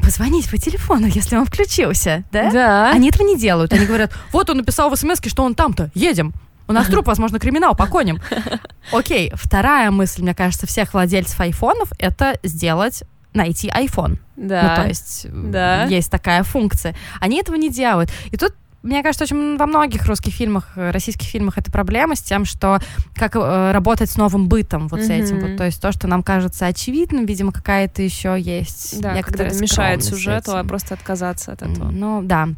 Позвонить 0.04 0.49
по 0.49 0.58
телефону, 0.58 1.08
если 1.08 1.36
он 1.38 1.45
включился, 1.45 2.24
да? 2.32 2.51
Да. 2.51 2.91
Они 2.91 3.10
этого 3.10 3.26
не 3.26 3.38
делают. 3.38 3.74
Они 3.74 3.86
говорят, 3.86 4.12
вот 4.32 4.49
он 4.49 4.58
написал 4.58 4.89
в 4.89 4.95
смс 4.95 5.20
что 5.26 5.43
он 5.43 5.56
там-то, 5.56 5.89
едем. 5.95 6.34
У 6.68 6.74
нас 6.74 6.88
труп, 6.88 7.08
возможно, 7.08 7.39
криминал, 7.39 7.76
поконим. 7.76 8.20
Окей, 8.91 9.32
вторая 9.36 9.91
мысль, 9.91 10.22
мне 10.22 10.34
кажется, 10.34 10.66
всех 10.68 10.93
владельцев 10.93 11.39
айфонов, 11.39 11.91
это 11.99 12.38
сделать 12.43 13.04
найти 13.34 13.68
iPhone. 13.70 14.18
Да. 14.36 14.76
Ну, 14.78 14.84
то 14.84 14.88
есть 14.88 15.28
Да. 15.32 15.86
есть 15.86 16.10
такая 16.12 16.43
функция. 16.43 16.95
Они 17.20 17.39
этого 17.39 17.56
не 17.56 17.70
делают. 17.70 18.12
И 18.32 18.38
тут 18.38 18.56
мне 18.84 19.02
кажется, 19.02 19.24
очень 19.24 19.58
во 19.58 19.66
многих 19.66 20.06
русских 20.06 20.34
фильмах, 20.34 20.72
э, 20.76 20.92
российских 20.92 21.28
фильмах 21.28 21.58
это 21.58 21.72
проблема 21.72 22.16
с 22.16 22.22
тем, 22.22 22.44
что 22.44 22.80
как 23.16 23.36
э, 23.36 23.72
работать 23.72 24.10
с 24.10 24.18
новым 24.18 24.50
бытом, 24.50 24.90
вот 24.90 25.02
с 25.02 25.10
этим. 25.10 25.40
Вот, 25.40 25.58
то 25.58 25.66
есть 25.66 25.82
то, 25.82 25.92
что 25.94 26.08
нам 26.08 26.22
кажется 26.22 26.66
очевидным, 26.68 27.26
видимо, 27.26 27.54
какая-то 27.54 28.02
еще 28.02 28.36
есть 28.38 29.02
Да, 29.02 29.22
когда 29.24 29.46
это 29.46 29.60
мешает 29.60 30.04
сюжету, 30.04 30.58
а 30.58 30.64
просто 30.64 30.94
отказаться 30.96 31.54
от 31.54 31.62
этого. 31.62 31.92
Ну, 31.92 32.22
да. 32.22 32.50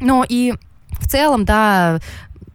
Ну, 0.00 0.24
и 0.28 0.52
в 0.90 1.08
целом, 1.08 1.46
да, 1.46 1.98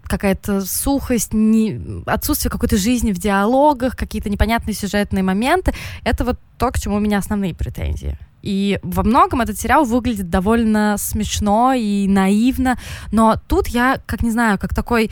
какая-то 0.04 0.62
сухость, 0.62 1.34
не, 1.34 2.04
отсутствие 2.06 2.52
какой-то 2.52 2.78
жизни 2.78 3.12
в 3.12 3.18
диалогах, 3.18 3.96
какие-то 3.96 4.30
непонятные 4.30 4.76
сюжетные 4.76 5.24
моменты, 5.24 5.74
это 6.04 6.26
вот 6.26 6.40
то, 6.58 6.72
к 6.72 6.80
чему 6.80 6.98
у 6.98 7.00
меня 7.00 7.18
основные 7.18 7.56
претензии. 7.56 8.18
И 8.42 8.80
во 8.84 9.04
многом 9.04 9.42
этот 9.42 9.60
сериал 9.60 9.86
выглядит 9.86 10.30
довольно 10.30 10.96
смешно 10.98 11.74
и 11.74 12.08
наивно, 12.08 12.78
но 13.12 13.36
тут 13.48 13.68
я, 13.68 14.00
как 14.06 14.22
не 14.22 14.32
знаю, 14.32 14.58
как 14.58 14.74
такой 14.74 15.12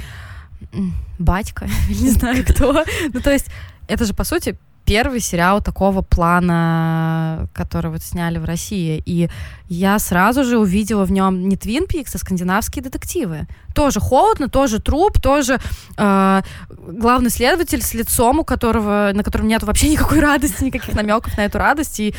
батька, 1.19 1.67
не 1.89 2.09
знаю 2.09 2.45
кто. 2.45 2.83
Ну, 3.13 3.19
то 3.19 3.31
есть, 3.31 3.47
это 3.87 4.05
же, 4.05 4.13
по 4.13 4.23
сути, 4.23 4.57
первый 4.87 5.19
сериал 5.19 5.61
такого 5.61 6.01
плана, 6.01 7.49
который 7.53 7.91
вот 7.91 8.01
сняли 8.01 8.39
в 8.39 8.45
России. 8.45 9.03
И 9.05 9.29
я 9.67 9.99
сразу 9.99 10.45
же 10.45 10.57
увидела 10.57 11.03
в 11.03 11.11
нем 11.11 11.49
не 11.49 11.57
Твин 11.57 11.87
Пикс, 11.87 12.15
а 12.15 12.17
скандинавские 12.17 12.83
детективы. 12.83 13.47
Тоже 13.75 13.99
холодно, 13.99 14.47
тоже 14.47 14.79
труп, 14.79 15.19
тоже 15.21 15.59
э, 15.97 16.41
главный 16.69 17.29
следователь 17.29 17.81
с 17.81 17.93
лицом, 17.93 18.39
у 18.39 18.45
которого, 18.45 19.11
на 19.13 19.23
котором 19.23 19.49
нет 19.49 19.61
вообще 19.63 19.89
никакой 19.89 20.19
радости, 20.21 20.63
никаких 20.63 20.95
намеков 20.95 21.35
на 21.37 21.41
эту 21.41 21.57
радость. 21.57 21.99
И 21.99 22.15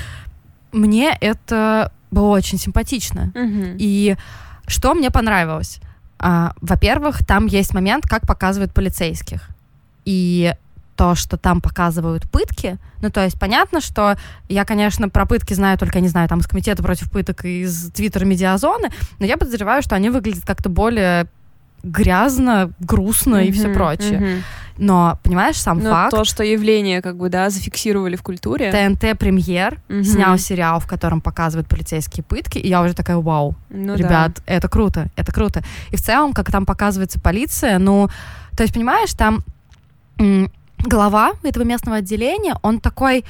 мне 0.73 1.17
это 1.21 1.93
было 2.11 2.29
очень 2.29 2.59
симпатично. 2.59 3.33
Мгм. 3.35 3.77
И 3.79 4.17
что 4.67 4.95
мне 4.95 5.11
понравилось? 5.11 5.81
А, 6.19 6.53
во-первых, 6.61 7.25
там 7.25 7.47
есть 7.47 7.75
момент, 7.75 8.07
как 8.07 8.27
показывают 8.27 8.73
полицейских. 8.73 9.49
И 10.05 10.53
то, 10.99 11.15
что 11.15 11.37
там 11.37 11.61
показывают 11.61 12.29
пытки. 12.29 12.77
Ну, 13.03 13.11
то 13.11 13.23
есть 13.23 13.39
понятно, 13.39 13.81
что 13.81 14.17
я, 14.49 14.65
конечно, 14.65 15.09
про 15.09 15.27
пытки 15.27 15.55
знаю 15.55 15.79
только, 15.79 16.01
не 16.01 16.09
знаю, 16.09 16.29
там 16.29 16.41
из 16.41 16.49
комитета 16.49 16.83
против 16.83 17.09
пыток 17.11 17.45
и 17.45 17.63
из 17.63 17.93
твиттера 17.93 18.25
медиазоны, 18.25 18.91
но 19.21 19.25
я 19.25 19.37
подозреваю, 19.37 19.81
что 19.81 19.95
они 19.95 20.11
выглядят 20.11 20.45
как-то 20.45 20.69
более 20.69 21.29
грязно, 21.83 22.73
грустно 22.81 23.37
mm-hmm, 23.37 23.47
и 23.47 23.53
все 23.53 23.73
прочее. 23.73 24.21
Mm-hmm. 24.21 24.43
Но, 24.79 25.19
понимаешь, 25.25 25.57
сам 25.57 25.81
Но 25.81 25.91
факт... 25.91 26.11
то, 26.13 26.25
что 26.25 26.45
явление, 26.45 27.03
как 27.03 27.17
бы, 27.17 27.29
да, 27.29 27.51
зафиксировали 27.51 28.15
в 28.15 28.23
культуре. 28.23 28.71
ТНТ 28.71 29.19
премьер 29.19 29.81
mm-hmm. 29.89 30.05
снял 30.05 30.39
сериал, 30.39 30.79
в 30.79 30.87
котором 30.87 31.21
показывают 31.21 31.69
полицейские 31.69 32.23
пытки, 32.23 32.59
и 32.59 32.69
я 32.69 32.83
уже 32.83 32.95
такая, 32.95 33.17
вау, 33.17 33.57
ну, 33.71 33.97
ребят, 33.97 34.35
да. 34.37 34.43
это 34.47 34.69
круто, 34.69 35.09
это 35.17 35.33
круто. 35.33 35.63
И 35.91 35.97
в 35.97 36.01
целом, 36.01 36.33
как 36.33 36.51
там 36.53 36.65
показывается 36.65 37.19
полиция, 37.19 37.79
ну, 37.79 38.09
то 38.57 38.63
есть, 38.63 38.73
понимаешь, 38.73 39.13
там 39.15 39.43
глава 40.79 41.33
этого 41.43 41.65
местного 41.65 41.99
отделения, 41.99 42.57
он 42.63 42.81
такой 42.81 43.25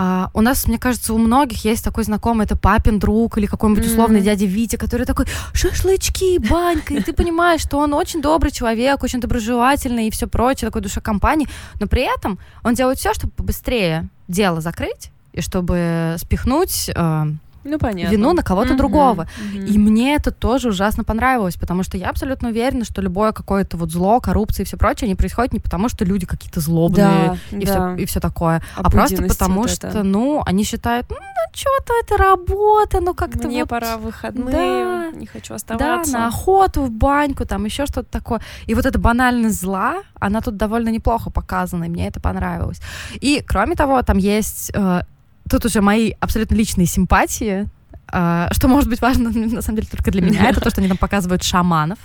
а, 0.00 0.30
у 0.32 0.42
нас, 0.42 0.68
мне 0.68 0.78
кажется, 0.78 1.12
у 1.12 1.18
многих 1.18 1.64
есть 1.64 1.82
такой 1.82 2.04
знакомый, 2.04 2.46
это 2.46 2.54
папин 2.54 3.00
друг 3.00 3.36
или 3.36 3.46
какой-нибудь 3.46 3.82
mm-hmm. 3.82 3.90
условный 3.90 4.20
дядя 4.20 4.46
Витя, 4.46 4.76
который 4.76 5.04
такой, 5.04 5.26
шашлычки, 5.52 6.38
банька, 6.38 6.94
и 6.94 7.02
ты 7.02 7.12
понимаешь, 7.12 7.62
что 7.62 7.78
он 7.78 7.92
очень 7.94 8.22
добрый 8.22 8.52
человек, 8.52 9.02
очень 9.02 9.20
доброжелательный 9.20 10.06
и 10.06 10.10
все 10.12 10.28
прочее, 10.28 10.68
такой 10.68 10.82
душа 10.82 11.00
компании, 11.00 11.48
но 11.80 11.88
при 11.88 12.02
этом 12.02 12.38
он 12.62 12.74
делает 12.74 12.98
все, 12.98 13.12
чтобы 13.12 13.32
побыстрее 13.32 14.08
дело 14.28 14.60
закрыть 14.60 15.10
и 15.32 15.40
чтобы 15.40 16.14
спихнуть 16.18 16.90
э, 16.94 17.24
ну, 17.64 17.78
понятно. 17.78 18.12
вину 18.12 18.32
на 18.32 18.42
кого-то 18.42 18.72
mm-hmm. 18.72 18.76
другого. 18.76 19.22
Mm-hmm. 19.22 19.66
И 19.66 19.78
мне 19.78 20.14
это 20.14 20.30
тоже 20.30 20.68
ужасно 20.68 21.04
понравилось, 21.04 21.56
потому 21.56 21.82
что 21.82 21.96
я 21.96 22.10
абсолютно 22.10 22.48
уверена, 22.48 22.84
что 22.84 23.02
любое 23.02 23.32
какое-то 23.32 23.76
вот 23.76 23.90
зло, 23.90 24.20
коррупция 24.20 24.64
и 24.64 24.66
все 24.66 24.76
прочее 24.76 25.08
не 25.08 25.14
происходит 25.14 25.52
не 25.52 25.60
потому, 25.60 25.88
что 25.88 26.04
люди 26.04 26.26
какие-то 26.26 26.60
злобные 26.60 27.38
да, 27.50 27.56
и, 27.56 27.64
да. 27.64 27.94
Все, 27.94 28.02
и 28.02 28.06
все 28.06 28.20
такое, 28.20 28.62
а 28.76 28.90
просто 28.90 29.22
потому 29.22 29.62
вот 29.62 29.70
что, 29.70 30.02
ну, 30.02 30.42
они 30.46 30.64
считают, 30.64 31.06
ну, 31.10 31.16
что-то 31.52 31.92
это 32.02 32.16
работа, 32.16 33.00
ну 33.00 33.14
как-то 33.14 33.48
Мне 33.48 33.60
вот... 33.60 33.70
пора 33.70 33.96
в 33.96 34.02
выходные, 34.02 34.52
да, 34.52 35.10
не 35.12 35.26
хочу 35.26 35.54
оставаться. 35.54 36.12
Да, 36.12 36.18
на 36.18 36.28
охоту, 36.28 36.82
в 36.82 36.90
баньку, 36.90 37.44
там 37.44 37.64
еще 37.64 37.86
что-то 37.86 38.10
такое. 38.10 38.40
И 38.66 38.74
вот 38.74 38.86
эта 38.86 38.98
банальность 38.98 39.60
зла, 39.60 40.02
она 40.20 40.40
тут 40.40 40.56
довольно 40.56 40.88
неплохо 40.88 41.30
показана, 41.30 41.84
и 41.84 41.88
мне 41.88 42.08
это 42.08 42.20
понравилось. 42.20 42.80
И, 43.20 43.42
кроме 43.46 43.74
того, 43.74 44.02
там 44.02 44.18
есть 44.18 44.70
э, 44.74 45.02
тут 45.48 45.64
уже 45.64 45.80
мои 45.80 46.12
абсолютно 46.20 46.54
личные 46.54 46.86
симпатии, 46.86 47.68
э, 48.12 48.48
что 48.52 48.68
может 48.68 48.88
быть 48.88 49.00
важно, 49.00 49.30
на 49.34 49.62
самом 49.62 49.76
деле, 49.76 49.88
только 49.90 50.10
для 50.10 50.22
меня, 50.22 50.48
это 50.48 50.60
то, 50.60 50.70
что 50.70 50.80
они 50.80 50.88
там 50.88 50.96
показывают 50.98 51.42
шаманов. 51.42 51.98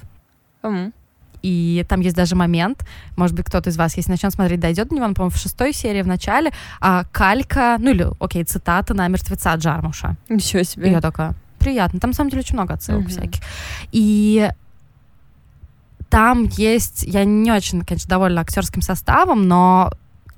И 1.42 1.86
там 1.90 2.00
есть 2.00 2.16
даже 2.16 2.36
момент, 2.36 2.86
может 3.18 3.36
быть, 3.36 3.46
кто-то 3.46 3.70
из 3.70 3.78
вас, 3.78 3.98
если 3.98 4.12
начнет 4.12 4.32
смотреть, 4.32 4.62
дойдет 4.62 4.88
до 4.88 4.96
него, 4.96 5.06
он, 5.06 5.14
по-моему, 5.14 5.36
в 5.36 5.38
шестой 5.38 5.74
серии 5.74 6.02
в 6.02 6.08
начале, 6.08 6.54
а, 6.80 7.04
калька, 7.12 7.76
ну 7.80 7.90
или, 7.90 8.08
окей, 8.20 8.46
цитата 8.46 8.94
на 8.94 9.10
мертвеца 9.10 9.54
Джармуша. 9.56 10.16
Ничего 10.30 10.64
себе. 10.64 10.88
И 10.88 10.92
я 10.92 11.02
такая, 11.02 11.34
приятно. 11.60 12.00
Там, 12.00 12.12
на 12.12 12.16
самом 12.16 12.30
деле, 12.30 12.44
очень 12.44 12.56
много 12.56 12.76
отсылок 12.76 13.10
всяких. 13.10 13.42
И 13.92 14.50
там 16.10 16.46
есть, 16.46 17.04
я 17.04 17.26
не 17.26 17.52
очень, 17.52 17.82
конечно, 17.82 18.08
довольна 18.08 18.42
актерским 18.42 18.82
составом, 18.82 19.48
но 19.48 19.92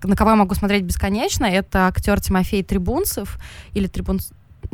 на 0.05 0.15
кого 0.15 0.31
я 0.31 0.35
могу 0.35 0.55
смотреть 0.55 0.83
бесконечно, 0.83 1.45
это 1.45 1.87
актер 1.87 2.19
Тимофей 2.19 2.63
Трибунцев 2.63 3.37
или 3.73 3.87
Трибунцев 3.87 4.31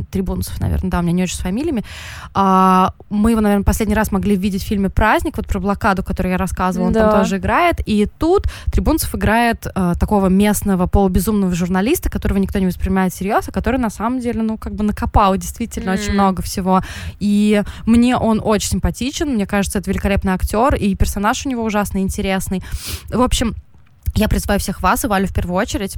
Трибунцев, 0.09 0.59
наверное, 0.59 0.89
да, 0.89 0.99
у 0.99 1.01
меня 1.01 1.13
не 1.13 1.23
очень 1.23 1.35
с 1.35 1.39
фамилиями. 1.39 1.83
А, 2.33 2.93
мы 3.09 3.31
его, 3.31 3.41
наверное, 3.41 3.63
последний 3.63 3.95
раз 3.95 4.11
могли 4.11 4.35
видеть 4.35 4.63
в 4.63 4.67
фильме 4.67 4.89
«Праздник», 4.89 5.37
вот 5.37 5.47
про 5.47 5.59
блокаду, 5.59 6.03
который 6.03 6.31
я 6.31 6.37
рассказывала, 6.37 6.87
он 6.87 6.93
да. 6.93 7.09
там 7.09 7.21
тоже 7.21 7.37
играет. 7.37 7.81
И 7.85 8.07
тут 8.17 8.47
Трибунцев 8.71 9.13
играет 9.15 9.67
а, 9.73 9.95
такого 9.95 10.27
местного 10.27 10.87
полубезумного 10.87 11.53
журналиста, 11.53 12.09
которого 12.09 12.37
никто 12.37 12.59
не 12.59 12.67
воспринимает 12.67 13.13
всерьез, 13.13 13.47
а 13.47 13.51
который 13.51 13.79
на 13.79 13.89
самом 13.89 14.19
деле, 14.19 14.41
ну, 14.41 14.57
как 14.57 14.75
бы 14.75 14.83
накопал 14.83 15.35
действительно 15.37 15.91
mm. 15.91 15.93
очень 15.93 16.13
много 16.13 16.41
всего. 16.41 16.81
И 17.19 17.63
мне 17.85 18.17
он 18.17 18.41
очень 18.43 18.69
симпатичен, 18.69 19.33
мне 19.33 19.45
кажется, 19.45 19.79
это 19.79 19.89
великолепный 19.89 20.33
актер, 20.33 20.75
и 20.75 20.95
персонаж 20.95 21.45
у 21.45 21.49
него 21.49 21.63
ужасно 21.63 21.99
интересный. 21.99 22.63
В 23.09 23.21
общем, 23.21 23.55
я 24.15 24.27
призываю 24.27 24.59
всех 24.59 24.81
вас, 24.81 25.03
и 25.03 25.07
Валю 25.07 25.27
в 25.27 25.33
первую 25.33 25.55
очередь, 25.55 25.95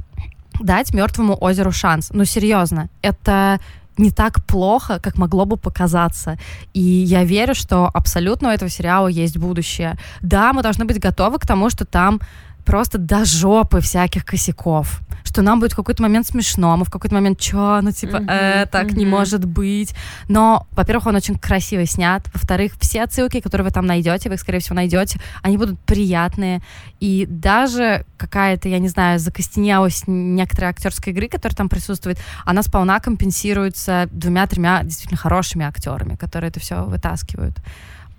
дать 0.60 0.94
мертвому 0.94 1.36
озеру 1.40 1.72
шанс. 1.72 2.10
Ну, 2.12 2.24
серьезно, 2.24 2.88
это 3.02 3.58
не 3.96 4.10
так 4.10 4.44
плохо, 4.44 4.98
как 4.98 5.18
могло 5.18 5.44
бы 5.44 5.56
показаться. 5.56 6.36
И 6.72 6.80
я 6.80 7.24
верю, 7.24 7.54
что 7.54 7.90
абсолютно 7.92 8.48
у 8.48 8.52
этого 8.52 8.70
сериала 8.70 9.08
есть 9.08 9.36
будущее. 9.36 9.96
Да, 10.20 10.52
мы 10.52 10.62
должны 10.62 10.84
быть 10.84 10.98
готовы 10.98 11.38
к 11.38 11.46
тому, 11.46 11.70
что 11.70 11.84
там 11.84 12.20
просто 12.64 12.98
до 12.98 13.24
жопы 13.24 13.80
всяких 13.80 14.24
косяков 14.24 15.00
что 15.24 15.42
нам 15.42 15.58
будет 15.58 15.72
в 15.72 15.76
какой-то 15.76 16.02
момент 16.02 16.26
смешно, 16.26 16.72
а 16.72 16.76
мы 16.76 16.84
в 16.84 16.90
какой-то 16.90 17.14
момент, 17.14 17.42
что, 17.42 17.80
ну, 17.82 17.90
типа, 17.90 18.16
mm-hmm, 18.16 18.62
э, 18.62 18.66
так 18.66 18.88
mm-hmm. 18.88 18.98
не 18.98 19.06
может 19.06 19.44
быть. 19.44 19.94
Но, 20.28 20.66
во-первых, 20.72 21.06
он 21.06 21.16
очень 21.16 21.38
красиво 21.38 21.84
снят, 21.86 22.22
во-вторых, 22.32 22.74
все 22.78 23.02
отсылки, 23.02 23.40
которые 23.40 23.64
вы 23.64 23.72
там 23.72 23.86
найдете, 23.86 24.28
вы 24.28 24.36
их, 24.36 24.40
скорее 24.40 24.60
всего, 24.60 24.76
найдете, 24.76 25.18
они 25.42 25.58
будут 25.58 25.80
приятные, 25.80 26.60
и 27.00 27.26
даже 27.28 28.04
какая-то, 28.16 28.68
я 28.68 28.78
не 28.78 28.88
знаю, 28.88 29.18
закостенелость 29.18 30.04
некоторой 30.06 30.70
актерской 30.70 31.12
игры, 31.12 31.28
которая 31.28 31.56
там 31.56 31.68
присутствует, 31.68 32.18
она 32.44 32.62
сполна 32.62 33.00
компенсируется 33.00 34.08
двумя-тремя 34.12 34.82
действительно 34.84 35.18
хорошими 35.18 35.64
актерами, 35.64 36.16
которые 36.16 36.50
это 36.50 36.60
все 36.60 36.84
вытаскивают. 36.84 37.56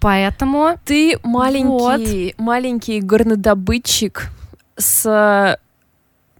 Поэтому 0.06 0.78
ты 0.86 1.18
маленький, 1.24 2.36
вот. 2.38 2.46
маленький 2.46 3.02
горнодобытчик 3.02 4.30
с 4.78 5.58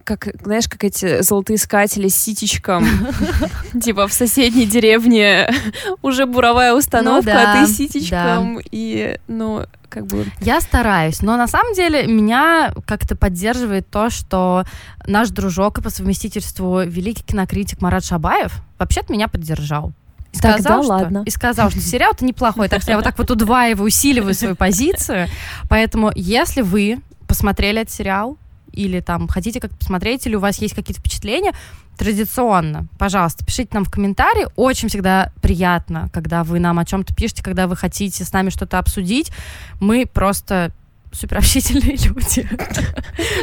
как, 0.04 0.28
знаешь, 0.44 0.68
как 0.68 0.84
эти 0.84 1.20
золотоискатели 1.20 2.06
с 2.06 2.14
ситечком. 2.14 2.86
Типа 3.82 4.06
в 4.06 4.12
соседней 4.12 4.66
деревне 4.66 5.52
уже 6.00 6.26
буровая 6.26 6.74
установка, 6.74 7.32
ну 7.32 7.40
а 7.40 7.66
ты 7.66 7.72
ситечком. 7.72 8.60
И, 8.70 9.18
ну, 9.26 9.66
как 9.88 10.06
бы... 10.06 10.26
Я 10.40 10.60
стараюсь, 10.60 11.20
но 11.22 11.36
на 11.36 11.48
самом 11.48 11.74
деле 11.74 12.06
меня 12.06 12.72
как-то 12.86 13.16
поддерживает 13.16 13.90
то, 13.90 14.10
что 14.10 14.62
наш 15.08 15.30
дружок 15.30 15.78
и 15.78 15.82
по 15.82 15.90
совместительству 15.90 16.82
великий 16.82 17.24
кинокритик 17.24 17.80
Марат 17.80 18.04
Шабаев 18.04 18.62
вообще-то 18.78 19.12
меня 19.12 19.26
поддержал. 19.26 19.92
И 20.36 20.38
сказал, 20.38 20.56
Тогда 20.56 20.82
что, 20.82 20.88
ладно. 20.88 21.22
И 21.26 21.30
сказал, 21.30 21.70
что 21.70 21.80
сериал-то 21.80 22.24
неплохой, 22.24 22.68
так 22.68 22.82
что 22.82 22.92
я 22.92 22.96
вот 22.96 23.04
так 23.04 23.18
вот 23.18 23.30
удваиваю, 23.30 23.86
усиливаю 23.86 24.34
свою 24.34 24.54
позицию. 24.54 25.28
Поэтому, 25.68 26.12
если 26.14 26.60
вы 26.62 27.00
посмотрели 27.26 27.82
этот 27.82 27.94
сериал, 27.94 28.36
или 28.72 29.00
там 29.00 29.26
хотите 29.26 29.60
как 29.60 29.76
посмотреть, 29.76 30.26
или 30.26 30.36
у 30.36 30.40
вас 30.40 30.58
есть 30.58 30.74
какие-то 30.74 31.00
впечатления, 31.00 31.52
традиционно, 31.96 32.86
пожалуйста, 32.98 33.44
пишите 33.44 33.70
нам 33.72 33.84
в 33.84 33.90
комментарии. 33.90 34.46
Очень 34.56 34.88
всегда 34.88 35.32
приятно, 35.40 36.10
когда 36.12 36.44
вы 36.44 36.60
нам 36.60 36.78
о 36.78 36.84
чем-то 36.84 37.14
пишете, 37.14 37.42
когда 37.42 37.66
вы 37.66 37.76
хотите 37.76 38.24
с 38.24 38.32
нами 38.32 38.50
что-то 38.50 38.78
обсудить. 38.78 39.32
Мы 39.80 40.04
просто 40.06 40.72
суперобщительные 41.12 41.96
люди. 42.04 42.46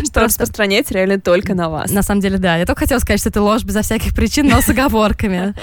Что 0.06 0.22
распространяется 0.22 0.94
реально 0.94 1.20
только 1.20 1.56
на 1.56 1.70
вас. 1.70 1.92
На 1.92 2.04
самом 2.04 2.22
деле, 2.22 2.38
да. 2.38 2.58
Я 2.58 2.66
только 2.66 2.82
хотела 2.82 3.00
сказать, 3.00 3.20
что 3.20 3.30
это 3.30 3.42
ложь 3.42 3.64
безо 3.64 3.82
всяких 3.82 4.14
причин, 4.14 4.48
но 4.48 4.62
с 4.62 4.70
оговорками. 4.70 5.56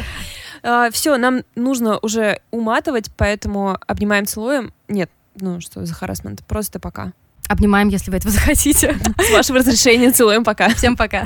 А, 0.62 0.90
Все, 0.90 1.16
нам 1.16 1.42
нужно 1.54 1.98
уже 1.98 2.40
уматывать, 2.50 3.11
поэтому 3.16 3.78
обнимаем, 3.86 4.26
целуем. 4.26 4.72
Нет, 4.88 5.11
ну 5.40 5.61
что 5.61 5.84
за 5.84 5.94
харасмент, 5.94 6.44
просто 6.46 6.78
пока. 6.80 7.12
Обнимаем, 7.48 7.88
если 7.88 8.11
вы 8.11 8.18
этого 8.18 8.30
захотите. 8.32 8.96
С 9.18 9.32
вашего 9.32 9.58
разрешения 9.58 10.12
целуем 10.12 10.44
пока. 10.44 10.68
Всем 10.70 10.96
пока. 10.96 11.24